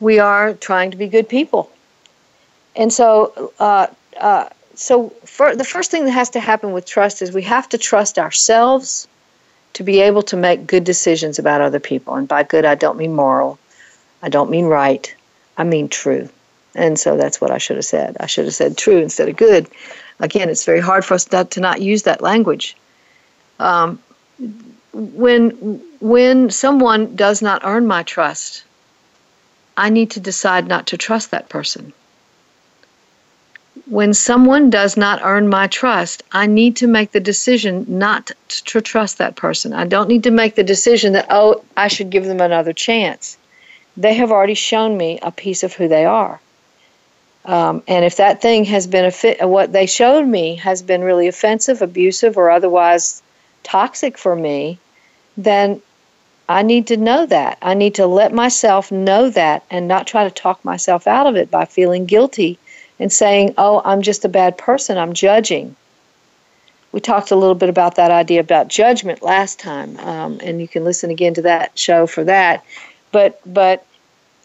we 0.00 0.18
are 0.18 0.52
trying 0.52 0.90
to 0.90 0.98
be 0.98 1.06
good 1.08 1.26
people. 1.26 1.70
And 2.76 2.92
so 2.92 3.52
uh, 3.58 3.86
uh, 4.20 4.50
so 4.74 5.08
for, 5.24 5.56
the 5.56 5.64
first 5.64 5.90
thing 5.90 6.04
that 6.04 6.10
has 6.10 6.28
to 6.30 6.40
happen 6.40 6.72
with 6.72 6.84
trust 6.84 7.22
is 7.22 7.32
we 7.32 7.42
have 7.44 7.70
to 7.70 7.78
trust 7.78 8.18
ourselves 8.18 9.08
to 9.72 9.82
be 9.82 10.00
able 10.00 10.22
to 10.24 10.36
make 10.36 10.66
good 10.66 10.84
decisions 10.84 11.38
about 11.38 11.62
other 11.62 11.80
people. 11.80 12.16
And 12.16 12.28
by 12.28 12.42
good, 12.42 12.66
I 12.66 12.74
don't 12.74 12.98
mean 12.98 13.14
moral. 13.14 13.58
I 14.22 14.28
don't 14.28 14.50
mean 14.50 14.66
right. 14.66 15.14
I 15.56 15.64
mean 15.64 15.88
true. 15.88 16.28
And 16.78 16.98
so 16.98 17.16
that's 17.16 17.40
what 17.40 17.50
I 17.50 17.58
should 17.58 17.76
have 17.76 17.84
said. 17.84 18.16
I 18.20 18.26
should 18.26 18.46
have 18.46 18.54
said 18.54 18.78
true 18.78 18.98
instead 18.98 19.28
of 19.28 19.36
good 19.36 19.68
again, 20.20 20.48
it's 20.48 20.64
very 20.64 20.80
hard 20.80 21.04
for 21.04 21.14
us 21.14 21.30
not, 21.30 21.50
to 21.52 21.60
not 21.60 21.80
use 21.80 22.02
that 22.02 22.22
language. 22.22 22.76
Um, 23.58 23.98
when 24.92 25.50
when 26.00 26.50
someone 26.50 27.14
does 27.14 27.42
not 27.42 27.62
earn 27.64 27.86
my 27.86 28.02
trust, 28.02 28.64
I 29.76 29.90
need 29.90 30.10
to 30.12 30.20
decide 30.20 30.66
not 30.66 30.86
to 30.88 30.96
trust 30.96 31.30
that 31.30 31.48
person. 31.48 31.92
When 33.86 34.12
someone 34.12 34.70
does 34.70 34.96
not 34.96 35.20
earn 35.22 35.48
my 35.48 35.66
trust, 35.66 36.22
I 36.32 36.46
need 36.46 36.76
to 36.76 36.86
make 36.86 37.12
the 37.12 37.20
decision 37.20 37.86
not 37.88 38.30
to 38.48 38.80
trust 38.80 39.18
that 39.18 39.36
person. 39.36 39.72
I 39.72 39.86
don't 39.86 40.08
need 40.08 40.24
to 40.24 40.30
make 40.30 40.56
the 40.56 40.64
decision 40.64 41.12
that, 41.14 41.26
oh, 41.30 41.62
I 41.76 41.88
should 41.88 42.10
give 42.10 42.24
them 42.24 42.40
another 42.40 42.72
chance. 42.72 43.38
They 43.96 44.14
have 44.14 44.30
already 44.30 44.54
shown 44.54 44.96
me 44.96 45.18
a 45.22 45.30
piece 45.30 45.62
of 45.62 45.72
who 45.74 45.88
they 45.88 46.04
are. 46.04 46.40
Um, 47.48 47.82
and 47.88 48.04
if 48.04 48.16
that 48.16 48.42
thing 48.42 48.66
has 48.66 48.86
been 48.86 49.06
a 49.06 49.10
fit, 49.10 49.48
what 49.48 49.72
they 49.72 49.86
showed 49.86 50.26
me 50.26 50.56
has 50.56 50.82
been 50.82 51.02
really 51.02 51.28
offensive, 51.28 51.80
abusive, 51.80 52.36
or 52.36 52.50
otherwise 52.50 53.22
toxic 53.62 54.18
for 54.18 54.36
me, 54.36 54.78
then 55.38 55.80
I 56.46 56.62
need 56.62 56.86
to 56.88 56.98
know 56.98 57.24
that. 57.24 57.56
I 57.62 57.72
need 57.72 57.94
to 57.94 58.06
let 58.06 58.34
myself 58.34 58.92
know 58.92 59.30
that 59.30 59.64
and 59.70 59.88
not 59.88 60.06
try 60.06 60.24
to 60.24 60.30
talk 60.30 60.62
myself 60.62 61.06
out 61.06 61.26
of 61.26 61.36
it 61.36 61.50
by 61.50 61.64
feeling 61.64 62.04
guilty 62.04 62.58
and 63.00 63.10
saying, 63.10 63.54
oh, 63.56 63.80
I'm 63.82 64.02
just 64.02 64.26
a 64.26 64.28
bad 64.28 64.58
person, 64.58 64.98
I'm 64.98 65.14
judging. 65.14 65.74
We 66.92 67.00
talked 67.00 67.30
a 67.30 67.36
little 67.36 67.54
bit 67.54 67.70
about 67.70 67.96
that 67.96 68.10
idea 68.10 68.40
about 68.40 68.68
judgment 68.68 69.22
last 69.22 69.58
time, 69.58 69.98
um, 70.00 70.38
and 70.42 70.60
you 70.60 70.68
can 70.68 70.84
listen 70.84 71.10
again 71.10 71.32
to 71.34 71.42
that 71.42 71.78
show 71.78 72.06
for 72.06 72.24
that. 72.24 72.62
But 73.10 73.40
but 73.46 73.86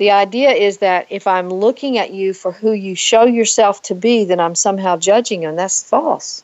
the 0.04 0.12
idea 0.12 0.52
is 0.52 0.80
that 0.80 1.08
if 1.10 1.28
I'm 1.28 1.50
looking 1.50 1.98
at 1.98 2.12
you 2.12 2.34
for 2.34 2.52
who 2.52 2.74
you 2.74 2.94
show 2.94 3.24
yourself 3.24 3.82
to 3.84 3.96
be, 3.96 4.26
then 4.26 4.38
I'm 4.38 4.54
somehow 4.54 4.98
judging 4.98 5.44
you, 5.44 5.48
and 5.48 5.58
that's 5.58 5.82
false. 5.82 6.44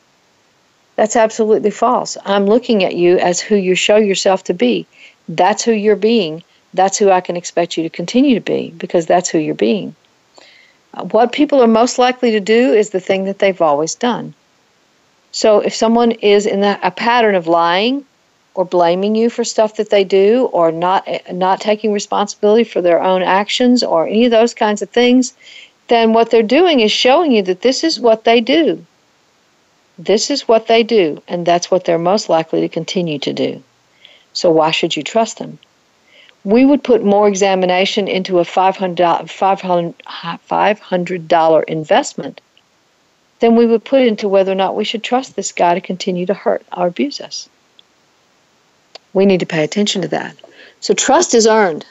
That's 0.96 1.14
absolutely 1.14 1.70
false. 1.70 2.16
I'm 2.24 2.46
looking 2.46 2.84
at 2.84 2.94
you 2.94 3.18
as 3.18 3.38
who 3.38 3.56
you 3.56 3.74
show 3.74 3.98
yourself 3.98 4.44
to 4.44 4.54
be. 4.54 4.86
That's 5.28 5.62
who 5.62 5.72
you're 5.72 5.94
being. 5.94 6.42
That's 6.72 6.96
who 6.96 7.10
I 7.10 7.20
can 7.20 7.36
expect 7.36 7.76
you 7.76 7.82
to 7.82 7.90
continue 7.90 8.34
to 8.34 8.40
be 8.40 8.70
because 8.78 9.04
that's 9.04 9.28
who 9.28 9.36
you're 9.36 9.54
being. 9.54 9.94
What 11.10 11.32
people 11.32 11.62
are 11.62 11.66
most 11.82 11.98
likely 11.98 12.30
to 12.30 12.40
do 12.40 12.72
is 12.72 12.88
the 12.88 13.06
thing 13.08 13.24
that 13.24 13.40
they've 13.40 13.60
always 13.60 13.94
done. 13.94 14.32
So 15.32 15.60
if 15.60 15.74
someone 15.74 16.12
is 16.12 16.46
in 16.46 16.64
a 16.64 16.90
pattern 16.92 17.34
of 17.34 17.46
lying, 17.46 18.06
or 18.60 18.64
blaming 18.66 19.14
you 19.14 19.30
for 19.30 19.42
stuff 19.42 19.76
that 19.76 19.88
they 19.88 20.04
do 20.04 20.44
or 20.52 20.70
not 20.70 21.08
not 21.32 21.62
taking 21.62 21.94
responsibility 21.94 22.62
for 22.62 22.82
their 22.82 23.02
own 23.02 23.22
actions 23.22 23.82
or 23.82 24.06
any 24.06 24.26
of 24.26 24.30
those 24.30 24.52
kinds 24.52 24.82
of 24.82 24.90
things 24.90 25.32
then 25.88 26.12
what 26.12 26.30
they're 26.30 26.42
doing 26.58 26.80
is 26.80 26.92
showing 26.92 27.32
you 27.32 27.42
that 27.42 27.62
this 27.62 27.82
is 27.82 27.98
what 27.98 28.24
they 28.24 28.40
do. 28.40 28.84
This 29.98 30.30
is 30.30 30.46
what 30.46 30.66
they 30.66 30.82
do 30.82 31.22
and 31.26 31.46
that's 31.46 31.70
what 31.70 31.84
they're 31.84 31.98
most 31.98 32.28
likely 32.28 32.60
to 32.60 32.68
continue 32.68 33.18
to 33.20 33.32
do. 33.32 33.62
So 34.34 34.50
why 34.50 34.72
should 34.72 34.94
you 34.94 35.02
trust 35.02 35.38
them? 35.38 35.58
We 36.44 36.66
would 36.66 36.84
put 36.84 37.02
more 37.02 37.26
examination 37.28 38.08
into 38.08 38.40
a 38.40 38.44
$500, 38.44 38.96
$500 40.48 41.64
investment 41.64 42.40
than 43.40 43.56
we 43.56 43.66
would 43.66 43.84
put 43.84 44.02
into 44.02 44.28
whether 44.28 44.52
or 44.52 44.62
not 44.62 44.76
we 44.76 44.84
should 44.84 45.02
trust 45.02 45.34
this 45.34 45.50
guy 45.50 45.72
to 45.74 45.80
continue 45.80 46.26
to 46.26 46.34
hurt 46.34 46.62
or 46.76 46.86
abuse 46.86 47.22
us 47.22 47.48
we 49.12 49.26
need 49.26 49.40
to 49.40 49.46
pay 49.46 49.64
attention 49.64 50.02
to 50.02 50.08
that. 50.08 50.36
So 50.80 50.94
trust 50.94 51.34
is 51.34 51.46
earned. 51.46 51.84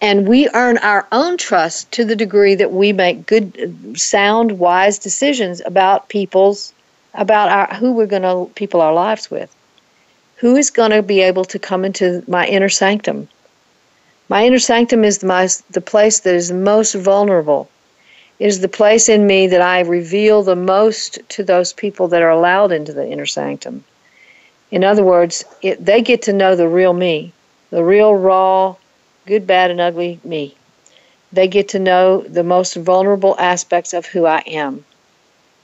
And 0.00 0.26
we 0.26 0.48
earn 0.52 0.78
our 0.78 1.06
own 1.12 1.36
trust 1.36 1.92
to 1.92 2.04
the 2.04 2.16
degree 2.16 2.56
that 2.56 2.72
we 2.72 2.92
make 2.92 3.24
good, 3.24 3.96
sound, 3.96 4.58
wise 4.58 4.98
decisions 4.98 5.62
about 5.64 6.08
people's, 6.08 6.72
about 7.14 7.48
our, 7.48 7.74
who 7.76 7.92
we're 7.92 8.06
going 8.06 8.22
to 8.22 8.50
people 8.54 8.80
our 8.80 8.92
lives 8.92 9.30
with. 9.30 9.54
Who 10.38 10.56
is 10.56 10.70
going 10.70 10.90
to 10.90 11.02
be 11.02 11.20
able 11.20 11.44
to 11.44 11.58
come 11.60 11.84
into 11.84 12.24
my 12.26 12.46
inner 12.48 12.68
sanctum? 12.68 13.28
My 14.28 14.44
inner 14.44 14.58
sanctum 14.58 15.04
is 15.04 15.18
the, 15.18 15.26
my, 15.26 15.48
the 15.70 15.80
place 15.80 16.18
that 16.20 16.34
is 16.34 16.50
most 16.50 16.94
vulnerable. 16.94 17.68
It 18.40 18.48
is 18.48 18.58
the 18.58 18.68
place 18.68 19.08
in 19.08 19.28
me 19.28 19.46
that 19.46 19.60
I 19.60 19.80
reveal 19.80 20.42
the 20.42 20.56
most 20.56 21.20
to 21.28 21.44
those 21.44 21.72
people 21.72 22.08
that 22.08 22.22
are 22.22 22.30
allowed 22.30 22.72
into 22.72 22.92
the 22.92 23.08
inner 23.08 23.26
sanctum. 23.26 23.84
In 24.72 24.84
other 24.84 25.04
words, 25.04 25.44
it, 25.60 25.84
they 25.84 26.00
get 26.00 26.22
to 26.22 26.32
know 26.32 26.56
the 26.56 26.66
real 26.66 26.94
me, 26.94 27.32
the 27.68 27.84
real, 27.84 28.14
raw, 28.14 28.74
good, 29.26 29.46
bad, 29.46 29.70
and 29.70 29.80
ugly 29.80 30.18
me. 30.24 30.56
They 31.30 31.46
get 31.46 31.68
to 31.68 31.78
know 31.78 32.22
the 32.22 32.42
most 32.42 32.74
vulnerable 32.74 33.36
aspects 33.38 33.92
of 33.92 34.06
who 34.06 34.24
I 34.24 34.38
am. 34.46 34.86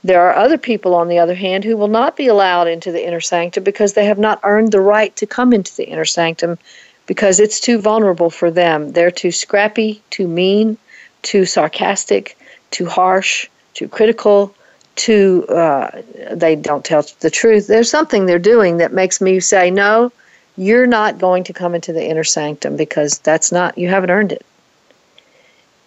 There 0.03 0.21
are 0.21 0.35
other 0.35 0.59
people, 0.59 0.93
on 0.93 1.07
the 1.07 1.17
other 1.17 1.33
hand, 1.33 1.63
who 1.63 1.75
will 1.75 1.87
not 1.87 2.15
be 2.15 2.27
allowed 2.27 2.67
into 2.67 2.91
the 2.91 3.05
inner 3.05 3.19
sanctum 3.19 3.63
because 3.63 3.93
they 3.93 4.05
have 4.05 4.19
not 4.19 4.41
earned 4.43 4.71
the 4.71 4.79
right 4.79 5.13
to 5.15 5.25
come 5.25 5.53
into 5.53 5.75
the 5.75 5.89
inner 5.89 6.05
sanctum 6.05 6.59
because 7.07 7.39
it's 7.39 7.59
too 7.59 7.79
vulnerable 7.79 8.29
for 8.29 8.51
them. 8.51 8.91
They're 8.91 9.09
too 9.09 9.31
scrappy, 9.31 10.03
too 10.11 10.27
mean, 10.27 10.77
too 11.23 11.45
sarcastic, 11.45 12.37
too 12.69 12.85
harsh, 12.85 13.49
too 13.73 13.87
critical, 13.87 14.53
to 14.99 15.45
uh, 15.47 16.01
they 16.31 16.55
don't 16.55 16.83
tell 16.83 17.05
the 17.21 17.29
truth. 17.29 17.67
There's 17.67 17.89
something 17.89 18.25
they're 18.25 18.37
doing 18.37 18.77
that 18.77 18.91
makes 18.91 19.21
me 19.21 19.39
say, 19.39 19.71
no, 19.71 20.11
you're 20.57 20.87
not 20.87 21.17
going 21.17 21.45
to 21.45 21.53
come 21.53 21.73
into 21.73 21.93
the 21.93 22.05
inner 22.05 22.25
sanctum 22.25 22.75
because 22.75 23.19
that's 23.19 23.51
not 23.51 23.77
you 23.77 23.87
haven't 23.87 24.11
earned 24.11 24.33
it. 24.33 24.45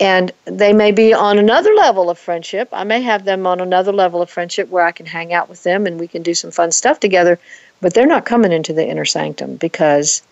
And 0.00 0.32
they 0.46 0.72
may 0.72 0.90
be 0.92 1.12
on 1.12 1.38
another 1.38 1.74
level 1.74 2.08
of 2.08 2.18
friendship. 2.18 2.68
I 2.72 2.84
may 2.84 3.02
have 3.02 3.24
them 3.24 3.46
on 3.46 3.60
another 3.60 3.92
level 3.92 4.22
of 4.22 4.30
friendship 4.30 4.68
where 4.70 4.84
I 4.84 4.92
can 4.92 5.06
hang 5.06 5.32
out 5.32 5.48
with 5.48 5.62
them 5.62 5.86
and 5.86 6.00
we 6.00 6.08
can 6.08 6.22
do 6.22 6.34
some 6.34 6.50
fun 6.50 6.72
stuff 6.72 6.98
together. 6.98 7.38
But 7.82 7.92
they're 7.92 8.06
not 8.06 8.24
coming 8.24 8.50
into 8.50 8.72
the 8.72 8.88
inner 8.88 9.04
sanctum 9.04 9.56
because 9.56 10.22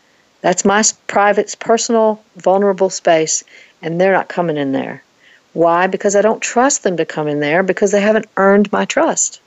that's 0.40 0.64
my 0.64 0.82
private, 1.06 1.54
personal, 1.60 2.22
vulnerable 2.36 2.90
space, 2.90 3.44
and 3.82 4.00
they're 4.00 4.12
not 4.12 4.28
coming 4.28 4.56
in 4.56 4.72
there. 4.72 5.02
Why? 5.52 5.86
Because 5.86 6.14
I 6.14 6.22
don't 6.22 6.40
trust 6.40 6.82
them 6.82 6.96
to 6.96 7.04
come 7.04 7.28
in 7.28 7.40
there 7.40 7.62
because 7.62 7.90
they 7.90 8.00
haven't 8.00 8.28
earned 8.36 8.70
my 8.70 8.84
trust. 8.84 9.40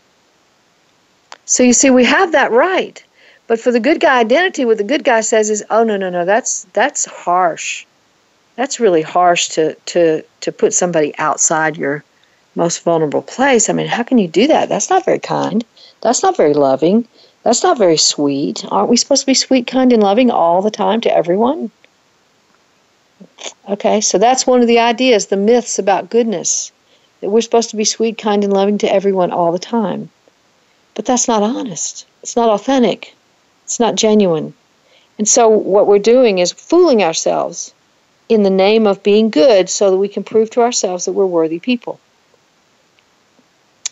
So 1.46 1.63
you 1.63 1.74
see, 1.74 1.89
we 1.89 2.06
have 2.06 2.32
that 2.32 2.52
right. 2.52 3.04
But 3.48 3.60
for 3.60 3.72
the 3.72 3.80
good 3.80 4.00
guy 4.00 4.20
identity, 4.20 4.66
what 4.66 4.78
the 4.78 4.84
good 4.84 5.04
guy 5.04 5.22
says 5.22 5.50
is, 5.50 5.63
oh 5.70 5.84
no, 5.84 5.98
no, 5.98 6.10
no, 6.10 6.26
that's 6.26 6.66
that's 6.74 7.06
harsh. 7.06 7.86
That's 8.56 8.80
really 8.80 9.02
harsh 9.02 9.50
to 9.50 9.76
to 9.76 10.24
to 10.42 10.52
put 10.52 10.74
somebody 10.74 11.18
outside 11.18 11.78
your 11.78 12.04
most 12.56 12.84
vulnerable 12.84 13.22
place. 13.22 13.70
I 13.70 13.74
mean, 13.74 13.88
how 13.88 14.04
can 14.04 14.18
you 14.18 14.28
do 14.28 14.48
that? 14.48 14.70
That's 14.70 14.89
not 14.89 15.06
very 15.06 15.20
kind. 15.20 15.66
That's 16.02 16.24
not 16.24 16.38
very 16.38 16.54
loving. 16.54 17.08
That's 17.44 17.63
not 17.63 17.78
very 17.78 17.98
sweet. 17.98 18.63
Aren't 18.70 18.89
we 18.89 18.98
supposed 18.98 19.24
to 19.24 19.26
be 19.26 19.34
sweet, 19.34 19.68
kind, 19.68 19.92
and 19.92 20.02
loving 20.02 20.32
all 20.32 20.62
the 20.62 20.72
time 20.72 21.02
to 21.02 21.13
everyone? 21.13 21.72
Okay, 23.69 24.01
so 24.01 24.17
that's 24.17 24.45
one 24.45 24.62
of 24.62 24.67
the 24.67 24.79
ideas, 24.79 25.27
the 25.27 25.38
myths 25.38 25.79
about 25.79 26.09
goodness, 26.09 26.71
that 27.21 27.29
we're 27.29 27.41
supposed 27.41 27.69
to 27.69 27.75
be 27.75 27.86
sweet, 27.86 28.17
kind, 28.17 28.43
and 28.43 28.53
loving 28.53 28.77
to 28.79 28.93
everyone 28.93 29.31
all 29.31 29.51
the 29.51 29.59
time. 29.59 30.09
But 30.95 31.05
that's 31.05 31.27
not 31.27 31.43
honest. 31.43 32.05
It's 32.21 32.36
not 32.36 32.49
authentic. 32.49 33.15
It's 33.63 33.79
not 33.79 33.95
genuine. 33.95 34.53
And 35.17 35.27
so 35.27 35.47
what 35.47 35.88
we're 35.88 35.99
doing 35.99 36.39
is 36.39 36.51
fooling 36.51 37.03
ourselves 37.03 37.73
in 38.29 38.43
the 38.43 38.49
name 38.49 38.88
of 38.88 39.03
being 39.03 39.29
good 39.29 39.69
so 39.69 39.91
that 39.91 39.97
we 39.97 40.07
can 40.07 40.23
prove 40.23 40.49
to 40.51 40.62
ourselves 40.62 41.05
that 41.05 41.13
we're 41.13 41.25
worthy 41.25 41.59
people. 41.59 41.99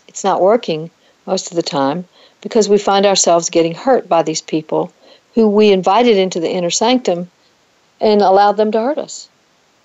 It's 0.07 0.23
not 0.23 0.41
working 0.41 0.91
most 1.25 1.51
of 1.51 1.55
the 1.55 1.61
time 1.61 2.05
because 2.41 2.67
we 2.67 2.77
find 2.77 3.05
ourselves 3.05 3.49
getting 3.49 3.75
hurt 3.75 4.09
by 4.09 4.23
these 4.23 4.41
people 4.41 4.91
who 5.35 5.47
we 5.47 5.71
invited 5.71 6.17
into 6.17 6.39
the 6.39 6.49
inner 6.49 6.69
sanctum 6.69 7.29
and 8.01 8.21
allowed 8.21 8.57
them 8.57 8.71
to 8.71 8.81
hurt 8.81 8.97
us. 8.97 9.29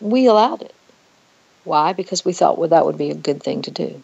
We 0.01 0.27
allowed 0.27 0.63
it. 0.63 0.75
Why? 1.65 1.93
Because 1.93 2.25
we 2.25 2.33
thought 2.33 2.59
well 2.59 2.71
that 2.71 2.87
would 2.87 2.99
be 2.99 3.11
a 3.11 3.15
good 3.15 3.43
thing 3.43 3.63
to 3.63 3.71
do. 3.71 4.03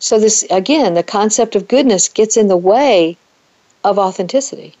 So 0.00 0.18
this 0.18 0.44
again, 0.50 0.94
the 0.94 1.02
concept 1.02 1.54
of 1.54 1.68
goodness 1.68 2.08
gets 2.08 2.36
in 2.36 2.48
the 2.48 2.56
way 2.56 3.16
of 3.84 3.98
authenticity. 3.98 4.74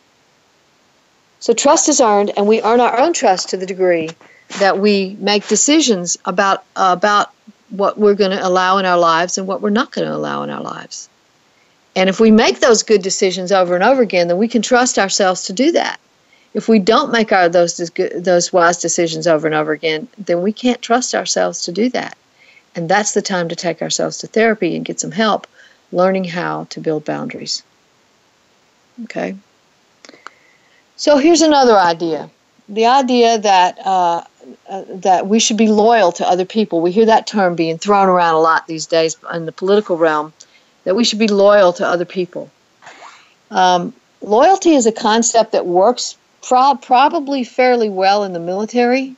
So 1.40 1.52
trust 1.52 1.88
is 1.88 2.00
earned, 2.00 2.32
and 2.36 2.48
we 2.48 2.62
earn 2.62 2.80
our 2.80 2.98
own 2.98 3.12
trust 3.12 3.50
to 3.50 3.56
the 3.56 3.66
degree 3.66 4.10
that 4.58 4.78
we 4.78 5.16
make 5.20 5.46
decisions 5.46 6.16
about 6.24 6.64
uh, 6.74 6.94
about 6.96 7.30
what 7.70 7.98
we're 7.98 8.14
going 8.14 8.30
to 8.30 8.46
allow 8.46 8.78
in 8.78 8.86
our 8.86 8.98
lives 8.98 9.36
and 9.36 9.46
what 9.46 9.60
we're 9.60 9.70
not 9.70 9.92
going 9.92 10.08
to 10.08 10.14
allow 10.14 10.42
in 10.42 10.50
our 10.50 10.62
lives. 10.62 11.08
And 11.94 12.08
if 12.08 12.20
we 12.20 12.30
make 12.30 12.60
those 12.60 12.82
good 12.82 13.02
decisions 13.02 13.52
over 13.52 13.74
and 13.74 13.84
over 13.84 14.00
again, 14.00 14.28
then 14.28 14.38
we 14.38 14.48
can 14.48 14.62
trust 14.62 14.98
ourselves 14.98 15.44
to 15.44 15.52
do 15.52 15.72
that. 15.72 16.00
If 16.54 16.68
we 16.68 16.78
don't 16.78 17.12
make 17.12 17.32
our 17.32 17.48
those 17.48 17.76
those 18.16 18.52
wise 18.52 18.78
decisions 18.78 19.26
over 19.26 19.46
and 19.46 19.54
over 19.54 19.72
again, 19.72 20.08
then 20.18 20.42
we 20.42 20.52
can't 20.52 20.80
trust 20.82 21.14
ourselves 21.14 21.62
to 21.64 21.72
do 21.72 21.88
that. 21.90 22.16
And 22.74 22.88
that's 22.88 23.12
the 23.12 23.22
time 23.22 23.48
to 23.48 23.56
take 23.56 23.82
ourselves 23.82 24.18
to 24.18 24.26
therapy 24.26 24.76
and 24.76 24.84
get 24.84 25.00
some 25.00 25.10
help 25.10 25.46
learning 25.92 26.24
how 26.24 26.64
to 26.70 26.80
build 26.80 27.04
boundaries. 27.04 27.62
Okay. 29.04 29.36
So 30.96 31.18
here's 31.18 31.42
another 31.42 31.76
idea: 31.76 32.30
the 32.68 32.86
idea 32.86 33.38
that 33.38 33.78
uh, 33.84 34.24
uh, 34.68 34.84
that 34.88 35.26
we 35.26 35.38
should 35.38 35.56
be 35.56 35.68
loyal 35.68 36.12
to 36.12 36.26
other 36.26 36.44
people. 36.44 36.80
We 36.80 36.92
hear 36.92 37.06
that 37.06 37.26
term 37.26 37.54
being 37.54 37.78
thrown 37.78 38.08
around 38.08 38.34
a 38.34 38.40
lot 38.40 38.66
these 38.66 38.86
days 38.86 39.16
in 39.32 39.46
the 39.46 39.52
political 39.52 39.96
realm. 39.96 40.32
That 40.84 40.96
we 40.96 41.04
should 41.04 41.18
be 41.18 41.28
loyal 41.28 41.72
to 41.74 41.86
other 41.86 42.06
people. 42.06 42.50
Um, 43.50 43.92
loyalty 44.22 44.74
is 44.74 44.86
a 44.86 44.92
concept 44.92 45.52
that 45.52 45.66
works 45.66 46.16
pro- 46.42 46.76
probably 46.76 47.44
fairly 47.44 47.88
well 47.88 48.24
in 48.24 48.32
the 48.32 48.40
military, 48.40 49.14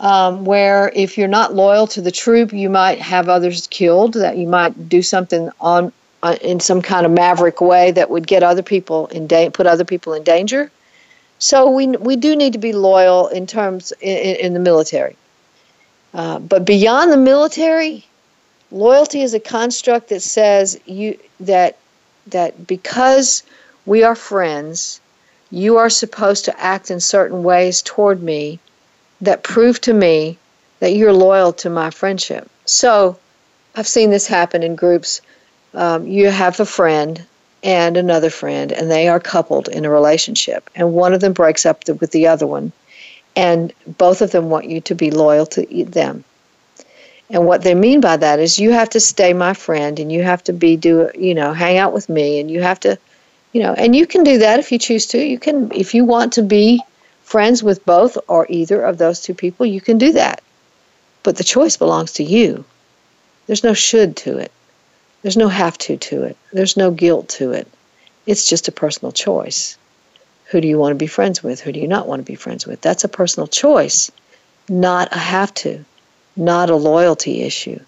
um, 0.00 0.44
where 0.44 0.90
if 0.94 1.16
you're 1.16 1.28
not 1.28 1.54
loyal 1.54 1.86
to 1.88 2.00
the 2.00 2.10
troop, 2.10 2.52
you 2.52 2.68
might 2.68 3.00
have 3.00 3.28
others 3.28 3.66
killed. 3.68 4.14
That 4.14 4.36
you 4.36 4.46
might 4.46 4.88
do 4.88 5.02
something 5.02 5.50
on 5.60 5.92
uh, 6.22 6.36
in 6.40 6.60
some 6.60 6.82
kind 6.82 7.06
of 7.06 7.12
maverick 7.12 7.60
way 7.60 7.90
that 7.92 8.10
would 8.10 8.26
get 8.26 8.42
other 8.42 8.62
people 8.62 9.06
in 9.08 9.26
da- 9.26 9.50
put 9.50 9.66
other 9.66 9.84
people 9.84 10.14
in 10.14 10.22
danger. 10.24 10.70
So 11.38 11.70
we 11.70 11.88
we 11.88 12.16
do 12.16 12.34
need 12.36 12.54
to 12.54 12.58
be 12.58 12.72
loyal 12.72 13.28
in 13.28 13.46
terms 13.46 13.92
in, 14.00 14.36
in 14.36 14.54
the 14.54 14.60
military. 14.60 15.16
Uh, 16.12 16.38
but 16.38 16.64
beyond 16.64 17.10
the 17.10 17.16
military, 17.16 18.06
loyalty 18.70 19.20
is 19.20 19.34
a 19.34 19.40
construct 19.40 20.08
that 20.08 20.20
says 20.20 20.80
you 20.86 21.18
that 21.40 21.76
that 22.28 22.66
because 22.66 23.42
we 23.86 24.02
are 24.02 24.14
friends, 24.14 25.00
you 25.54 25.76
are 25.76 25.90
supposed 25.90 26.44
to 26.46 26.60
act 26.60 26.90
in 26.90 27.00
certain 27.00 27.42
ways 27.42 27.80
toward 27.82 28.22
me 28.22 28.58
that 29.20 29.44
prove 29.44 29.80
to 29.82 29.92
me 29.92 30.36
that 30.80 30.94
you're 30.94 31.12
loyal 31.12 31.52
to 31.52 31.70
my 31.70 31.90
friendship. 31.90 32.50
So 32.64 33.18
I've 33.76 33.86
seen 33.86 34.10
this 34.10 34.26
happen 34.26 34.62
in 34.62 34.74
groups. 34.74 35.20
Um, 35.72 36.06
you 36.06 36.28
have 36.28 36.58
a 36.60 36.66
friend 36.66 37.24
and 37.62 37.96
another 37.96 38.30
friend, 38.30 38.72
and 38.72 38.90
they 38.90 39.08
are 39.08 39.20
coupled 39.20 39.68
in 39.68 39.84
a 39.84 39.90
relationship, 39.90 40.68
and 40.74 40.92
one 40.92 41.14
of 41.14 41.20
them 41.20 41.32
breaks 41.32 41.64
up 41.64 41.84
the, 41.84 41.94
with 41.94 42.10
the 42.10 42.26
other 42.26 42.46
one, 42.46 42.72
and 43.34 43.72
both 43.86 44.20
of 44.20 44.32
them 44.32 44.50
want 44.50 44.68
you 44.68 44.80
to 44.82 44.94
be 44.94 45.10
loyal 45.10 45.46
to 45.46 45.84
them. 45.86 46.24
And 47.30 47.46
what 47.46 47.62
they 47.62 47.74
mean 47.74 48.02
by 48.02 48.18
that 48.18 48.38
is 48.38 48.58
you 48.58 48.72
have 48.72 48.90
to 48.90 49.00
stay 49.00 49.32
my 49.32 49.54
friend, 49.54 49.98
and 49.98 50.12
you 50.12 50.22
have 50.22 50.44
to 50.44 50.52
be 50.52 50.76
do 50.76 51.10
you 51.14 51.34
know 51.34 51.52
hang 51.54 51.78
out 51.78 51.94
with 51.94 52.08
me, 52.08 52.38
and 52.38 52.50
you 52.50 52.60
have 52.62 52.80
to, 52.80 52.98
you 53.54 53.62
know, 53.62 53.72
and 53.72 53.94
you 53.94 54.04
can 54.06 54.24
do 54.24 54.38
that 54.38 54.58
if 54.58 54.72
you 54.72 54.78
choose 54.78 55.06
to. 55.06 55.24
You 55.24 55.38
can 55.38 55.70
if 55.72 55.94
you 55.94 56.04
want 56.04 56.34
to 56.34 56.42
be 56.42 56.82
friends 57.22 57.62
with 57.62 57.86
both 57.86 58.18
or 58.26 58.46
either 58.50 58.82
of 58.82 58.98
those 58.98 59.20
two 59.20 59.32
people, 59.32 59.64
you 59.64 59.80
can 59.80 59.96
do 59.96 60.12
that. 60.12 60.42
But 61.22 61.36
the 61.36 61.44
choice 61.44 61.76
belongs 61.76 62.12
to 62.14 62.24
you. 62.24 62.64
There's 63.46 63.62
no 63.62 63.72
should 63.72 64.16
to 64.18 64.38
it. 64.38 64.50
There's 65.22 65.36
no 65.36 65.48
have 65.48 65.78
to 65.78 65.96
to 65.96 66.24
it. 66.24 66.36
There's 66.52 66.76
no 66.76 66.90
guilt 66.90 67.28
to 67.40 67.52
it. 67.52 67.68
It's 68.26 68.48
just 68.48 68.66
a 68.68 68.72
personal 68.72 69.12
choice. 69.12 69.78
Who 70.46 70.60
do 70.60 70.66
you 70.66 70.78
want 70.78 70.90
to 70.90 70.96
be 70.96 71.06
friends 71.06 71.42
with? 71.42 71.60
Who 71.60 71.70
do 71.70 71.78
you 71.78 71.88
not 71.88 72.08
want 72.08 72.20
to 72.20 72.30
be 72.30 72.34
friends 72.34 72.66
with? 72.66 72.80
That's 72.80 73.04
a 73.04 73.08
personal 73.08 73.46
choice, 73.46 74.10
not 74.68 75.14
a 75.14 75.18
have 75.18 75.54
to, 75.54 75.84
not 76.36 76.70
a 76.70 76.76
loyalty 76.76 77.42
issue. 77.42 77.78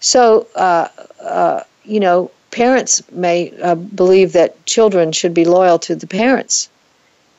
So, 0.00 0.46
uh, 0.54 0.88
uh, 1.20 1.62
you 1.84 2.00
know, 2.00 2.30
parents 2.56 3.02
may 3.12 3.52
uh, 3.62 3.74
believe 3.74 4.32
that 4.32 4.64
children 4.64 5.12
should 5.12 5.34
be 5.34 5.44
loyal 5.44 5.78
to 5.78 5.94
the 5.94 6.06
parents, 6.06 6.70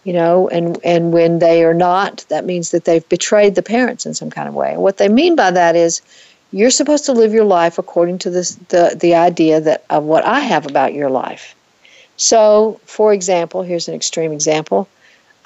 you 0.03 0.13
know, 0.13 0.47
and, 0.49 0.77
and 0.83 1.11
when 1.11 1.39
they 1.39 1.63
are 1.63 1.73
not, 1.73 2.23
that 2.29 2.45
means 2.45 2.69
that 2.69 2.85
they've 2.85 3.09
betrayed 3.09 3.55
the 3.55 3.63
parents 3.63 4.05
in 4.05 4.13
some 4.13 4.29
kind 4.29 4.47
of 4.47 4.53
way. 4.53 4.77
What 4.77 4.97
they 4.97 5.09
mean 5.09 5.35
by 5.35 5.49
that 5.49 5.75
is 5.75 6.01
you're 6.51 6.69
supposed 6.69 7.05
to 7.05 7.13
live 7.13 7.33
your 7.33 7.45
life 7.45 7.79
according 7.79 8.19
to 8.19 8.29
this, 8.29 8.55
the, 8.69 8.95
the 8.99 9.15
idea 9.15 9.59
that 9.59 9.83
of 9.89 10.03
what 10.03 10.23
I 10.23 10.39
have 10.41 10.67
about 10.67 10.93
your 10.93 11.09
life. 11.09 11.55
So, 12.17 12.79
for 12.85 13.11
example, 13.11 13.63
here's 13.63 13.87
an 13.87 13.95
extreme 13.95 14.31
example. 14.31 14.87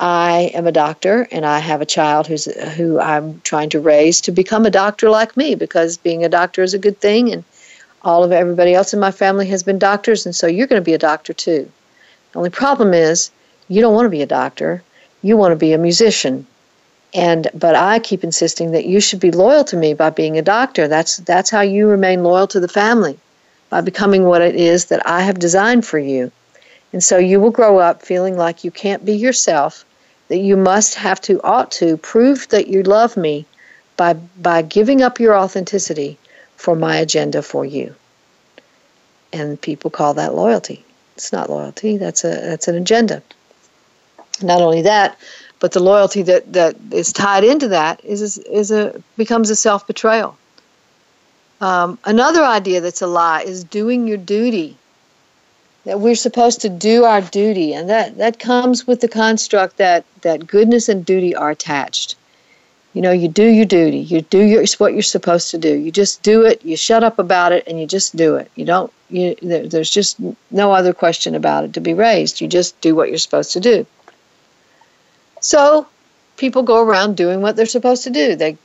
I 0.01 0.51
am 0.53 0.67
a 0.67 0.71
doctor 0.73 1.29
and 1.31 1.45
I 1.45 1.59
have 1.59 1.79
a 1.79 1.85
child 1.85 2.27
who's 2.27 2.45
who 2.75 2.99
I'm 2.99 3.39
trying 3.41 3.69
to 3.69 3.79
raise 3.79 4.19
to 4.21 4.31
become 4.33 4.65
a 4.65 4.69
doctor 4.83 5.09
like 5.09 5.37
me 5.37 5.55
because 5.55 5.97
being 5.97 6.25
a 6.25 6.29
doctor 6.29 6.61
is 6.61 6.73
a 6.73 6.79
good 6.79 6.99
thing 6.99 7.31
and 7.31 7.45
all 8.03 8.23
of 8.23 8.31
everybody 8.31 8.73
else 8.73 8.93
in 8.93 8.99
my 8.99 9.11
family 9.11 9.47
has 9.47 9.63
been 9.63 9.79
doctors 9.79 10.25
and 10.25 10.35
so 10.35 10.47
you're 10.47 10.67
going 10.67 10.81
to 10.81 10.85
be 10.85 10.93
a 10.93 10.97
doctor 11.09 11.33
too. 11.33 11.71
The 12.31 12.37
only 12.37 12.49
problem 12.49 12.93
is 12.93 13.31
you 13.67 13.81
don't 13.81 13.93
want 13.93 14.05
to 14.05 14.09
be 14.09 14.21
a 14.21 14.27
doctor. 14.27 14.83
You 15.21 15.37
want 15.37 15.51
to 15.51 15.55
be 15.55 15.73
a 15.73 15.77
musician 15.77 16.47
and 17.13 17.49
but 17.53 17.75
I 17.75 17.99
keep 17.99 18.23
insisting 18.23 18.71
that 18.71 18.85
you 18.85 19.01
should 19.01 19.19
be 19.19 19.31
loyal 19.31 19.63
to 19.65 19.77
me 19.77 19.93
by 19.93 20.09
being 20.09 20.37
a 20.37 20.41
doctor. 20.41 20.87
That's 20.87 21.17
that's 21.17 21.49
how 21.49 21.61
you 21.61 21.87
remain 21.87 22.23
loyal 22.23 22.47
to 22.47 22.59
the 22.59 22.67
family 22.67 23.19
by 23.69 23.81
becoming 23.81 24.25
what 24.25 24.41
it 24.41 24.55
is 24.55 24.85
that 24.85 25.05
I 25.05 25.21
have 25.21 25.39
designed 25.39 25.85
for 25.85 25.99
you. 25.99 26.31
And 26.93 27.03
so 27.03 27.17
you 27.17 27.39
will 27.39 27.51
grow 27.51 27.79
up 27.79 28.01
feeling 28.01 28.37
like 28.37 28.63
you 28.63 28.71
can't 28.71 29.05
be 29.05 29.13
yourself, 29.13 29.85
that 30.27 30.39
you 30.39 30.57
must 30.57 30.95
have 30.95 31.21
to 31.21 31.41
ought 31.41 31.71
to 31.71 31.97
prove 31.97 32.47
that 32.49 32.67
you 32.67 32.83
love 32.83 33.17
me 33.17 33.45
by 33.97 34.13
by 34.13 34.61
giving 34.61 35.01
up 35.01 35.19
your 35.19 35.35
authenticity 35.35 36.17
for 36.61 36.75
my 36.75 36.95
agenda 36.97 37.41
for 37.41 37.65
you. 37.65 37.95
And 39.33 39.59
people 39.59 39.89
call 39.89 40.13
that 40.13 40.35
loyalty. 40.35 40.85
It's 41.15 41.33
not 41.33 41.49
loyalty, 41.49 41.97
that's 41.97 42.23
a 42.23 42.29
that's 42.29 42.67
an 42.67 42.75
agenda. 42.75 43.23
Not 44.41 44.61
only 44.61 44.83
that, 44.83 45.17
but 45.59 45.71
the 45.71 45.79
loyalty 45.79 46.21
that, 46.23 46.53
that 46.53 46.75
is 46.91 47.13
tied 47.13 47.43
into 47.43 47.69
that 47.69 48.03
is, 48.03 48.37
is 48.39 48.71
a 48.71 49.01
becomes 49.17 49.49
a 49.49 49.55
self 49.55 49.87
betrayal. 49.87 50.37
Um, 51.61 51.97
another 52.05 52.43
idea 52.43 52.81
that's 52.81 53.01
a 53.01 53.07
lie 53.07 53.41
is 53.41 53.63
doing 53.63 54.07
your 54.07 54.17
duty. 54.17 54.77
That 55.85 55.99
we're 55.99 56.15
supposed 56.15 56.61
to 56.61 56.69
do 56.69 57.05
our 57.05 57.21
duty, 57.21 57.73
and 57.73 57.89
that, 57.89 58.17
that 58.17 58.37
comes 58.37 58.85
with 58.85 59.01
the 59.01 59.07
construct 59.07 59.77
that, 59.77 60.05
that 60.21 60.45
goodness 60.45 60.89
and 60.89 61.03
duty 61.03 61.35
are 61.35 61.49
attached. 61.49 62.15
You 62.93 63.01
know, 63.01 63.11
you 63.11 63.29
do 63.29 63.45
your 63.45 63.65
duty. 63.65 63.99
You 63.99 64.21
do 64.21 64.39
your, 64.39 64.65
what 64.77 64.93
you're 64.93 65.01
supposed 65.01 65.51
to 65.51 65.57
do. 65.57 65.73
You 65.73 65.91
just 65.91 66.23
do 66.23 66.45
it. 66.45 66.63
You 66.65 66.75
shut 66.75 67.03
up 67.03 67.19
about 67.19 67.53
it, 67.53 67.65
and 67.67 67.79
you 67.79 67.87
just 67.87 68.15
do 68.15 68.35
it. 68.35 68.51
You 68.55 68.65
don't. 68.65 68.91
You, 69.09 69.35
there, 69.41 69.67
there's 69.67 69.89
just 69.89 70.17
no 70.51 70.73
other 70.73 70.93
question 70.93 71.35
about 71.35 71.63
it 71.63 71.73
to 71.73 71.81
be 71.81 71.93
raised. 71.93 72.41
You 72.41 72.47
just 72.47 72.79
do 72.81 72.95
what 72.95 73.09
you're 73.09 73.17
supposed 73.17 73.53
to 73.53 73.59
do. 73.59 73.85
So 75.39 75.87
people 76.37 76.63
go 76.63 76.83
around 76.83 77.15
doing 77.15 77.41
what 77.41 77.55
they're 77.55 77.65
supposed 77.65 78.03
to 78.03 78.09
do. 78.09 78.35
They 78.35 78.57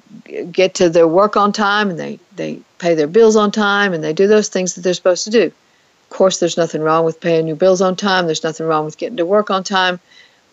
get 0.51 0.75
to 0.75 0.89
their 0.89 1.07
work 1.07 1.37
on 1.37 1.53
time, 1.53 1.91
and 1.91 1.99
they 1.99 2.19
they 2.35 2.61
pay 2.79 2.95
their 2.95 3.07
bills 3.07 3.37
on 3.37 3.53
time, 3.53 3.93
and 3.93 4.03
they 4.03 4.13
do 4.13 4.27
those 4.27 4.49
things 4.49 4.75
that 4.75 4.81
they're 4.81 4.95
supposed 4.95 5.25
to 5.25 5.31
do. 5.31 5.45
Of 5.45 6.11
course, 6.11 6.39
there's 6.39 6.57
nothing 6.57 6.83
wrong 6.83 7.05
with 7.05 7.21
paying 7.21 7.47
your 7.47 7.57
bills 7.57 7.81
on 7.81 7.95
time. 7.97 8.27
There's 8.27 8.45
nothing 8.45 8.67
wrong 8.67 8.85
with 8.85 8.99
getting 8.99 9.19
to 9.19 9.27
work 9.27 9.51
on 9.51 9.63
time, 9.63 10.01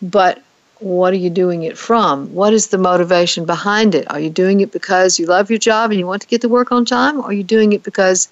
but 0.00 0.42
what 0.80 1.12
are 1.12 1.16
you 1.16 1.30
doing 1.30 1.62
it 1.62 1.78
from? 1.78 2.34
What 2.34 2.52
is 2.52 2.68
the 2.68 2.78
motivation 2.78 3.44
behind 3.44 3.94
it? 3.94 4.10
Are 4.10 4.18
you 4.18 4.30
doing 4.30 4.60
it 4.60 4.72
because 4.72 5.18
you 5.18 5.26
love 5.26 5.50
your 5.50 5.58
job 5.58 5.90
and 5.90 6.00
you 6.00 6.06
want 6.06 6.22
to 6.22 6.28
get 6.28 6.40
to 6.42 6.48
work 6.48 6.72
on 6.72 6.84
time? 6.84 7.20
Or 7.20 7.26
are 7.26 7.32
you 7.32 7.44
doing 7.44 7.72
it 7.72 7.82
because, 7.82 8.28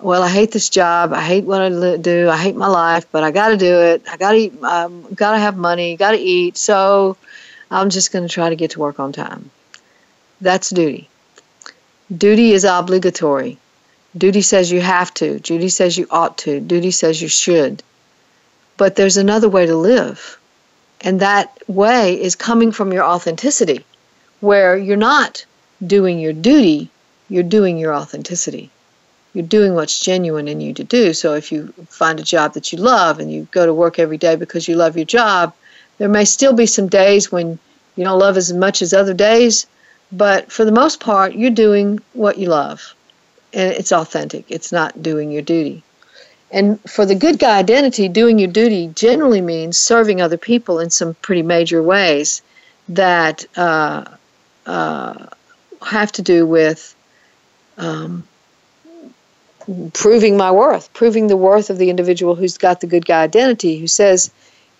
well, 0.00 0.22
I 0.22 0.28
hate 0.28 0.50
this 0.50 0.68
job, 0.68 1.12
I 1.12 1.22
hate 1.22 1.44
what 1.44 1.62
I 1.62 1.96
do, 1.96 2.28
I 2.28 2.36
hate 2.36 2.56
my 2.56 2.66
life, 2.66 3.06
but 3.12 3.22
I 3.22 3.30
got 3.30 3.48
to 3.48 3.56
do 3.56 3.80
it. 3.80 4.02
I 4.10 4.16
got 4.16 4.32
to 4.32 4.38
eat, 4.38 4.62
um, 4.62 5.06
got 5.14 5.32
to 5.32 5.38
have 5.38 5.56
money, 5.56 5.96
got 5.96 6.12
to 6.12 6.18
eat. 6.18 6.56
So 6.56 7.16
I'm 7.70 7.90
just 7.90 8.12
going 8.12 8.26
to 8.26 8.32
try 8.32 8.48
to 8.48 8.56
get 8.56 8.72
to 8.72 8.80
work 8.80 8.98
on 8.98 9.12
time. 9.12 9.50
That's 10.40 10.70
duty. 10.70 11.08
Duty 12.16 12.52
is 12.52 12.64
obligatory. 12.64 13.58
Duty 14.16 14.40
says 14.40 14.72
you 14.72 14.80
have 14.80 15.12
to. 15.14 15.38
Duty 15.38 15.68
says 15.68 15.96
you 15.96 16.06
ought 16.10 16.38
to. 16.38 16.60
Duty 16.60 16.90
says 16.90 17.20
you 17.20 17.28
should. 17.28 17.82
But 18.76 18.96
there's 18.96 19.16
another 19.16 19.48
way 19.48 19.66
to 19.66 19.76
live 19.76 20.37
and 21.00 21.20
that 21.20 21.56
way 21.68 22.20
is 22.20 22.34
coming 22.34 22.72
from 22.72 22.92
your 22.92 23.04
authenticity, 23.04 23.84
where 24.40 24.76
you're 24.76 24.96
not 24.96 25.44
doing 25.86 26.18
your 26.18 26.32
duty, 26.32 26.90
you're 27.28 27.42
doing 27.42 27.78
your 27.78 27.94
authenticity. 27.94 28.70
You're 29.34 29.46
doing 29.46 29.74
what's 29.74 30.00
genuine 30.00 30.48
in 30.48 30.60
you 30.60 30.72
to 30.74 30.84
do. 30.84 31.12
So 31.12 31.34
if 31.34 31.52
you 31.52 31.72
find 31.88 32.18
a 32.18 32.24
job 32.24 32.54
that 32.54 32.72
you 32.72 32.78
love 32.78 33.20
and 33.20 33.30
you 33.30 33.46
go 33.50 33.66
to 33.66 33.74
work 33.74 33.98
every 33.98 34.16
day 34.16 34.36
because 34.36 34.66
you 34.66 34.74
love 34.74 34.96
your 34.96 35.04
job, 35.04 35.54
there 35.98 36.08
may 36.08 36.24
still 36.24 36.52
be 36.52 36.66
some 36.66 36.88
days 36.88 37.30
when 37.30 37.58
you 37.94 38.04
don't 38.04 38.18
love 38.18 38.36
as 38.36 38.52
much 38.52 38.80
as 38.82 38.94
other 38.94 39.14
days, 39.14 39.66
but 40.10 40.50
for 40.50 40.64
the 40.64 40.72
most 40.72 41.00
part, 41.00 41.34
you're 41.34 41.50
doing 41.50 42.00
what 42.14 42.38
you 42.38 42.48
love. 42.48 42.94
And 43.52 43.72
it's 43.72 43.92
authentic. 43.92 44.44
It's 44.48 44.72
not 44.72 45.02
doing 45.02 45.30
your 45.30 45.42
duty. 45.42 45.82
And 46.50 46.80
for 46.88 47.04
the 47.04 47.14
good 47.14 47.38
guy 47.38 47.58
identity, 47.58 48.08
doing 48.08 48.38
your 48.38 48.50
duty 48.50 48.90
generally 48.94 49.40
means 49.40 49.76
serving 49.76 50.20
other 50.20 50.38
people 50.38 50.80
in 50.80 50.90
some 50.90 51.14
pretty 51.14 51.42
major 51.42 51.82
ways 51.82 52.42
that 52.88 53.44
uh, 53.56 54.04
uh, 54.64 55.26
have 55.86 56.12
to 56.12 56.22
do 56.22 56.46
with 56.46 56.94
um, 57.76 58.26
proving 59.92 60.36
my 60.36 60.50
worth, 60.50 60.92
proving 60.94 61.26
the 61.26 61.36
worth 61.36 61.68
of 61.68 61.78
the 61.78 61.90
individual 61.90 62.34
who's 62.34 62.56
got 62.56 62.80
the 62.80 62.86
good 62.86 63.04
guy 63.04 63.22
identity, 63.22 63.78
who 63.78 63.86
says, 63.86 64.30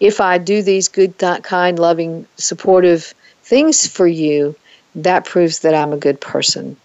if 0.01 0.21
I 0.21 0.39
do 0.39 0.62
these 0.62 0.89
good, 0.89 1.19
kind, 1.19 1.79
loving, 1.79 2.27
supportive 2.37 3.14
things 3.43 3.87
for 3.87 4.07
you, 4.07 4.57
that 4.95 5.25
proves 5.25 5.61
that 5.61 5.75
I'm 5.75 5.93
a 5.93 5.99
good 5.99 6.21
person. 6.21 6.77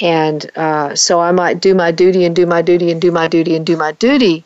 And 0.00 0.50
uh, 0.56 0.94
so 0.94 1.20
I 1.20 1.32
might 1.32 1.60
do 1.60 1.74
my 1.74 1.90
duty 1.90 2.24
and 2.24 2.36
do 2.36 2.46
my 2.46 2.62
duty 2.62 2.90
and 2.90 3.00
do 3.00 3.10
my 3.10 3.28
duty 3.28 3.56
and 3.56 3.64
do 3.64 3.76
my 3.76 3.92
duty. 3.92 4.44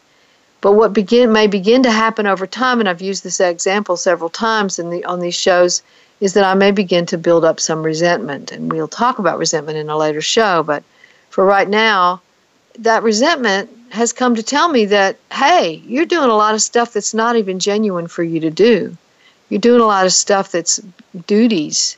But 0.61 0.73
what 0.73 0.93
begin 0.93 1.33
may 1.33 1.47
begin 1.47 1.83
to 1.85 1.91
happen 1.91 2.27
over 2.27 2.47
time, 2.47 2.81
and 2.81 2.89
I've 2.89 3.01
used 3.01 3.25
this 3.25 3.41
example 3.41 3.97
several 3.97 4.29
times 4.31 4.79
in 4.79 4.91
the 4.91 5.05
on 5.05 5.21
these 5.21 5.35
shows, 5.35 5.83
is 6.21 6.35
that 6.35 6.45
I 6.45 6.55
may 6.55 6.71
begin 6.71 7.07
to 7.07 7.19
build 7.19 7.45
up 7.45 7.59
some 7.59 7.83
resentment, 7.83 8.53
and 8.53 8.71
we'll 8.71 8.87
talk 8.87 9.19
about 9.19 9.39
resentment 9.39 9.79
in 9.79 9.89
a 9.89 9.97
later 9.97 10.21
show. 10.21 10.63
But 10.63 10.85
for 11.31 11.45
right 11.45 11.69
now, 11.69 12.21
that 12.79 13.03
resentment 13.03 13.71
has 13.89 14.13
come 14.13 14.35
to 14.37 14.43
tell 14.43 14.69
me 14.69 14.85
that 14.85 15.17
hey, 15.33 15.83
you're 15.87 16.05
doing 16.05 16.31
a 16.31 16.37
lot 16.37 16.55
of 16.55 16.63
stuff 16.63 16.93
that's 16.93 17.15
not 17.15 17.37
even 17.37 17.59
genuine 17.59 18.07
for 18.07 18.23
you 18.23 18.39
to 18.41 18.51
do. 18.51 18.97
You're 19.49 19.61
doing 19.61 19.81
a 19.81 19.87
lot 19.87 20.07
of 20.07 20.13
stuff 20.13 20.53
that's 20.53 20.81
duties 21.27 21.97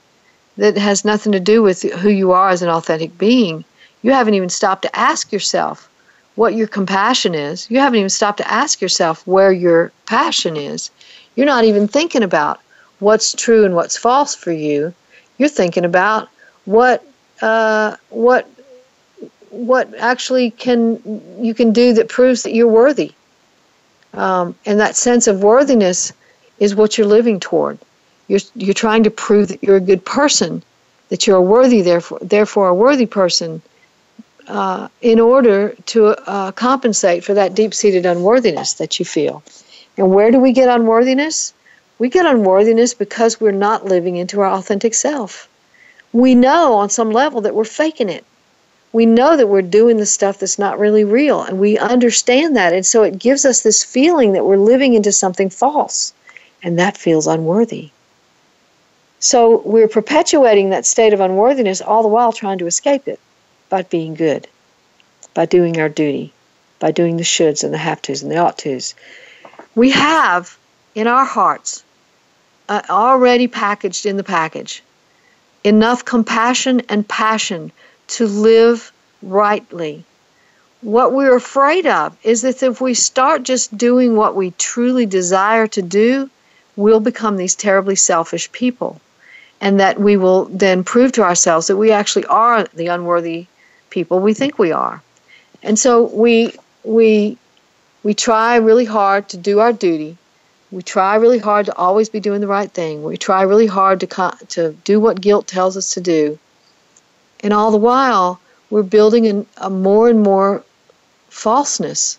that 0.57 0.77
has 0.77 1.05
nothing 1.05 1.33
to 1.33 1.41
do 1.41 1.63
with 1.63 1.83
who 1.83 2.11
you 2.11 2.33
are 2.33 2.51
as 2.51 2.63
an 2.63 2.69
authentic 2.69 3.17
being. 3.19 3.65
You 4.03 4.13
haven't 4.13 4.35
even 4.35 4.49
stopped 4.49 4.83
to 4.83 4.97
ask 4.97 5.33
yourself 5.33 5.89
what 6.35 6.55
your 6.55 6.67
compassion 6.67 7.35
is. 7.35 7.71
You 7.71 7.79
haven't 7.79 7.99
even 7.99 8.11
stopped 8.11 8.39
to 8.39 8.51
ask 8.51 8.81
yourself 8.81 9.27
where 9.27 9.53
your 9.53 9.93
passion 10.07 10.57
is. 10.57 10.91
You're 11.37 11.47
not 11.47 11.65
even 11.65 11.89
thinking 11.89 12.23
about 12.23 12.61
what's 12.99 13.35
true 13.35 13.65
and 13.65 13.75
what's 13.75 13.97
false 13.97 14.35
for 14.35 14.53
you. 14.53 14.95
You're 15.39 15.49
thinking 15.49 15.85
about 15.85 16.29
what 16.65 17.05
uh, 17.41 17.97
what 18.11 18.49
what 19.51 19.93
actually 19.99 20.51
can 20.51 21.01
you 21.43 21.55
can 21.55 21.73
do 21.73 21.93
that 21.95 22.09
proves 22.09 22.43
that 22.43 22.55
you're 22.55 22.69
worthy. 22.69 23.13
Um, 24.15 24.55
and 24.67 24.79
that 24.79 24.97
sense 24.97 25.27
of 25.27 25.43
worthiness 25.43 26.13
is 26.59 26.75
what 26.75 26.97
you're 26.97 27.07
living 27.07 27.41
toward. 27.41 27.79
You're, 28.29 28.41
you're 28.55 28.75
trying 28.75 29.05
to 29.05 29.11
prove 29.11 29.49
that 29.49 29.63
you're 29.63 29.77
a 29.77 29.81
good 29.81 30.05
person, 30.05 30.63
that 31.09 31.27
you're 31.27 31.37
a 31.37 31.43
worthy, 31.43 31.83
therefore, 31.83 32.19
therefore 32.23 32.69
a 32.69 32.75
worthy 32.75 33.07
person, 33.07 33.63
uh, 34.49 34.89
in 35.01 35.21
order 35.21 35.75
to 35.87 36.07
uh, 36.07 36.53
compensate 36.53 37.25
for 37.25 37.35
that 37.35 37.55
deep 37.55 37.75
seated 37.75 38.07
unworthiness 38.07 38.75
that 38.75 38.99
you 38.99 39.05
feel. 39.05 39.43
And 39.97 40.11
where 40.15 40.31
do 40.31 40.41
we 40.41 40.53
get 40.53 40.69
unworthiness? 40.69 41.53
We 41.99 42.09
get 42.09 42.27
unworthiness 42.27 42.95
because 42.95 43.41
we're 43.41 43.53
not 43.53 43.85
living 43.85 44.17
into 44.17 44.41
our 44.41 44.51
authentic 44.51 44.95
self. 44.95 45.49
We 46.13 46.35
know 46.35 46.75
on 46.75 46.91
some 46.91 47.11
level 47.11 47.43
that 47.43 47.55
we're 47.55 47.65
faking 47.65 48.09
it. 48.09 48.25
We 48.93 49.07
know 49.07 49.37
that 49.37 49.47
we're 49.47 49.63
doing 49.63 49.97
the 49.97 50.07
stuff 50.07 50.39
that's 50.39 50.59
not 50.59 50.79
really 50.79 51.05
real, 51.05 51.43
and 51.43 51.59
we 51.59 51.79
understand 51.79 52.57
that. 52.57 52.75
And 52.75 52.85
so 52.85 53.03
it 53.03 53.19
gives 53.19 53.45
us 53.45 53.63
this 53.63 53.83
feeling 53.83 54.33
that 54.33 54.45
we're 54.45 54.59
living 54.59 54.93
into 54.95 55.13
something 55.13 55.49
false, 55.49 56.13
and 56.63 56.79
that 56.79 56.99
feels 56.99 57.27
unworthy. 57.27 57.91
So 59.25 59.63
we're 59.65 59.87
perpetuating 59.87 60.71
that 60.71 60.85
state 60.85 61.13
of 61.13 61.21
unworthiness 61.21 61.81
all 61.81 62.03
the 62.03 62.09
while 62.09 62.33
trying 62.33 62.59
to 62.59 62.67
escape 62.67 63.07
it 63.07 63.21
by 63.69 63.83
being 63.83 64.15
good, 64.17 64.49
by 65.33 65.47
doing 65.47 65.81
our 65.81 65.89
duty, 65.89 66.33
by 66.81 66.91
doing 66.91 67.19
the 67.19 67.23
shoulds 67.23 67.63
and 67.63 67.73
the 67.73 67.79
have 67.79 68.03
tos 68.03 68.23
and 68.23 68.33
the 68.33 68.39
ought 68.39 68.59
tos. 68.59 68.97
We 69.77 69.91
have 69.91 70.59
in 70.97 71.07
our 71.07 71.25
hearts, 71.25 71.85
uh, 72.69 72.83
already 72.91 73.47
packaged 73.47 74.07
in 74.07 74.17
the 74.17 74.25
package, 74.25 74.83
enough 75.63 76.05
compassion 76.05 76.83
and 76.89 77.07
passion 77.07 77.71
to 78.09 78.27
live 78.27 78.91
rightly. 79.23 80.05
What 80.81 81.13
we're 81.13 81.37
afraid 81.37 81.87
of 81.87 82.17
is 82.25 82.43
that 82.43 82.61
if 82.65 82.81
we 82.81 82.95
start 82.95 83.45
just 83.45 83.79
doing 83.79 84.17
what 84.17 84.35
we 84.35 84.51
truly 84.59 85.07
desire 85.07 85.69
to 85.69 85.81
do, 85.81 86.29
we'll 86.75 86.99
become 86.99 87.37
these 87.37 87.55
terribly 87.55 87.95
selfish 87.95 88.51
people 88.51 89.01
and 89.63 89.79
that 89.79 89.99
we 89.99 90.17
will 90.17 90.47
then 90.47 90.83
prove 90.83 91.13
to 91.13 91.23
ourselves 91.23 91.69
that 91.69 91.77
we 91.77 91.93
actually 91.93 92.27
are 92.27 92.65
the 92.75 92.89
unworthy 92.89 93.47
people 93.91 94.19
we 94.19 94.35
think 94.35 94.59
we 94.59 94.73
are. 94.73 95.01
And 95.63 95.79
so 95.79 96.03
we 96.03 96.55
we 96.83 97.39
we 98.03 98.13
try 98.13 98.57
really 98.57 98.85
hard 98.85 99.29
to 99.29 99.37
do 99.37 99.61
our 99.61 99.73
duty. 99.73 100.19
We 100.73 100.83
try 100.83 101.15
really 101.15 101.39
hard 101.39 101.67
to 101.67 101.77
always 101.77 102.09
be 102.09 102.19
doing 102.19 102.41
the 102.41 102.49
right 102.49 102.71
thing. 102.71 103.05
We 103.05 103.17
try 103.17 103.43
really 103.43 103.69
hard 103.69 104.01
to 104.01 104.09
to 104.49 104.73
do 104.85 104.99
what 104.99 105.21
guilt 105.21 105.47
tells 105.47 105.77
us 105.77 105.95
to 105.95 106.01
do. 106.01 106.39
And 107.45 107.53
all 107.53 107.71
the 107.71 107.87
while, 107.91 108.41
we're 108.69 108.83
building 108.83 109.27
an, 109.27 109.47
a 109.57 109.71
more 109.71 110.09
and 110.09 110.23
more 110.23 110.65
falseness 111.31 112.19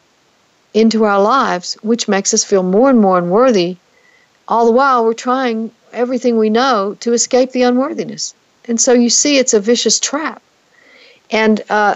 into 0.73 1.03
our 1.03 1.21
lives, 1.21 1.75
which 1.81 2.07
makes 2.07 2.33
us 2.33 2.45
feel 2.45 2.63
more 2.63 2.89
and 2.89 2.99
more 3.01 3.17
unworthy. 3.17 3.75
All 4.47 4.65
the 4.65 4.71
while, 4.71 5.03
we're 5.03 5.13
trying 5.13 5.71
everything 5.93 6.37
we 6.37 6.49
know 6.49 6.95
to 6.99 7.13
escape 7.13 7.51
the 7.51 7.63
unworthiness. 7.63 8.33
And 8.65 8.79
so 8.79 8.93
you 8.93 9.09
see, 9.09 9.37
it's 9.37 9.53
a 9.53 9.59
vicious 9.59 9.99
trap. 9.99 10.41
And 11.31 11.61
uh, 11.69 11.95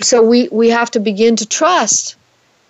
so 0.00 0.22
we, 0.22 0.48
we 0.48 0.68
have 0.70 0.90
to 0.92 1.00
begin 1.00 1.36
to 1.36 1.46
trust 1.46 2.16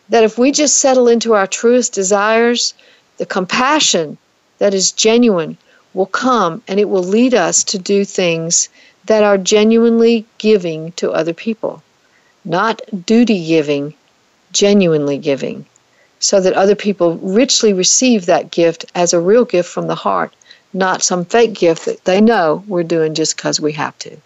that 0.08 0.24
if 0.24 0.38
we 0.38 0.52
just 0.52 0.78
settle 0.78 1.08
into 1.08 1.34
our 1.34 1.46
truest 1.46 1.92
desires, 1.92 2.74
the 3.18 3.26
compassion 3.26 4.16
that 4.58 4.74
is 4.74 4.92
genuine 4.92 5.56
will 5.94 6.06
come 6.06 6.62
and 6.66 6.80
it 6.80 6.88
will 6.88 7.02
lead 7.02 7.34
us 7.34 7.64
to 7.64 7.78
do 7.78 8.04
things 8.04 8.68
that 9.04 9.22
are 9.22 9.38
genuinely 9.38 10.24
giving 10.38 10.92
to 10.92 11.10
other 11.12 11.34
people. 11.34 11.82
Not 12.44 12.80
duty 13.06 13.46
giving, 13.46 13.94
genuinely 14.52 15.18
giving, 15.18 15.66
so 16.20 16.40
that 16.40 16.52
other 16.54 16.74
people 16.74 17.16
richly 17.16 17.72
receive 17.72 18.26
that 18.26 18.50
gift 18.50 18.86
as 18.94 19.12
a 19.12 19.20
real 19.20 19.44
gift 19.44 19.68
from 19.68 19.86
the 19.86 19.94
heart 19.94 20.32
not 20.72 21.02
some 21.02 21.24
fake 21.24 21.54
gift 21.54 21.86
that 21.86 22.04
they 22.04 22.20
know 22.20 22.62
we're 22.66 22.82
doing 22.82 23.14
just 23.14 23.36
because 23.36 23.60
we 23.60 23.72
have 23.72 23.98
to. 23.98 24.16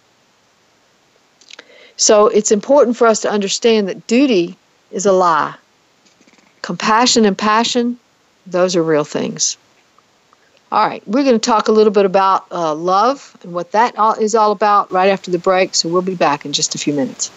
So 1.95 2.27
it's 2.27 2.51
important 2.51 2.97
for 2.97 3.07
us 3.07 3.21
to 3.21 3.29
understand 3.29 3.87
that 3.87 4.07
duty 4.07 4.57
is 4.91 5.05
a 5.05 5.11
lie. 5.11 5.55
Compassion 6.61 7.25
and 7.25 7.37
passion, 7.37 7.99
those 8.45 8.75
are 8.75 8.83
real 8.83 9.03
things. 9.03 9.57
All 10.71 10.87
right, 10.87 11.07
we're 11.07 11.23
going 11.23 11.39
to 11.39 11.49
talk 11.49 11.67
a 11.67 11.71
little 11.71 11.93
bit 11.93 12.05
about 12.05 12.45
uh, 12.51 12.73
love 12.73 13.37
and 13.43 13.53
what 13.53 13.71
that 13.73 13.93
is 14.19 14.33
all 14.33 14.51
about 14.51 14.91
right 14.91 15.09
after 15.09 15.29
the 15.29 15.37
break. 15.37 15.75
So 15.75 15.87
we'll 15.87 16.01
be 16.01 16.15
back 16.15 16.45
in 16.45 16.53
just 16.53 16.73
a 16.73 16.79
few 16.79 16.93
minutes. 16.93 17.31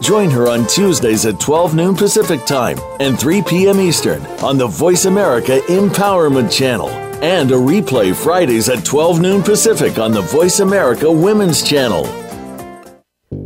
Join 0.00 0.30
her 0.30 0.48
on 0.48 0.66
Tuesdays 0.66 1.26
at 1.26 1.38
12 1.38 1.74
noon 1.74 1.94
Pacific 1.94 2.44
Time 2.46 2.78
and 3.00 3.18
3 3.20 3.42
p.m. 3.42 3.80
Eastern 3.80 4.24
on 4.42 4.56
the 4.56 4.66
Voice 4.66 5.04
America 5.04 5.60
Empowerment 5.68 6.50
Channel 6.50 6.88
and 7.22 7.50
a 7.50 7.54
replay 7.54 8.16
Fridays 8.16 8.70
at 8.70 8.82
12 8.84 9.20
noon 9.20 9.42
Pacific 9.42 9.98
on 9.98 10.12
the 10.12 10.22
Voice 10.22 10.60
America 10.60 11.10
Women's 11.10 11.62
Channel. 11.62 12.04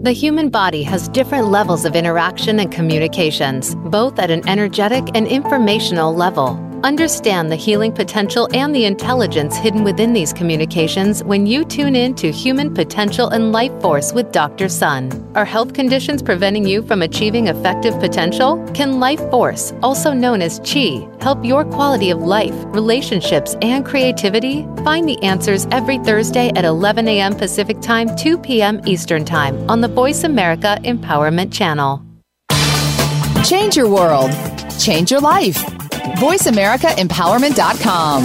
The 0.02 0.12
human 0.12 0.48
body 0.48 0.82
has 0.84 1.08
different 1.08 1.48
levels 1.48 1.84
of 1.84 1.96
interaction 1.96 2.60
and 2.60 2.70
communications, 2.70 3.74
both 3.74 4.18
at 4.18 4.30
an 4.30 4.46
energetic 4.48 5.04
and 5.14 5.26
informational 5.26 6.14
level. 6.14 6.63
Understand 6.84 7.50
the 7.50 7.56
healing 7.56 7.92
potential 7.92 8.46
and 8.52 8.74
the 8.74 8.84
intelligence 8.84 9.56
hidden 9.56 9.84
within 9.84 10.12
these 10.12 10.34
communications 10.34 11.24
when 11.24 11.46
you 11.46 11.64
tune 11.64 11.96
in 11.96 12.14
to 12.16 12.30
Human 12.30 12.74
Potential 12.74 13.30
and 13.30 13.52
Life 13.52 13.72
Force 13.80 14.12
with 14.12 14.30
Dr. 14.32 14.68
Sun. 14.68 15.32
Are 15.34 15.46
health 15.46 15.72
conditions 15.72 16.22
preventing 16.22 16.66
you 16.66 16.82
from 16.82 17.00
achieving 17.00 17.46
effective 17.46 17.98
potential? 18.00 18.62
Can 18.74 19.00
Life 19.00 19.30
Force, 19.30 19.72
also 19.82 20.12
known 20.12 20.42
as 20.42 20.60
Chi, 20.60 21.08
help 21.22 21.42
your 21.42 21.64
quality 21.64 22.10
of 22.10 22.18
life, 22.18 22.54
relationships, 22.66 23.56
and 23.62 23.86
creativity? 23.86 24.66
Find 24.84 25.08
the 25.08 25.18
answers 25.22 25.66
every 25.70 25.96
Thursday 26.00 26.50
at 26.54 26.66
11 26.66 27.08
a.m. 27.08 27.34
Pacific 27.34 27.80
Time, 27.80 28.14
2 28.14 28.36
p.m. 28.36 28.82
Eastern 28.84 29.24
Time 29.24 29.70
on 29.70 29.80
the 29.80 29.88
Voice 29.88 30.24
America 30.24 30.76
Empowerment 30.84 31.50
Channel. 31.50 32.04
Change 33.42 33.74
your 33.74 33.88
world. 33.88 34.30
Change 34.78 35.10
your 35.10 35.20
life. 35.20 35.64
VoiceAmericaEmpowerment.com. 36.12 38.24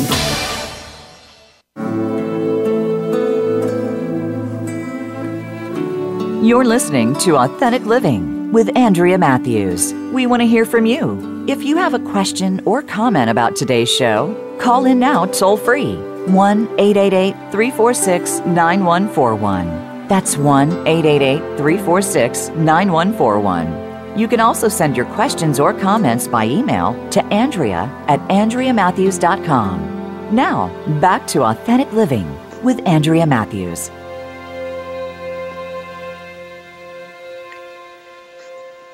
You're 6.43 6.65
listening 6.65 7.15
to 7.17 7.37
Authentic 7.37 7.85
Living 7.85 8.51
with 8.51 8.75
Andrea 8.75 9.17
Matthews. 9.17 9.93
We 10.13 10.25
want 10.25 10.41
to 10.41 10.47
hear 10.47 10.65
from 10.65 10.85
you. 10.85 11.45
If 11.47 11.63
you 11.63 11.77
have 11.77 11.93
a 11.93 11.99
question 11.99 12.61
or 12.65 12.81
comment 12.81 13.29
about 13.29 13.55
today's 13.55 13.91
show, 13.91 14.35
call 14.59 14.85
in 14.85 14.99
now 14.99 15.25
toll 15.25 15.57
free 15.57 15.95
1 16.27 16.67
888 16.79 17.33
346 17.51 18.39
9141. 18.39 20.07
That's 20.07 20.37
1 20.37 20.71
888 20.87 21.39
346 21.57 22.49
9141. 22.49 23.88
You 24.15 24.27
can 24.27 24.39
also 24.39 24.67
send 24.67 24.97
your 24.97 25.05
questions 25.05 25.59
or 25.59 25.73
comments 25.73 26.27
by 26.27 26.45
email 26.45 26.93
to 27.11 27.23
Andrea 27.25 27.83
at 28.07 28.19
AndreaMatthews.com. 28.29 30.35
Now, 30.35 30.67
back 30.99 31.27
to 31.27 31.43
Authentic 31.43 31.91
Living 31.93 32.27
with 32.63 32.85
Andrea 32.87 33.25
Matthews. 33.25 33.89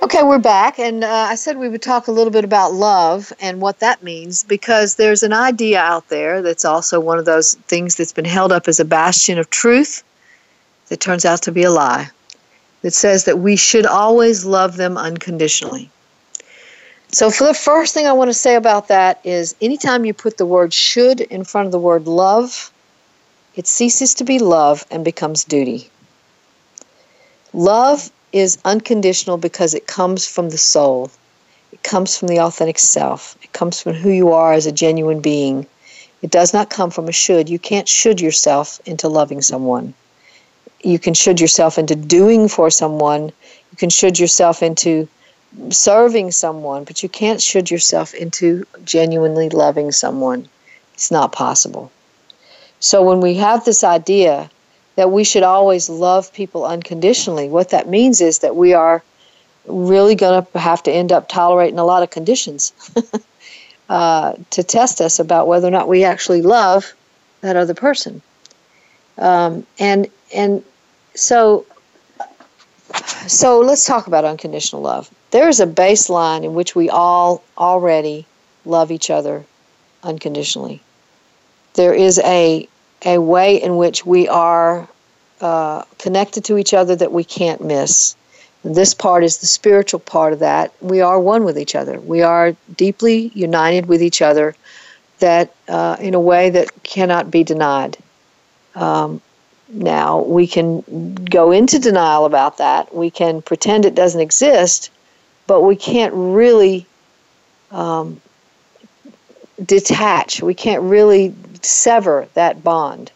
Okay, 0.04 0.22
we're 0.22 0.38
back, 0.38 0.78
and 0.78 1.04
uh, 1.04 1.08
I 1.08 1.36
said 1.36 1.58
we 1.58 1.68
would 1.68 1.82
talk 1.82 2.08
a 2.08 2.12
little 2.12 2.32
bit 2.32 2.46
about 2.46 2.74
love 2.74 3.34
and 3.42 3.60
what 3.60 3.80
that 3.80 4.04
means 4.04 4.44
because 4.44 4.96
there's 4.96 5.24
an 5.24 5.34
idea 5.34 5.80
out 5.80 6.08
there 6.10 6.42
that's 6.42 6.64
also 6.64 7.00
one 7.00 7.18
of 7.18 7.26
those 7.26 7.56
things 7.68 7.96
that's 7.96 8.14
been 8.14 8.24
held 8.24 8.52
up 8.52 8.68
as 8.68 8.80
a 8.80 8.86
bastion 8.86 9.40
of 9.40 9.50
truth 9.50 10.04
that 10.90 11.00
turns 11.00 11.26
out 11.26 11.42
to 11.42 11.52
be 11.52 11.64
a 11.64 11.72
lie 11.72 12.10
that 12.86 12.94
says 12.94 13.24
that 13.24 13.40
we 13.40 13.56
should 13.56 13.88
always 13.88 14.46
love 14.46 14.78
them 14.78 14.96
unconditionally. 14.96 15.90
So, 17.12 17.32
for 17.32 17.46
the 17.46 17.56
first 17.56 17.96
thing 17.96 18.06
I 18.06 18.14
want 18.14 18.30
to 18.30 18.34
say 18.36 18.54
about 18.54 18.90
that 18.90 19.20
is 19.24 19.56
anytime 19.60 20.06
you 20.06 20.14
put 20.14 20.38
the 20.38 20.46
word 20.46 20.72
should 20.72 21.20
in 21.20 21.46
front 21.46 21.66
of 21.66 21.72
the 21.72 21.80
word 21.80 22.06
love, 22.06 22.72
it 23.56 23.66
ceases 23.66 24.14
to 24.14 24.24
be 24.24 24.38
love 24.38 24.86
and 24.92 25.04
becomes 25.04 25.46
duty. 25.46 25.90
Love 27.54 28.12
is 28.32 28.60
unconditional 28.66 29.38
because 29.38 29.74
it 29.74 29.88
comes 29.88 30.28
from 30.28 30.52
the 30.52 30.58
soul, 30.60 31.10
it 31.72 31.82
comes 31.82 32.16
from 32.16 32.28
the 32.28 32.40
authentic 32.40 32.78
self, 32.78 33.36
it 33.42 33.52
comes 33.52 33.82
from 33.82 33.94
who 33.94 34.12
you 34.12 34.32
are 34.32 34.54
as 34.54 34.68
a 34.68 34.72
genuine 34.72 35.22
being. 35.22 35.66
It 36.22 36.30
does 36.30 36.54
not 36.54 36.70
come 36.70 36.92
from 36.92 37.08
a 37.08 37.12
should. 37.12 37.50
You 37.50 37.58
can't 37.58 37.90
should 37.90 38.22
yourself 38.22 38.80
into 38.86 39.08
loving 39.08 39.42
someone 39.42 39.96
you 40.86 41.00
can 41.00 41.16
should 41.16 41.42
yourself 41.42 41.78
into 41.80 41.96
doing 41.96 42.48
for 42.48 42.70
someone. 42.70 43.26
You 43.72 43.78
can 43.78 43.90
should 43.90 44.20
yourself 44.20 44.62
into 44.62 45.08
serving 45.70 46.32
someone, 46.32 46.84
but 46.84 47.02
you 47.02 47.10
can't 47.10 47.42
should 47.42 47.72
yourself 47.72 48.14
into 48.14 48.66
genuinely 48.84 49.50
loving 49.50 49.92
someone. 49.92 50.48
It's 50.94 51.10
not 51.10 51.32
possible. 51.32 51.92
So 52.80 53.02
when 53.02 53.20
we 53.20 53.36
have 53.36 53.66
this 53.66 53.84
idea 53.84 54.50
that 54.96 55.12
we 55.12 55.24
should 55.24 55.44
always 55.44 55.90
love 55.90 56.32
people 56.34 56.66
unconditionally, 56.66 57.50
what 57.50 57.70
that 57.70 57.90
means 57.90 58.22
is 58.22 58.40
that 58.40 58.56
we 58.56 58.74
are 58.74 59.02
really 59.66 60.14
going 60.14 60.46
to 60.46 60.60
have 60.60 60.84
to 60.84 60.92
end 60.92 61.12
up 61.12 61.28
tolerating 61.28 61.80
a 61.80 61.86
lot 61.86 62.04
of 62.04 62.12
conditions 62.12 62.74
uh, 63.90 64.34
to 64.52 64.62
test 64.62 65.02
us 65.02 65.18
about 65.18 65.48
whether 65.48 65.68
or 65.68 65.72
not 65.72 65.88
we 65.88 66.04
actually 66.04 66.44
love 66.44 66.94
that 67.42 67.56
other 67.56 67.74
person. 67.74 68.22
Um, 69.18 69.66
and 69.80 70.08
and 70.34 70.64
so 71.16 71.66
so 73.28 73.60
let's 73.60 73.86
talk 73.86 74.08
about 74.08 74.26
unconditional 74.26 74.82
love. 74.82 75.10
There 75.32 75.50
is 75.50 75.60
a 75.60 75.68
baseline 75.68 76.44
in 76.44 76.54
which 76.54 76.76
we 76.76 76.90
all 76.90 77.44
already 77.58 78.26
love 78.66 78.92
each 78.92 79.10
other 79.10 79.46
unconditionally. 80.04 80.82
There 81.74 81.94
is 81.94 82.20
a 82.20 82.68
a 83.04 83.18
way 83.20 83.62
in 83.62 83.78
which 83.78 84.06
we 84.06 84.28
are 84.28 84.88
uh, 85.42 85.84
connected 86.00 86.46
to 86.46 86.58
each 86.58 86.74
other 86.74 86.96
that 86.96 87.12
we 87.12 87.24
can't 87.24 87.64
miss. 87.64 88.16
This 88.64 88.94
part 88.94 89.24
is 89.24 89.38
the 89.38 89.46
spiritual 89.46 90.00
part 90.00 90.34
of 90.34 90.40
that. 90.40 90.74
We 90.82 91.02
are 91.02 91.20
one 91.20 91.44
with 91.44 91.60
each 91.60 91.76
other. 91.76 92.00
We 92.00 92.24
are 92.24 92.56
deeply 92.76 93.32
united 93.36 93.86
with 93.86 94.02
each 94.02 94.22
other. 94.22 94.56
That 95.20 95.54
uh, 95.70 95.98
in 96.00 96.14
a 96.14 96.20
way 96.20 96.50
that 96.50 96.84
cannot 96.84 97.32
be 97.32 97.44
denied. 97.44 97.98
Um, 98.74 99.22
now 99.68 100.22
we 100.22 100.48
can 100.48 101.16
go 101.16 101.52
into 101.52 101.80
denial 101.80 102.26
about 102.26 102.58
that. 102.58 102.94
We 102.94 103.10
can 103.10 103.42
pretend 103.42 103.86
it 103.86 103.96
doesn't 103.96 104.22
exist, 104.22 104.92
but 105.48 105.62
we 105.62 105.76
can't 105.76 106.14
really 106.14 106.86
um, 107.72 108.22
detach. 109.64 110.42
We 110.42 110.54
can't 110.54 110.84
really 110.84 111.34
sever 111.62 112.28
that 112.34 112.64
bond 112.64 113.12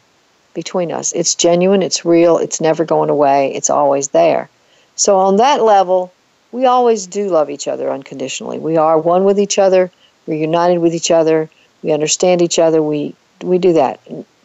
between 0.53 0.91
us. 0.91 1.13
It's 1.13 1.35
genuine, 1.35 1.83
it's 1.83 2.03
real, 2.03 2.37
it's 2.37 2.59
never 2.59 2.83
going 2.83 3.09
away, 3.09 3.53
it's 3.53 3.69
always 3.69 4.09
there. 4.09 4.49
So, 4.95 5.17
on 5.17 5.37
that 5.37 5.63
level, 5.63 6.11
we 6.51 6.65
always 6.65 7.07
do 7.07 7.29
love 7.29 7.49
each 7.49 7.67
other 7.67 7.89
unconditionally. 7.91 8.59
We 8.59 8.75
are 8.75 8.97
one 8.97 9.23
with 9.23 9.39
each 9.39 9.59
other, 9.59 9.91
we're 10.25 10.37
united 10.37 10.79
with 10.79 10.93
each 10.93 11.11
other, 11.11 11.49
we 11.83 11.91
understand 11.91 12.41
each 12.41 12.59
other, 12.59 12.81
we, 12.81 13.15
we 13.41 13.57
do 13.57 13.73
that. 13.73 13.99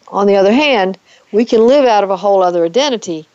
On 0.08 0.26
the 0.26 0.36
other 0.36 0.52
hand, 0.52 0.98
we 1.34 1.44
can 1.44 1.66
live 1.66 1.84
out 1.84 2.04
of 2.04 2.10
a 2.10 2.16
whole 2.16 2.44
other 2.44 2.64
identity 2.64 3.26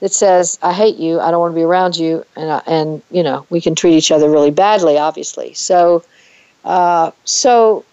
that 0.00 0.12
says, 0.12 0.58
I 0.62 0.74
hate 0.74 0.96
you, 0.96 1.18
I 1.20 1.30
don't 1.30 1.40
want 1.40 1.52
to 1.52 1.56
be 1.56 1.62
around 1.62 1.96
you, 1.96 2.22
and, 2.36 2.62
and 2.66 3.02
you 3.10 3.22
know, 3.22 3.46
we 3.48 3.62
can 3.62 3.74
treat 3.74 3.96
each 3.96 4.10
other 4.10 4.28
really 4.28 4.50
badly, 4.50 4.98
obviously. 4.98 5.54
So, 5.54 6.04
uh, 6.66 7.12
so, 7.24 7.86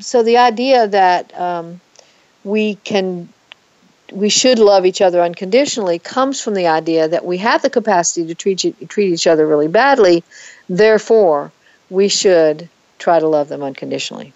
so 0.00 0.24
the 0.24 0.36
idea 0.36 0.88
that 0.88 1.32
um, 1.38 1.80
we 2.42 2.74
can 2.76 3.28
we 4.10 4.30
should 4.30 4.58
love 4.58 4.86
each 4.86 5.02
other 5.02 5.20
unconditionally 5.20 5.98
comes 5.98 6.40
from 6.40 6.54
the 6.54 6.66
idea 6.66 7.08
that 7.08 7.26
we 7.26 7.36
have 7.36 7.60
the 7.60 7.68
capacity 7.68 8.26
to 8.26 8.34
treat 8.34 8.88
treat 8.88 9.12
each 9.12 9.26
other 9.26 9.46
really 9.46 9.68
badly. 9.68 10.24
Therefore, 10.68 11.52
we 11.90 12.08
should 12.08 12.68
try 12.98 13.20
to 13.20 13.28
love 13.28 13.48
them 13.48 13.62
unconditionally. 13.62 14.32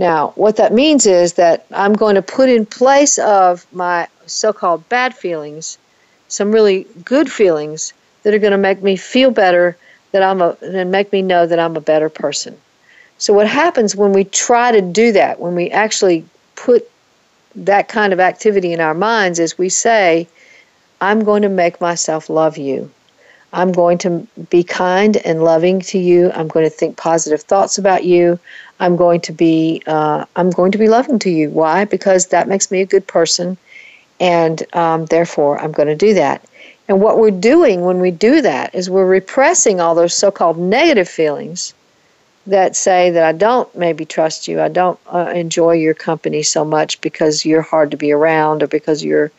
Now, 0.00 0.32
what 0.34 0.56
that 0.56 0.72
means 0.72 1.04
is 1.04 1.34
that 1.34 1.66
I'm 1.72 1.92
going 1.92 2.14
to 2.14 2.22
put 2.22 2.48
in 2.48 2.64
place 2.64 3.18
of 3.18 3.66
my 3.70 4.08
so-called 4.24 4.88
bad 4.88 5.14
feelings 5.14 5.76
some 6.28 6.52
really 6.52 6.86
good 7.04 7.30
feelings 7.30 7.92
that 8.22 8.32
are 8.32 8.38
going 8.38 8.52
to 8.52 8.56
make 8.56 8.82
me 8.82 8.96
feel 8.96 9.30
better 9.30 9.76
that 10.12 10.22
I'm 10.22 10.40
a 10.40 10.56
and 10.62 10.90
make 10.90 11.12
me 11.12 11.20
know 11.20 11.44
that 11.44 11.58
I'm 11.58 11.76
a 11.76 11.82
better 11.82 12.08
person. 12.08 12.56
So 13.18 13.34
what 13.34 13.46
happens 13.46 13.94
when 13.94 14.14
we 14.14 14.24
try 14.24 14.72
to 14.72 14.80
do 14.80 15.12
that, 15.12 15.38
when 15.38 15.54
we 15.54 15.70
actually 15.70 16.24
put 16.54 16.88
that 17.54 17.88
kind 17.88 18.14
of 18.14 18.20
activity 18.20 18.72
in 18.72 18.80
our 18.80 18.94
minds 18.94 19.38
is 19.38 19.58
we 19.58 19.68
say, 19.68 20.26
I'm 21.02 21.24
going 21.24 21.42
to 21.42 21.50
make 21.50 21.78
myself 21.78 22.30
love 22.30 22.56
you. 22.56 22.90
I'm 23.52 23.72
going 23.72 23.98
to 23.98 24.26
be 24.48 24.62
kind 24.62 25.16
and 25.18 25.42
loving 25.42 25.80
to 25.80 25.98
you. 25.98 26.30
I'm 26.32 26.48
going 26.48 26.64
to 26.64 26.70
think 26.70 26.96
positive 26.96 27.42
thoughts 27.42 27.78
about 27.78 28.04
you. 28.04 28.38
I'm 28.78 28.96
going 28.96 29.20
to 29.22 29.32
be 29.32 29.82
uh, 29.86 30.24
I'm 30.36 30.50
going 30.50 30.72
to 30.72 30.78
be 30.78 30.88
loving 30.88 31.18
to 31.20 31.30
you. 31.30 31.50
Why? 31.50 31.84
Because 31.84 32.26
that 32.26 32.48
makes 32.48 32.70
me 32.70 32.80
a 32.80 32.86
good 32.86 33.06
person, 33.06 33.56
and 34.20 34.62
um, 34.74 35.06
therefore 35.06 35.60
I'm 35.60 35.72
going 35.72 35.88
to 35.88 35.96
do 35.96 36.14
that. 36.14 36.44
And 36.88 37.00
what 37.00 37.18
we're 37.18 37.30
doing 37.30 37.82
when 37.82 38.00
we 38.00 38.10
do 38.10 38.40
that 38.42 38.74
is 38.74 38.90
we're 38.90 39.06
repressing 39.06 39.80
all 39.80 39.94
those 39.94 40.14
so-called 40.14 40.58
negative 40.58 41.08
feelings 41.08 41.72
that 42.46 42.74
say 42.74 43.10
that 43.10 43.22
I 43.22 43.32
don't 43.32 43.72
maybe 43.76 44.04
trust 44.04 44.48
you, 44.48 44.60
I 44.60 44.68
don't 44.68 44.98
uh, 45.06 45.30
enjoy 45.34 45.74
your 45.74 45.94
company 45.94 46.42
so 46.42 46.64
much 46.64 47.00
because 47.00 47.44
you're 47.44 47.62
hard 47.62 47.90
to 47.92 47.96
be 47.96 48.10
around 48.10 48.62
or 48.62 48.66
because 48.66 49.04
you're 49.04 49.30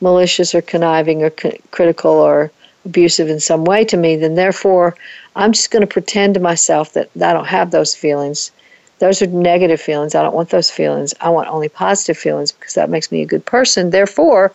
malicious 0.00 0.54
or 0.54 0.62
conniving 0.62 1.22
or 1.22 1.32
c- 1.36 1.58
critical 1.72 2.12
or 2.12 2.52
abusive 2.84 3.28
in 3.28 3.40
some 3.40 3.64
way 3.64 3.84
to 3.84 3.96
me, 3.96 4.16
then 4.16 4.34
therefore 4.34 4.96
I'm 5.36 5.52
just 5.52 5.70
going 5.70 5.82
to 5.82 5.86
pretend 5.86 6.34
to 6.34 6.40
myself 6.40 6.92
that, 6.94 7.10
I 7.16 7.32
don't 7.32 7.46
have 7.46 7.70
those 7.70 7.94
feelings. 7.94 8.50
Those 8.98 9.22
are 9.22 9.26
negative 9.26 9.80
feelings. 9.80 10.14
I 10.14 10.22
don't 10.22 10.34
want 10.34 10.50
those 10.50 10.70
feelings. 10.70 11.14
I 11.20 11.30
want 11.30 11.48
only 11.48 11.68
positive 11.68 12.18
feelings 12.18 12.52
because 12.52 12.74
that 12.74 12.90
makes 12.90 13.10
me 13.10 13.22
a 13.22 13.26
good 13.26 13.46
person. 13.46 13.90
Therefore, 13.90 14.52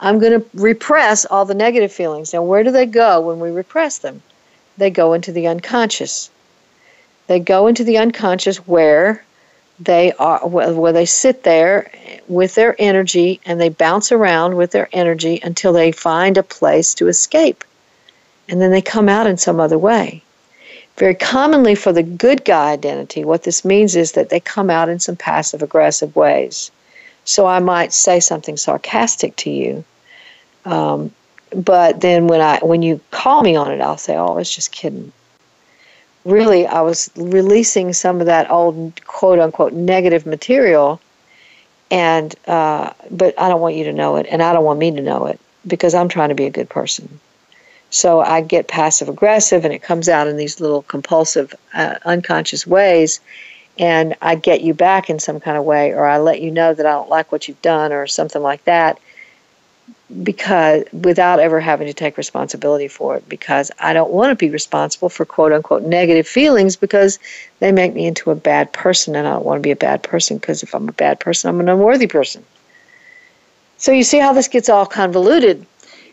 I'm 0.00 0.18
going 0.18 0.40
to 0.40 0.46
repress 0.54 1.24
all 1.26 1.44
the 1.44 1.54
negative 1.54 1.92
feelings. 1.92 2.32
Now, 2.32 2.42
where 2.42 2.62
do 2.62 2.70
they 2.70 2.86
go 2.86 3.20
when 3.20 3.40
we 3.40 3.50
repress 3.50 3.98
them? 3.98 4.22
They 4.78 4.90
go 4.90 5.12
into 5.12 5.32
the 5.32 5.46
unconscious. 5.46 6.30
They 7.26 7.40
go 7.40 7.66
into 7.66 7.84
the 7.84 7.98
unconscious 7.98 8.58
where 8.66 9.24
they 9.80 10.12
are 10.12 10.46
where 10.46 10.92
they 10.92 11.06
sit 11.06 11.42
there 11.42 11.90
with 12.28 12.54
their 12.54 12.76
energy 12.78 13.40
and 13.46 13.58
they 13.58 13.70
bounce 13.70 14.12
around 14.12 14.56
with 14.56 14.72
their 14.72 14.88
energy 14.92 15.40
until 15.42 15.72
they 15.72 15.90
find 15.90 16.36
a 16.36 16.42
place 16.42 16.94
to 16.94 17.08
escape. 17.08 17.64
And 18.48 18.60
then 18.60 18.70
they 18.70 18.82
come 18.82 19.08
out 19.08 19.26
in 19.26 19.38
some 19.38 19.58
other 19.58 19.78
way. 19.78 20.22
Very 20.96 21.14
commonly 21.14 21.74
for 21.74 21.92
the 21.92 22.02
good 22.02 22.44
guy 22.44 22.72
identity, 22.72 23.24
what 23.24 23.44
this 23.44 23.64
means 23.64 23.96
is 23.96 24.12
that 24.12 24.28
they 24.28 24.40
come 24.40 24.68
out 24.68 24.90
in 24.90 25.00
some 25.00 25.16
passive 25.16 25.62
aggressive 25.62 26.14
ways. 26.14 26.70
So 27.24 27.46
I 27.46 27.58
might 27.58 27.94
say 27.94 28.20
something 28.20 28.58
sarcastic 28.58 29.34
to 29.36 29.50
you, 29.50 29.84
um, 30.66 31.12
but 31.54 32.00
then 32.00 32.26
when 32.26 32.40
I 32.40 32.58
when 32.58 32.82
you 32.82 33.00
call 33.10 33.42
me 33.42 33.56
on 33.56 33.70
it, 33.70 33.80
I'll 33.80 33.98
say, 33.98 34.16
"Oh, 34.16 34.28
I 34.28 34.32
was 34.32 34.54
just 34.54 34.72
kidding." 34.72 35.12
Really 36.24 36.66
I 36.66 36.80
was 36.80 37.10
releasing 37.16 37.92
some 37.92 38.20
of 38.20 38.26
that 38.26 38.50
old 38.50 39.04
quote 39.06 39.38
unquote 39.38 39.72
negative 39.72 40.26
material. 40.26 41.00
And 41.90 42.34
uh, 42.46 42.92
but 43.10 43.38
I 43.38 43.48
don't 43.48 43.60
want 43.60 43.74
you 43.74 43.84
to 43.84 43.92
know 43.92 44.16
it 44.16 44.26
and 44.30 44.42
I 44.42 44.52
don't 44.52 44.64
want 44.64 44.78
me 44.78 44.92
to 44.92 45.02
know 45.02 45.26
it 45.26 45.40
because 45.66 45.94
I'm 45.94 46.08
trying 46.08 46.28
to 46.28 46.34
be 46.34 46.46
a 46.46 46.50
good 46.50 46.68
person. 46.68 47.20
So 47.90 48.20
I 48.20 48.40
get 48.40 48.68
passive 48.68 49.08
aggressive 49.08 49.64
and 49.64 49.74
it 49.74 49.82
comes 49.82 50.08
out 50.08 50.28
in 50.28 50.36
these 50.36 50.60
little 50.60 50.82
compulsive 50.82 51.52
uh, 51.74 51.96
unconscious 52.04 52.64
ways. 52.64 53.20
And 53.78 54.14
I 54.22 54.36
get 54.36 54.60
you 54.60 54.74
back 54.74 55.10
in 55.10 55.18
some 55.18 55.40
kind 55.40 55.56
of 55.56 55.64
way 55.64 55.92
or 55.92 56.06
I 56.06 56.18
let 56.18 56.40
you 56.40 56.52
know 56.52 56.74
that 56.74 56.86
I 56.86 56.92
don't 56.92 57.08
like 57.08 57.32
what 57.32 57.48
you've 57.48 57.62
done 57.62 57.92
or 57.92 58.06
something 58.06 58.42
like 58.42 58.64
that 58.64 59.00
because 60.22 60.84
without 60.92 61.38
ever 61.38 61.60
having 61.60 61.86
to 61.86 61.94
take 61.94 62.16
responsibility 62.16 62.88
for 62.88 63.16
it 63.16 63.28
because 63.28 63.70
I 63.78 63.92
don't 63.92 64.10
want 64.10 64.30
to 64.30 64.34
be 64.34 64.50
responsible 64.50 65.08
for 65.08 65.24
quote 65.24 65.52
unquote 65.52 65.82
negative 65.82 66.26
feelings 66.26 66.76
because 66.76 67.18
they 67.60 67.70
make 67.70 67.94
me 67.94 68.06
into 68.06 68.30
a 68.30 68.34
bad 68.34 68.72
person 68.72 69.14
and 69.14 69.26
I 69.26 69.32
don't 69.32 69.44
want 69.44 69.58
to 69.58 69.66
be 69.66 69.70
a 69.70 69.76
bad 69.76 70.02
person 70.02 70.38
because 70.38 70.62
if 70.62 70.74
I'm 70.74 70.88
a 70.88 70.92
bad 70.92 71.20
person 71.20 71.48
I'm 71.48 71.60
an 71.60 71.68
unworthy 71.68 72.08
person. 72.08 72.44
So 73.76 73.92
you 73.92 74.02
see 74.02 74.18
how 74.18 74.32
this 74.32 74.48
gets 74.48 74.68
all 74.68 74.84
convoluted 74.84 75.64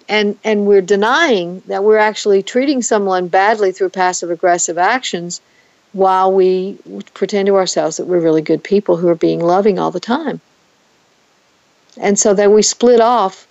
and 0.08 0.38
and 0.44 0.68
we're 0.68 0.82
denying 0.82 1.64
that 1.66 1.84
we're 1.84 1.98
actually 1.98 2.44
treating 2.44 2.82
someone 2.84 3.28
badly 3.28 3.72
through 3.72 3.90
passive 3.90 4.30
aggressive 4.30 4.78
actions 4.78 5.42
while 5.94 6.32
we 6.32 6.78
pretend 7.16 7.48
to 7.48 7.56
ourselves 7.56 7.98
that 7.98 8.06
we're 8.06 8.20
really 8.20 8.44
good 8.44 8.64
people 8.64 8.98
who 8.98 9.08
are 9.08 9.16
being 9.16 9.40
loving 9.40 9.80
all 9.80 9.90
the 9.90 10.00
time. 10.00 10.40
And 12.00 12.20
so 12.20 12.36
then 12.36 12.54
we 12.54 12.62
split 12.62 13.02
off 13.02 13.47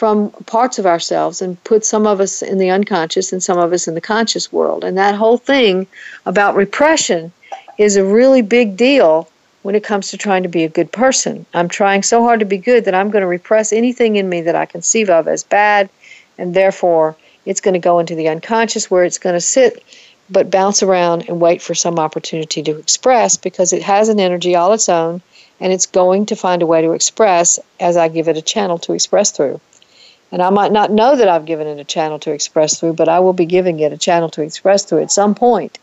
from 0.00 0.30
parts 0.46 0.78
of 0.78 0.86
ourselves 0.86 1.42
and 1.42 1.62
put 1.64 1.84
some 1.84 2.06
of 2.06 2.22
us 2.22 2.40
in 2.40 2.56
the 2.56 2.70
unconscious 2.70 3.34
and 3.34 3.42
some 3.42 3.58
of 3.58 3.70
us 3.70 3.86
in 3.86 3.92
the 3.92 4.00
conscious 4.00 4.50
world. 4.50 4.82
And 4.82 4.96
that 4.96 5.14
whole 5.14 5.36
thing 5.36 5.86
about 6.24 6.56
repression 6.56 7.30
is 7.76 7.96
a 7.96 8.02
really 8.02 8.40
big 8.40 8.78
deal 8.78 9.28
when 9.60 9.74
it 9.74 9.84
comes 9.84 10.08
to 10.08 10.16
trying 10.16 10.42
to 10.42 10.48
be 10.48 10.64
a 10.64 10.70
good 10.70 10.90
person. 10.90 11.44
I'm 11.52 11.68
trying 11.68 12.02
so 12.02 12.22
hard 12.22 12.40
to 12.40 12.46
be 12.46 12.56
good 12.56 12.86
that 12.86 12.94
I'm 12.94 13.10
going 13.10 13.20
to 13.20 13.26
repress 13.26 13.74
anything 13.74 14.16
in 14.16 14.26
me 14.26 14.40
that 14.40 14.56
I 14.56 14.64
conceive 14.64 15.10
of 15.10 15.28
as 15.28 15.44
bad, 15.44 15.90
and 16.38 16.54
therefore 16.54 17.14
it's 17.44 17.60
going 17.60 17.74
to 17.74 17.78
go 17.78 17.98
into 17.98 18.14
the 18.14 18.30
unconscious 18.30 18.90
where 18.90 19.04
it's 19.04 19.18
going 19.18 19.34
to 19.34 19.40
sit 19.42 19.84
but 20.30 20.50
bounce 20.50 20.82
around 20.82 21.28
and 21.28 21.42
wait 21.42 21.60
for 21.60 21.74
some 21.74 21.98
opportunity 21.98 22.62
to 22.62 22.78
express 22.78 23.36
because 23.36 23.74
it 23.74 23.82
has 23.82 24.08
an 24.08 24.18
energy 24.18 24.54
all 24.54 24.72
its 24.72 24.88
own 24.88 25.20
and 25.60 25.74
it's 25.74 25.84
going 25.84 26.24
to 26.24 26.36
find 26.36 26.62
a 26.62 26.66
way 26.66 26.80
to 26.80 26.92
express 26.92 27.58
as 27.78 27.98
I 27.98 28.08
give 28.08 28.28
it 28.28 28.38
a 28.38 28.42
channel 28.42 28.78
to 28.78 28.94
express 28.94 29.30
through. 29.30 29.60
And 30.32 30.42
I 30.42 30.50
might 30.50 30.72
not 30.72 30.92
know 30.92 31.16
that 31.16 31.28
I've 31.28 31.44
given 31.44 31.66
it 31.66 31.80
a 31.80 31.84
channel 31.84 32.18
to 32.20 32.32
express 32.32 32.78
through, 32.78 32.92
but 32.92 33.08
I 33.08 33.18
will 33.20 33.32
be 33.32 33.46
giving 33.46 33.80
it 33.80 33.92
a 33.92 33.98
channel 33.98 34.28
to 34.30 34.42
express 34.42 34.84
through 34.84 35.02
at 35.02 35.10
some 35.10 35.34
point 35.34 35.78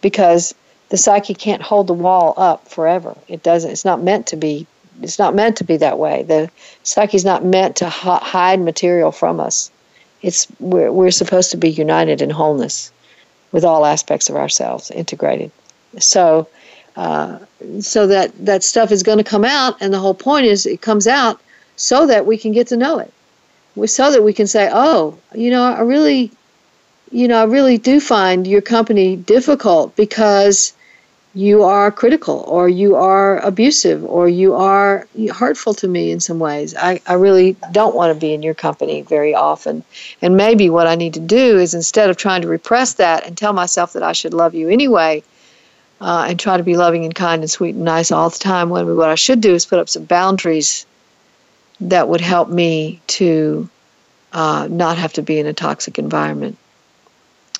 because 0.00 0.54
the 0.88 0.96
psyche 0.96 1.34
can't 1.34 1.62
hold 1.62 1.86
the 1.86 1.94
wall 1.94 2.34
up 2.36 2.66
forever. 2.68 3.16
It 3.28 3.42
doesn't, 3.42 3.70
it's 3.70 3.84
not 3.84 4.02
meant 4.02 4.26
to 4.28 4.36
be. 4.36 4.66
It's 5.02 5.18
not 5.18 5.34
meant 5.34 5.56
to 5.56 5.64
be 5.64 5.78
that 5.78 5.98
way. 5.98 6.24
The 6.24 6.50
psyche 6.82 7.16
is 7.16 7.24
not 7.24 7.42
meant 7.42 7.76
to 7.76 7.88
hide 7.88 8.60
material 8.60 9.12
from 9.12 9.40
us. 9.40 9.70
It's 10.20 10.46
we're, 10.60 10.92
we're 10.92 11.10
supposed 11.10 11.52
to 11.52 11.56
be 11.56 11.70
united 11.70 12.20
in 12.20 12.28
wholeness 12.28 12.92
with 13.50 13.64
all 13.64 13.86
aspects 13.86 14.28
of 14.28 14.36
ourselves 14.36 14.90
integrated. 14.90 15.50
So, 15.98 16.48
uh, 16.96 17.38
so 17.80 18.06
that 18.08 18.32
that 18.44 18.62
stuff 18.62 18.92
is 18.92 19.02
going 19.02 19.18
to 19.18 19.24
come 19.24 19.44
out, 19.44 19.76
and 19.80 19.92
the 19.92 19.98
whole 19.98 20.14
point 20.14 20.46
is 20.46 20.66
it 20.66 20.82
comes 20.82 21.06
out 21.06 21.40
so 21.76 22.06
that 22.06 22.26
we 22.26 22.36
can 22.36 22.52
get 22.52 22.66
to 22.68 22.76
know 22.76 22.98
it 22.98 23.12
so 23.86 24.12
that 24.12 24.22
we 24.22 24.32
can 24.32 24.46
say, 24.46 24.68
oh, 24.72 25.18
you 25.34 25.50
know, 25.50 25.62
I 25.62 25.80
really, 25.80 26.30
you 27.10 27.28
know, 27.28 27.40
I 27.40 27.44
really 27.44 27.78
do 27.78 28.00
find 28.00 28.46
your 28.46 28.60
company 28.60 29.16
difficult 29.16 29.96
because 29.96 30.72
you 31.32 31.62
are 31.62 31.92
critical 31.92 32.44
or 32.48 32.68
you 32.68 32.96
are 32.96 33.38
abusive 33.38 34.04
or 34.04 34.28
you 34.28 34.54
are 34.54 35.06
hurtful 35.32 35.74
to 35.74 35.86
me 35.86 36.10
in 36.10 36.18
some 36.18 36.40
ways. 36.40 36.74
I, 36.74 37.00
I 37.06 37.14
really 37.14 37.56
don't 37.70 37.94
want 37.94 38.12
to 38.12 38.18
be 38.18 38.34
in 38.34 38.42
your 38.42 38.54
company 38.54 39.02
very 39.02 39.34
often. 39.34 39.84
And 40.20 40.36
maybe 40.36 40.70
what 40.70 40.88
I 40.88 40.96
need 40.96 41.14
to 41.14 41.20
do 41.20 41.58
is 41.58 41.72
instead 41.72 42.10
of 42.10 42.16
trying 42.16 42.42
to 42.42 42.48
repress 42.48 42.94
that 42.94 43.26
and 43.26 43.38
tell 43.38 43.52
myself 43.52 43.92
that 43.92 44.02
I 44.02 44.12
should 44.12 44.34
love 44.34 44.54
you 44.54 44.68
anyway 44.68 45.22
uh, 46.00 46.26
and 46.28 46.40
try 46.40 46.56
to 46.56 46.64
be 46.64 46.76
loving 46.76 47.04
and 47.04 47.14
kind 47.14 47.42
and 47.42 47.50
sweet 47.50 47.76
and 47.76 47.84
nice 47.84 48.10
all 48.10 48.30
the 48.30 48.38
time, 48.38 48.70
what 48.70 49.08
I 49.08 49.14
should 49.14 49.40
do 49.40 49.54
is 49.54 49.66
put 49.66 49.78
up 49.78 49.88
some 49.88 50.04
boundaries 50.04 50.84
that 51.80 52.08
would 52.08 52.20
help 52.20 52.48
me 52.48 53.00
to 53.06 53.68
uh, 54.32 54.68
not 54.70 54.98
have 54.98 55.12
to 55.14 55.22
be 55.22 55.38
in 55.38 55.46
a 55.46 55.52
toxic 55.52 55.98
environment 55.98 56.56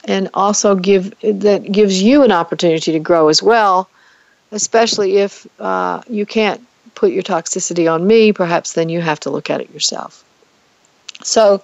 and 0.04 0.30
also 0.34 0.74
give 0.74 1.14
that 1.20 1.70
gives 1.70 2.02
you 2.02 2.22
an 2.22 2.32
opportunity 2.32 2.92
to 2.92 2.98
grow 2.98 3.28
as 3.28 3.42
well 3.42 3.88
especially 4.52 5.18
if 5.18 5.46
uh, 5.60 6.02
you 6.08 6.26
can't 6.26 6.60
put 6.94 7.12
your 7.12 7.22
toxicity 7.22 7.92
on 7.92 8.06
me, 8.06 8.32
perhaps 8.32 8.72
then 8.72 8.88
you 8.88 9.00
have 9.00 9.20
to 9.20 9.30
look 9.30 9.50
at 9.50 9.60
it 9.60 9.72
yourself. 9.72 10.24
So, 11.22 11.62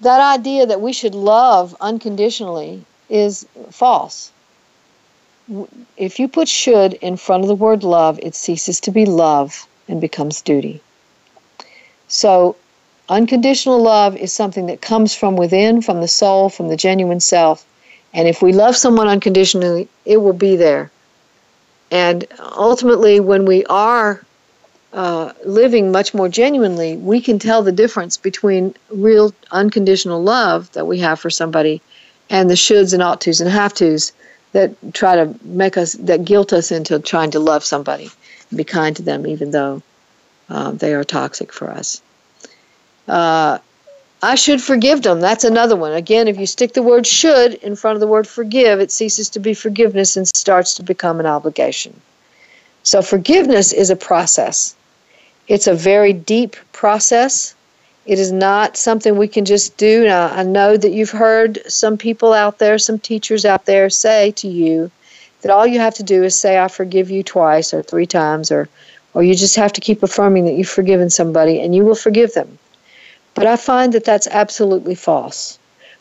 that 0.00 0.20
idea 0.38 0.66
that 0.66 0.80
we 0.80 0.92
should 0.92 1.14
love 1.14 1.76
unconditionally 1.80 2.84
is 3.08 3.46
false. 3.70 4.32
If 5.96 6.18
you 6.18 6.26
put 6.28 6.48
should 6.48 6.94
in 6.94 7.16
front 7.16 7.44
of 7.44 7.48
the 7.48 7.54
word 7.54 7.84
love, 7.84 8.18
it 8.20 8.34
ceases 8.34 8.80
to 8.80 8.90
be 8.90 9.06
love 9.06 9.66
and 9.86 10.00
becomes 10.00 10.40
duty. 10.40 10.80
So, 12.14 12.56
unconditional 13.08 13.80
love 13.80 14.18
is 14.18 14.34
something 14.34 14.66
that 14.66 14.82
comes 14.82 15.14
from 15.14 15.34
within, 15.34 15.80
from 15.80 16.02
the 16.02 16.08
soul, 16.08 16.50
from 16.50 16.68
the 16.68 16.76
genuine 16.76 17.20
self. 17.20 17.64
And 18.12 18.28
if 18.28 18.42
we 18.42 18.52
love 18.52 18.76
someone 18.76 19.08
unconditionally, 19.08 19.88
it 20.04 20.18
will 20.18 20.34
be 20.34 20.56
there. 20.56 20.90
And 21.90 22.26
ultimately, 22.54 23.18
when 23.18 23.46
we 23.46 23.64
are 23.64 24.22
uh, 24.92 25.32
living 25.46 25.90
much 25.90 26.12
more 26.12 26.28
genuinely, 26.28 26.98
we 26.98 27.18
can 27.22 27.38
tell 27.38 27.62
the 27.62 27.72
difference 27.72 28.18
between 28.18 28.74
real 28.90 29.32
unconditional 29.50 30.22
love 30.22 30.70
that 30.72 30.86
we 30.86 30.98
have 30.98 31.18
for 31.18 31.30
somebody 31.30 31.80
and 32.28 32.50
the 32.50 32.56
shoulds 32.56 32.92
and 32.92 33.02
ought 33.02 33.22
tos 33.22 33.40
and 33.40 33.48
have 33.48 33.72
tos 33.72 34.12
that 34.52 34.74
try 34.92 35.16
to 35.16 35.34
make 35.44 35.78
us, 35.78 35.94
that 35.94 36.26
guilt 36.26 36.52
us 36.52 36.70
into 36.70 36.98
trying 36.98 37.30
to 37.30 37.38
love 37.38 37.64
somebody 37.64 38.10
and 38.50 38.58
be 38.58 38.64
kind 38.64 38.96
to 38.96 39.02
them, 39.02 39.26
even 39.26 39.50
though 39.50 39.80
uh, 40.52 40.70
they 40.70 40.92
are 40.92 41.02
toxic 41.02 41.50
for 41.50 41.70
us. 41.70 42.02
Uh, 43.08 43.58
I 44.22 44.34
should 44.34 44.62
forgive 44.62 45.02
them. 45.02 45.20
That's 45.20 45.44
another 45.44 45.74
one. 45.74 45.92
Again, 45.92 46.28
if 46.28 46.38
you 46.38 46.46
stick 46.46 46.74
the 46.74 46.82
word 46.82 47.06
should 47.06 47.54
in 47.54 47.74
front 47.74 47.96
of 47.96 48.00
the 48.00 48.06
word 48.06 48.28
forgive, 48.28 48.78
it 48.78 48.92
ceases 48.92 49.30
to 49.30 49.40
be 49.40 49.54
forgiveness 49.54 50.16
and 50.16 50.28
starts 50.28 50.74
to 50.74 50.82
become 50.82 51.18
an 51.20 51.26
obligation. 51.26 51.98
So, 52.82 53.00
forgiveness 53.00 53.72
is 53.72 53.88
a 53.88 53.96
process. 53.96 54.76
It's 55.48 55.66
a 55.66 55.74
very 55.74 56.12
deep 56.12 56.54
process. 56.72 57.54
It 58.04 58.18
is 58.18 58.30
not 58.30 58.76
something 58.76 59.16
we 59.16 59.28
can 59.28 59.44
just 59.44 59.76
do. 59.76 60.04
Now, 60.04 60.26
I 60.26 60.42
know 60.42 60.76
that 60.76 60.92
you've 60.92 61.10
heard 61.10 61.60
some 61.66 61.96
people 61.96 62.32
out 62.34 62.58
there, 62.58 62.78
some 62.78 62.98
teachers 62.98 63.44
out 63.44 63.64
there 63.64 63.88
say 63.88 64.32
to 64.32 64.48
you 64.48 64.90
that 65.40 65.50
all 65.50 65.66
you 65.66 65.80
have 65.80 65.94
to 65.94 66.02
do 66.02 66.22
is 66.22 66.38
say, 66.38 66.58
I 66.58 66.68
forgive 66.68 67.10
you 67.10 67.22
twice 67.22 67.72
or 67.72 67.82
three 67.82 68.06
times, 68.06 68.52
or, 68.52 68.68
or 69.14 69.22
you 69.22 69.34
just 69.34 69.56
have 69.56 69.72
to 69.74 69.80
keep 69.80 70.02
affirming 70.02 70.44
that 70.44 70.54
you've 70.54 70.68
forgiven 70.68 71.10
somebody 71.10 71.60
and 71.60 71.74
you 71.74 71.84
will 71.84 71.94
forgive 71.94 72.34
them. 72.34 72.58
But 73.34 73.46
I 73.46 73.56
find 73.56 73.92
that 73.94 74.04
that's 74.04 74.26
absolutely 74.26 74.94
false. 74.94 75.58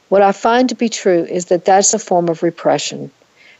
What 0.09 0.21
I 0.21 0.31
find 0.31 0.67
to 0.69 0.75
be 0.75 0.89
true 0.89 1.23
is 1.23 1.45
that 1.45 1.65
that's 1.65 1.93
a 1.93 1.99
form 1.99 2.27
of 2.27 2.43
repression. 2.43 3.11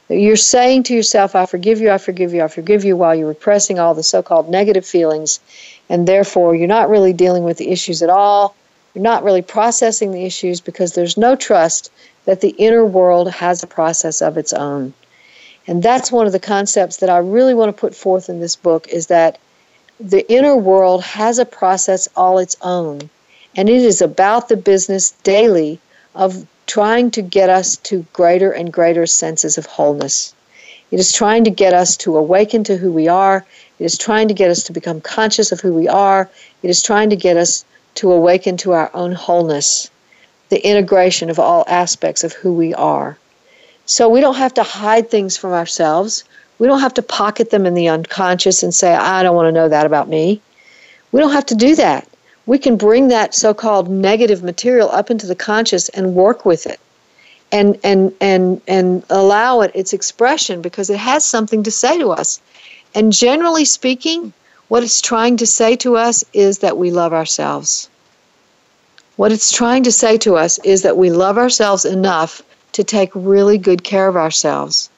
That 0.08 0.18
you're 0.18 0.36
saying 0.36 0.84
to 0.84 0.94
yourself, 0.94 1.36
I 1.36 1.46
forgive 1.46 1.80
you, 1.80 1.92
I 1.92 1.98
forgive 1.98 2.34
you, 2.34 2.44
I 2.44 2.50
forgive 2.50 2.84
you, 2.84 2.98
while 2.98 3.16
you're 3.16 3.30
repressing 3.30 3.80
all 3.80 3.94
the 3.94 4.04
so 4.04 4.22
called 4.22 4.50
negative 4.50 4.86
feelings 4.86 5.40
and 5.90 6.08
therefore 6.08 6.56
you're 6.56 6.68
not 6.68 6.90
really 6.90 7.14
dealing 7.14 7.44
with 7.44 7.58
the 7.58 7.70
issues 7.70 8.02
at 8.02 8.10
all. 8.10 8.56
You're 8.94 9.04
not 9.04 9.24
really 9.24 9.42
processing 9.42 10.12
the 10.12 10.26
issues 10.26 10.60
because 10.60 10.94
there's 10.94 11.18
no 11.18 11.36
trust 11.36 11.92
that 12.26 12.42
the 12.42 12.50
inner 12.50 12.86
world 12.86 13.32
has 13.32 13.64
a 13.64 13.68
process 13.68 14.22
of 14.22 14.38
its 14.38 14.54
own. 14.54 14.94
And 15.72 15.82
that's 15.82 16.12
one 16.12 16.26
of 16.26 16.34
the 16.34 16.48
concepts 16.58 16.98
that 16.98 17.10
I 17.10 17.20
really 17.20 17.54
want 17.54 17.70
to 17.74 17.80
put 17.80 17.96
forth 17.96 18.28
in 18.28 18.42
this 18.42 18.58
book 18.58 18.90
is 18.90 19.08
that 19.08 19.40
the 20.02 20.30
inner 20.30 20.58
world 20.58 21.02
has 21.02 21.40
a 21.40 21.46
process 21.46 22.10
all 22.14 22.40
its 22.40 22.58
own. 22.62 23.10
And 23.56 23.70
it 23.70 23.82
is 23.82 24.02
about 24.02 24.50
the 24.50 24.58
business 24.58 25.12
daily 25.24 25.80
of 26.14 26.46
trying 26.68 27.10
to 27.12 27.22
get 27.22 27.50
us 27.50 27.78
to 27.88 28.06
greater 28.12 28.52
and 28.52 28.74
greater 28.74 29.06
senses 29.06 29.58
of 29.58 29.66
wholeness. 29.66 30.34
It 30.92 31.00
is 31.00 31.14
trying 31.14 31.46
to 31.46 31.50
get 31.50 31.74
us 31.74 31.96
to 32.04 32.18
awaken 32.18 32.66
to 32.66 32.76
who 32.76 32.92
we 32.92 33.08
are. 33.08 33.46
It 33.80 33.86
is 33.86 33.98
trying 33.98 34.28
to 34.28 34.34
get 34.34 34.52
us 34.52 34.64
to 34.64 34.74
become 34.74 35.00
conscious 35.00 35.54
of 35.54 35.62
who 35.62 35.74
we 35.74 35.88
are. 35.88 36.30
It 36.64 36.70
is 36.70 36.84
trying 36.84 37.12
to 37.12 37.16
get 37.16 37.38
us 37.38 37.64
to 37.96 38.12
awaken 38.12 38.58
to 38.58 38.74
our 38.74 38.92
own 38.94 39.14
wholeness, 39.14 39.90
the 40.50 40.60
integration 40.70 41.30
of 41.30 41.40
all 41.40 41.64
aspects 41.66 42.26
of 42.26 42.34
who 42.34 42.54
we 42.54 42.74
are. 42.74 43.18
So 43.86 44.10
we 44.10 44.22
don't 44.22 44.36
have 44.36 44.54
to 44.56 44.64
hide 44.64 45.10
things 45.10 45.38
from 45.38 45.52
ourselves. 45.52 46.24
We 46.60 46.68
don't 46.68 46.82
have 46.82 46.94
to 46.96 47.02
pocket 47.02 47.50
them 47.50 47.66
in 47.66 47.74
the 47.74 47.90
unconscious 47.90 48.64
and 48.64 48.74
say, 48.74 48.94
I 48.94 49.24
don't 49.24 49.36
want 49.36 49.48
to 49.48 49.52
know 49.52 49.70
that 49.70 49.86
about 49.86 50.08
me. 50.08 50.42
We 51.12 51.20
don't 51.20 51.34
have 51.34 51.48
to 51.48 51.56
do 51.56 51.76
that. 51.76 52.08
We 52.46 52.58
can 52.58 52.78
bring 52.78 53.10
that 53.10 53.36
so 53.36 53.54
called 53.54 53.90
negative 53.90 54.44
material 54.44 54.90
up 54.90 55.12
into 55.12 55.28
the 55.28 55.36
conscious 55.36 55.90
and 55.90 56.16
work 56.16 56.46
with 56.46 56.66
it 56.66 56.80
and 57.52 57.78
and 57.84 58.14
and 58.22 58.62
and 58.68 59.04
allow 59.10 59.62
it 59.62 59.72
its 59.74 59.94
expression 59.94 60.62
because 60.62 60.90
it 60.90 60.98
has 60.98 61.26
something 61.26 61.64
to 61.64 61.72
say 61.72 61.98
to 61.98 62.12
us. 62.12 62.40
And 62.96 63.12
generally 63.12 63.66
speaking, 63.66 64.34
what 64.70 64.84
it's 64.84 65.02
trying 65.02 65.38
to 65.38 65.46
say 65.46 65.76
to 65.78 65.98
us 65.98 66.24
is 66.34 66.60
that 66.60 66.78
we 66.78 66.92
love 66.92 67.14
ourselves. 67.14 67.90
What 69.18 69.32
it's 69.32 69.52
trying 69.52 69.84
to 69.84 69.92
say 69.92 70.18
to 70.20 70.36
us 70.36 70.60
is 70.60 70.82
that 70.84 70.98
we 70.98 71.12
love 71.12 71.38
ourselves 71.38 71.86
enough 71.86 72.42
to 72.74 72.84
take 72.84 73.12
really 73.14 73.58
good 73.58 73.84
care 73.84 74.08
of 74.08 74.16
ourselves. 74.16 74.90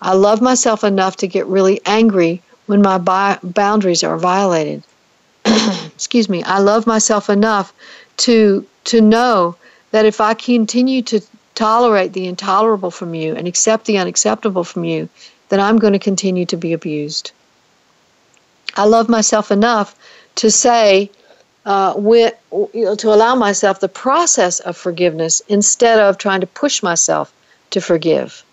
I 0.00 0.14
love 0.14 0.40
myself 0.42 0.84
enough 0.84 1.16
to 1.18 1.26
get 1.26 1.46
really 1.46 1.80
angry 1.86 2.42
when 2.66 2.82
my 2.82 2.98
bi- 2.98 3.38
boundaries 3.42 4.04
are 4.04 4.18
violated. 4.18 4.82
Excuse 5.44 6.28
me. 6.28 6.42
I 6.42 6.58
love 6.58 6.86
myself 6.86 7.30
enough 7.30 7.72
to 8.18 8.66
to 8.84 9.00
know 9.00 9.56
that 9.90 10.04
if 10.04 10.20
I 10.20 10.34
continue 10.34 11.02
to 11.02 11.20
tolerate 11.54 12.12
the 12.12 12.26
intolerable 12.26 12.90
from 12.90 13.14
you 13.14 13.34
and 13.34 13.48
accept 13.48 13.86
the 13.86 13.98
unacceptable 13.98 14.62
from 14.62 14.84
you, 14.84 15.08
then 15.48 15.60
I'm 15.60 15.78
going 15.78 15.94
to 15.94 15.98
continue 15.98 16.44
to 16.46 16.56
be 16.56 16.72
abused. 16.72 17.32
I 18.76 18.84
love 18.84 19.08
myself 19.08 19.50
enough 19.50 19.96
to 20.36 20.50
say, 20.50 21.10
uh, 21.66 21.94
with, 21.96 22.32
you 22.72 22.84
know, 22.84 22.94
to 22.94 23.12
allow 23.12 23.34
myself 23.34 23.80
the 23.80 23.88
process 23.88 24.60
of 24.60 24.76
forgiveness 24.76 25.42
instead 25.48 25.98
of 25.98 26.16
trying 26.16 26.40
to 26.40 26.46
push 26.46 26.82
myself 26.82 27.32
to 27.70 27.80
forgive. 27.80 28.44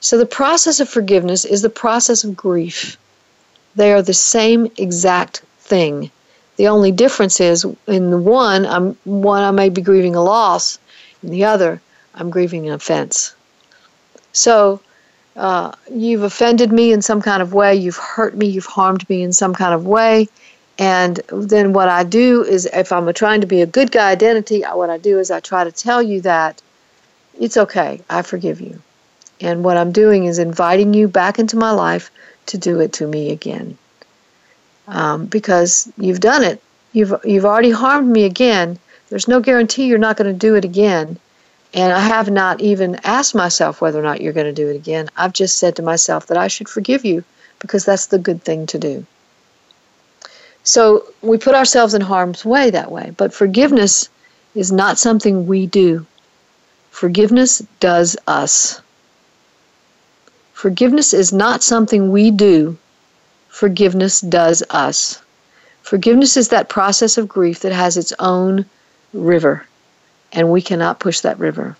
So 0.00 0.18
the 0.18 0.26
process 0.26 0.78
of 0.78 0.88
forgiveness 0.88 1.44
is 1.44 1.62
the 1.62 1.70
process 1.70 2.24
of 2.24 2.36
grief. 2.36 2.98
They 3.74 3.92
are 3.92 4.02
the 4.02 4.12
same 4.12 4.70
exact 4.76 5.42
thing. 5.60 6.10
The 6.56 6.68
only 6.68 6.92
difference 6.92 7.40
is 7.40 7.64
in 7.86 8.10
the 8.10 8.18
one, 8.18 8.66
I'm 8.66 8.96
one 9.04 9.42
I 9.42 9.50
may 9.50 9.70
be 9.70 9.80
grieving 9.80 10.14
a 10.14 10.22
loss, 10.22 10.78
in 11.22 11.30
the 11.30 11.44
other, 11.46 11.80
I'm 12.14 12.28
grieving 12.28 12.68
an 12.68 12.74
offense. 12.74 13.34
So 14.32 14.80
uh, 15.36 15.72
you've 15.90 16.22
offended 16.22 16.70
me 16.70 16.92
in 16.92 17.00
some 17.00 17.22
kind 17.22 17.40
of 17.40 17.54
way, 17.54 17.74
you've 17.74 17.96
hurt 17.96 18.36
me, 18.36 18.46
you've 18.46 18.66
harmed 18.66 19.08
me 19.08 19.22
in 19.22 19.32
some 19.32 19.54
kind 19.54 19.72
of 19.72 19.86
way. 19.86 20.28
And 20.78 21.20
then 21.30 21.72
what 21.72 21.88
I 21.88 22.02
do 22.04 22.42
is, 22.44 22.66
if 22.66 22.92
I'm 22.92 23.12
trying 23.12 23.42
to 23.42 23.46
be 23.46 23.60
a 23.60 23.66
good 23.66 23.92
guy 23.92 24.10
identity, 24.10 24.62
what 24.62 24.90
I 24.90 24.98
do 24.98 25.18
is 25.18 25.30
I 25.30 25.40
try 25.40 25.64
to 25.64 25.72
tell 25.72 26.02
you 26.02 26.22
that 26.22 26.62
it's 27.38 27.56
okay, 27.56 28.00
I 28.08 28.22
forgive 28.22 28.60
you. 28.60 28.80
And 29.40 29.64
what 29.64 29.76
I'm 29.76 29.92
doing 29.92 30.24
is 30.24 30.38
inviting 30.38 30.94
you 30.94 31.08
back 31.08 31.38
into 31.38 31.56
my 31.56 31.72
life 31.72 32.10
to 32.46 32.58
do 32.58 32.80
it 32.80 32.92
to 32.94 33.06
me 33.06 33.30
again. 33.30 33.76
Um, 34.88 35.26
because 35.26 35.92
you've 35.96 36.20
done 36.20 36.42
it. 36.42 36.62
You've, 36.92 37.14
you've 37.24 37.44
already 37.44 37.70
harmed 37.70 38.10
me 38.10 38.24
again. 38.24 38.78
There's 39.08 39.28
no 39.28 39.40
guarantee 39.40 39.86
you're 39.86 39.98
not 39.98 40.16
going 40.16 40.32
to 40.32 40.38
do 40.38 40.54
it 40.54 40.64
again. 40.64 41.18
And 41.74 41.92
I 41.92 42.00
have 42.00 42.30
not 42.30 42.60
even 42.60 43.00
asked 43.04 43.34
myself 43.34 43.80
whether 43.80 43.98
or 43.98 44.02
not 44.02 44.20
you're 44.20 44.32
going 44.32 44.46
to 44.46 44.52
do 44.52 44.68
it 44.68 44.76
again. 44.76 45.08
I've 45.16 45.32
just 45.32 45.58
said 45.58 45.76
to 45.76 45.82
myself 45.82 46.26
that 46.26 46.36
I 46.36 46.48
should 46.48 46.68
forgive 46.68 47.04
you 47.04 47.24
because 47.60 47.84
that's 47.84 48.06
the 48.06 48.18
good 48.18 48.42
thing 48.42 48.66
to 48.66 48.78
do. 48.78 49.06
So 50.64 51.04
we 51.22 51.38
put 51.38 51.54
ourselves 51.54 51.94
in 51.94 52.00
harm's 52.02 52.44
way 52.44 52.70
that 52.70 52.90
way. 52.90 53.12
But 53.16 53.34
forgiveness 53.34 54.08
is 54.54 54.70
not 54.70 54.98
something 54.98 55.46
we 55.46 55.66
do, 55.66 56.06
forgiveness 56.90 57.62
does 57.80 58.16
us. 58.26 58.80
Forgiveness 60.52 61.12
is 61.12 61.32
not 61.32 61.62
something 61.62 62.12
we 62.12 62.30
do, 62.30 62.78
forgiveness 63.48 64.20
does 64.20 64.62
us. 64.70 65.20
Forgiveness 65.82 66.36
is 66.36 66.48
that 66.48 66.68
process 66.68 67.18
of 67.18 67.26
grief 67.28 67.60
that 67.60 67.72
has 67.72 67.96
its 67.96 68.12
own 68.20 68.64
river 69.12 69.66
and 70.32 70.50
we 70.50 70.62
cannot 70.62 71.00
push 71.00 71.20
that 71.20 71.38
river. 71.38 71.76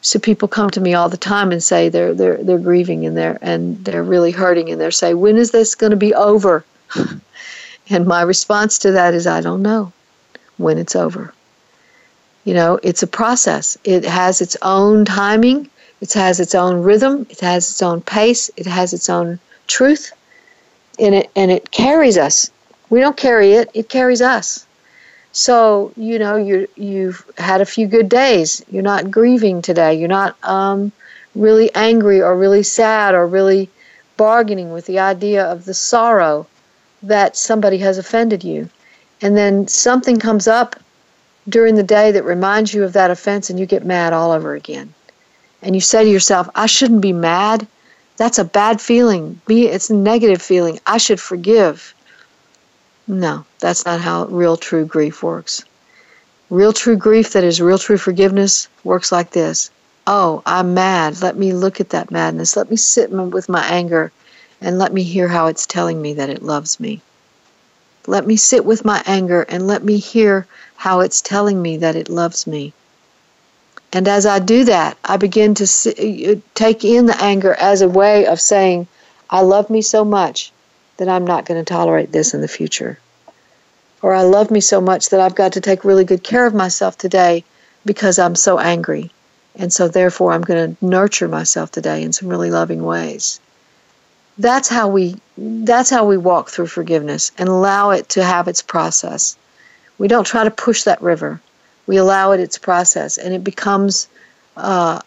So 0.00 0.18
people 0.18 0.48
come 0.48 0.68
to 0.70 0.80
me 0.80 0.94
all 0.94 1.08
the 1.08 1.16
time 1.16 1.52
and 1.52 1.62
say 1.62 1.88
they're 1.88 2.12
they're 2.12 2.42
they're 2.42 2.58
grieving 2.58 3.06
and 3.06 3.16
they're 3.16 3.38
and 3.40 3.84
they're 3.84 4.02
really 4.02 4.32
hurting 4.32 4.68
and 4.70 4.80
they're 4.80 4.90
saying, 4.90 5.20
when 5.20 5.36
is 5.36 5.52
this 5.52 5.76
going 5.76 5.92
to 5.92 5.96
be 5.96 6.12
over? 6.14 6.64
And 7.92 8.06
my 8.06 8.22
response 8.22 8.78
to 8.78 8.92
that 8.92 9.12
is, 9.12 9.26
I 9.26 9.42
don't 9.42 9.62
know 9.62 9.92
when 10.56 10.78
it's 10.78 10.96
over. 10.96 11.34
You 12.44 12.54
know, 12.54 12.80
it's 12.82 13.02
a 13.02 13.06
process. 13.06 13.76
It 13.84 14.04
has 14.04 14.40
its 14.40 14.56
own 14.62 15.04
timing. 15.04 15.68
It 16.00 16.12
has 16.14 16.40
its 16.40 16.54
own 16.54 16.82
rhythm. 16.82 17.26
It 17.30 17.40
has 17.40 17.70
its 17.70 17.82
own 17.82 18.00
pace. 18.00 18.50
It 18.56 18.66
has 18.66 18.92
its 18.92 19.08
own 19.10 19.38
truth. 19.66 20.12
And 20.98 21.14
it 21.14 21.30
and 21.36 21.50
it 21.50 21.70
carries 21.70 22.18
us. 22.18 22.50
We 22.90 23.00
don't 23.00 23.16
carry 23.16 23.52
it. 23.52 23.70
It 23.74 23.88
carries 23.88 24.22
us. 24.22 24.66
So 25.32 25.92
you 25.96 26.18
know 26.18 26.36
you 26.36 26.68
you've 26.76 27.24
had 27.38 27.60
a 27.60 27.66
few 27.66 27.86
good 27.86 28.08
days. 28.08 28.64
You're 28.70 28.82
not 28.82 29.10
grieving 29.10 29.62
today. 29.62 29.94
You're 29.94 30.08
not 30.08 30.36
um, 30.42 30.92
really 31.34 31.72
angry 31.74 32.20
or 32.20 32.36
really 32.36 32.62
sad 32.62 33.14
or 33.14 33.26
really 33.26 33.70
bargaining 34.16 34.72
with 34.72 34.86
the 34.86 34.98
idea 34.98 35.44
of 35.44 35.64
the 35.64 35.74
sorrow 35.74 36.46
that 37.02 37.36
somebody 37.36 37.78
has 37.78 37.98
offended 37.98 38.44
you. 38.44 38.68
And 39.20 39.36
then 39.36 39.68
something 39.68 40.18
comes 40.18 40.48
up 40.48 40.76
during 41.48 41.74
the 41.74 41.82
day 41.82 42.12
that 42.12 42.24
reminds 42.24 42.72
you 42.72 42.84
of 42.84 42.92
that 42.92 43.10
offense 43.10 43.50
and 43.50 43.58
you 43.58 43.66
get 43.66 43.84
mad 43.84 44.12
all 44.12 44.30
over 44.30 44.54
again. 44.54 44.94
And 45.62 45.74
you 45.74 45.80
say 45.80 46.04
to 46.04 46.10
yourself, 46.10 46.48
I 46.54 46.66
shouldn't 46.66 47.00
be 47.00 47.12
mad. 47.12 47.66
That's 48.16 48.38
a 48.38 48.44
bad 48.44 48.80
feeling. 48.80 49.40
Be 49.46 49.66
it's 49.66 49.90
a 49.90 49.94
negative 49.94 50.42
feeling. 50.42 50.80
I 50.86 50.98
should 50.98 51.20
forgive. 51.20 51.94
No, 53.06 53.44
that's 53.58 53.84
not 53.84 54.00
how 54.00 54.26
real 54.26 54.56
true 54.56 54.84
grief 54.84 55.22
works. 55.22 55.64
Real 56.50 56.72
true 56.72 56.96
grief 56.96 57.32
that 57.32 57.44
is 57.44 57.60
real 57.60 57.78
true 57.78 57.96
forgiveness 57.96 58.68
works 58.84 59.10
like 59.10 59.30
this. 59.30 59.70
Oh, 60.06 60.42
I'm 60.44 60.74
mad. 60.74 61.22
Let 61.22 61.36
me 61.36 61.52
look 61.52 61.80
at 61.80 61.90
that 61.90 62.10
madness. 62.10 62.56
Let 62.56 62.70
me 62.70 62.76
sit 62.76 63.10
with 63.10 63.48
my 63.48 63.64
anger 63.64 64.12
and 64.64 64.78
let 64.78 64.92
me 64.92 65.02
hear 65.02 65.28
how 65.28 65.46
it's 65.46 65.66
telling 65.66 66.00
me 66.00 66.14
that 66.14 66.30
it 66.30 66.42
loves 66.42 66.78
me. 66.78 67.00
Let 68.06 68.26
me 68.26 68.36
sit 68.36 68.64
with 68.64 68.84
my 68.84 69.02
anger 69.06 69.42
and 69.42 69.66
let 69.66 69.84
me 69.84 69.98
hear 69.98 70.46
how 70.76 71.00
it's 71.00 71.20
telling 71.20 71.60
me 71.60 71.76
that 71.78 71.96
it 71.96 72.08
loves 72.08 72.46
me. 72.46 72.72
And 73.92 74.08
as 74.08 74.24
I 74.24 74.38
do 74.38 74.64
that, 74.64 74.96
I 75.04 75.18
begin 75.18 75.54
to 75.54 75.66
see, 75.66 76.26
uh, 76.26 76.32
uh, 76.32 76.36
take 76.54 76.84
in 76.84 77.06
the 77.06 77.22
anger 77.22 77.54
as 77.54 77.82
a 77.82 77.88
way 77.88 78.26
of 78.26 78.40
saying, 78.40 78.86
I 79.28 79.42
love 79.42 79.68
me 79.70 79.82
so 79.82 80.04
much 80.04 80.50
that 80.96 81.08
I'm 81.08 81.26
not 81.26 81.44
going 81.44 81.62
to 81.62 81.68
tolerate 81.68 82.10
this 82.10 82.34
in 82.34 82.40
the 82.40 82.48
future. 82.48 82.98
Or 84.00 84.14
I 84.14 84.22
love 84.22 84.50
me 84.50 84.60
so 84.60 84.80
much 84.80 85.10
that 85.10 85.20
I've 85.20 85.34
got 85.34 85.52
to 85.52 85.60
take 85.60 85.84
really 85.84 86.04
good 86.04 86.24
care 86.24 86.46
of 86.46 86.54
myself 86.54 86.98
today 86.98 87.44
because 87.84 88.18
I'm 88.18 88.34
so 88.34 88.58
angry. 88.58 89.10
And 89.54 89.72
so 89.72 89.88
therefore 89.88 90.32
I'm 90.32 90.42
going 90.42 90.74
to 90.74 90.84
nurture 90.84 91.28
myself 91.28 91.70
today 91.70 92.02
in 92.02 92.12
some 92.12 92.28
really 92.28 92.50
loving 92.50 92.82
ways. 92.82 93.40
That's 94.38 94.68
how 94.68 94.88
we 94.88 95.16
that's 95.36 95.90
how 95.90 96.06
we 96.06 96.16
walk 96.16 96.50
through 96.50 96.66
forgiveness 96.66 97.32
and 97.38 97.48
allow 97.48 97.90
it 97.90 98.08
to 98.10 98.24
have 98.24 98.48
its 98.48 98.62
process. 98.62 99.36
We 99.98 100.08
don't 100.08 100.26
try 100.26 100.44
to 100.44 100.50
push 100.50 100.84
that 100.84 101.02
river. 101.02 101.40
We 101.86 101.96
allow 101.96 102.32
it 102.32 102.40
its 102.40 102.58
process 102.58 103.18
and 103.18 103.34
it 103.34 103.44
becomes 103.44 104.08
uh, 104.56 105.00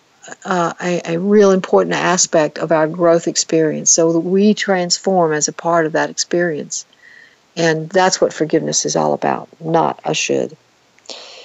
uh, 0.44 0.74
a, 0.82 1.14
a 1.14 1.20
real 1.20 1.52
important 1.52 1.96
aspect 1.96 2.58
of 2.58 2.72
our 2.72 2.88
growth 2.88 3.28
experience 3.28 3.92
so 3.92 4.14
that 4.14 4.20
we 4.20 4.54
transform 4.54 5.34
as 5.34 5.48
a 5.48 5.54
part 5.54 5.86
of 5.86 5.94
that 5.94 6.10
experience. 6.10 6.86
And 7.56 7.90
that's 7.90 8.20
what 8.20 8.34
forgiveness 8.34 8.86
is 8.86 8.96
all 8.96 9.14
about, 9.14 9.48
not 9.62 10.00
a 10.04 10.14
should. 10.14 10.58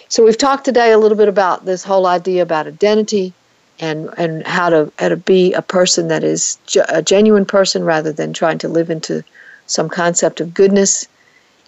So 0.09 0.25
we've 0.25 0.39
talked 0.39 0.65
today 0.65 0.91
a 0.93 0.99
little 0.99 1.17
bit 1.17 1.29
about 1.29 1.65
this 1.65 1.85
whole 1.85 2.07
idea 2.07 2.43
about 2.43 2.67
identity 2.67 3.33
and, 3.81 4.11
and 4.17 4.47
how 4.47 4.69
to 4.69 4.93
how 4.99 5.09
to 5.09 5.17
be 5.17 5.53
a 5.55 5.63
person 5.63 6.09
that 6.09 6.23
is 6.23 6.59
a 6.89 7.03
genuine 7.03 7.47
person 7.47 7.85
rather 7.85 8.13
than 8.13 8.33
trying 8.33 8.59
to 8.59 8.69
live 8.69 8.91
into 8.91 9.25
some 9.67 9.89
concept 9.89 10.41
of 10.41 10.55
goodness. 10.55 11.09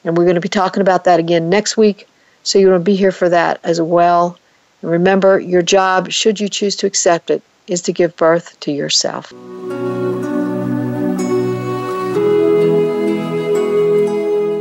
And 0.04 0.16
we're 0.16 0.24
going 0.24 0.34
to 0.34 0.40
be 0.40 0.48
talking 0.48 0.82
about 0.82 1.04
that 1.04 1.18
again 1.18 1.48
next 1.48 1.76
week. 1.76 2.08
So 2.42 2.58
you 2.58 2.68
want 2.68 2.80
to 2.80 2.84
be 2.84 2.96
here 2.96 3.12
for 3.12 3.28
that 3.28 3.60
as 3.64 3.80
well. 3.80 4.38
And 4.82 4.90
remember, 4.90 5.38
your 5.38 5.62
job, 5.62 6.10
should 6.10 6.40
you 6.40 6.48
choose 6.48 6.76
to 6.76 6.86
accept 6.86 7.30
it, 7.30 7.42
is 7.68 7.80
to 7.82 7.92
give 7.92 8.16
birth 8.16 8.58
to 8.60 8.72
yourself. 8.72 9.32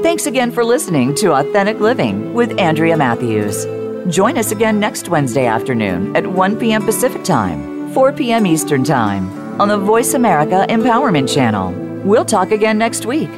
Thanks 0.03 0.25
again 0.25 0.51
for 0.51 0.63
listening 0.63 1.15
to 1.15 1.33
Authentic 1.33 1.79
Living 1.79 2.33
with 2.33 2.59
Andrea 2.59 2.97
Matthews. 2.97 3.65
Join 4.09 4.37
us 4.37 4.51
again 4.51 4.79
next 4.79 5.09
Wednesday 5.09 5.45
afternoon 5.45 6.15
at 6.15 6.25
1 6.25 6.59
p.m. 6.59 6.83
Pacific 6.83 7.23
Time, 7.23 7.93
4 7.93 8.13
p.m. 8.13 8.47
Eastern 8.47 8.83
Time 8.83 9.29
on 9.61 9.67
the 9.67 9.77
Voice 9.77 10.15
America 10.15 10.65
Empowerment 10.69 11.31
Channel. 11.31 11.71
We'll 12.03 12.25
talk 12.25 12.51
again 12.51 12.79
next 12.79 13.05
week. 13.05 13.29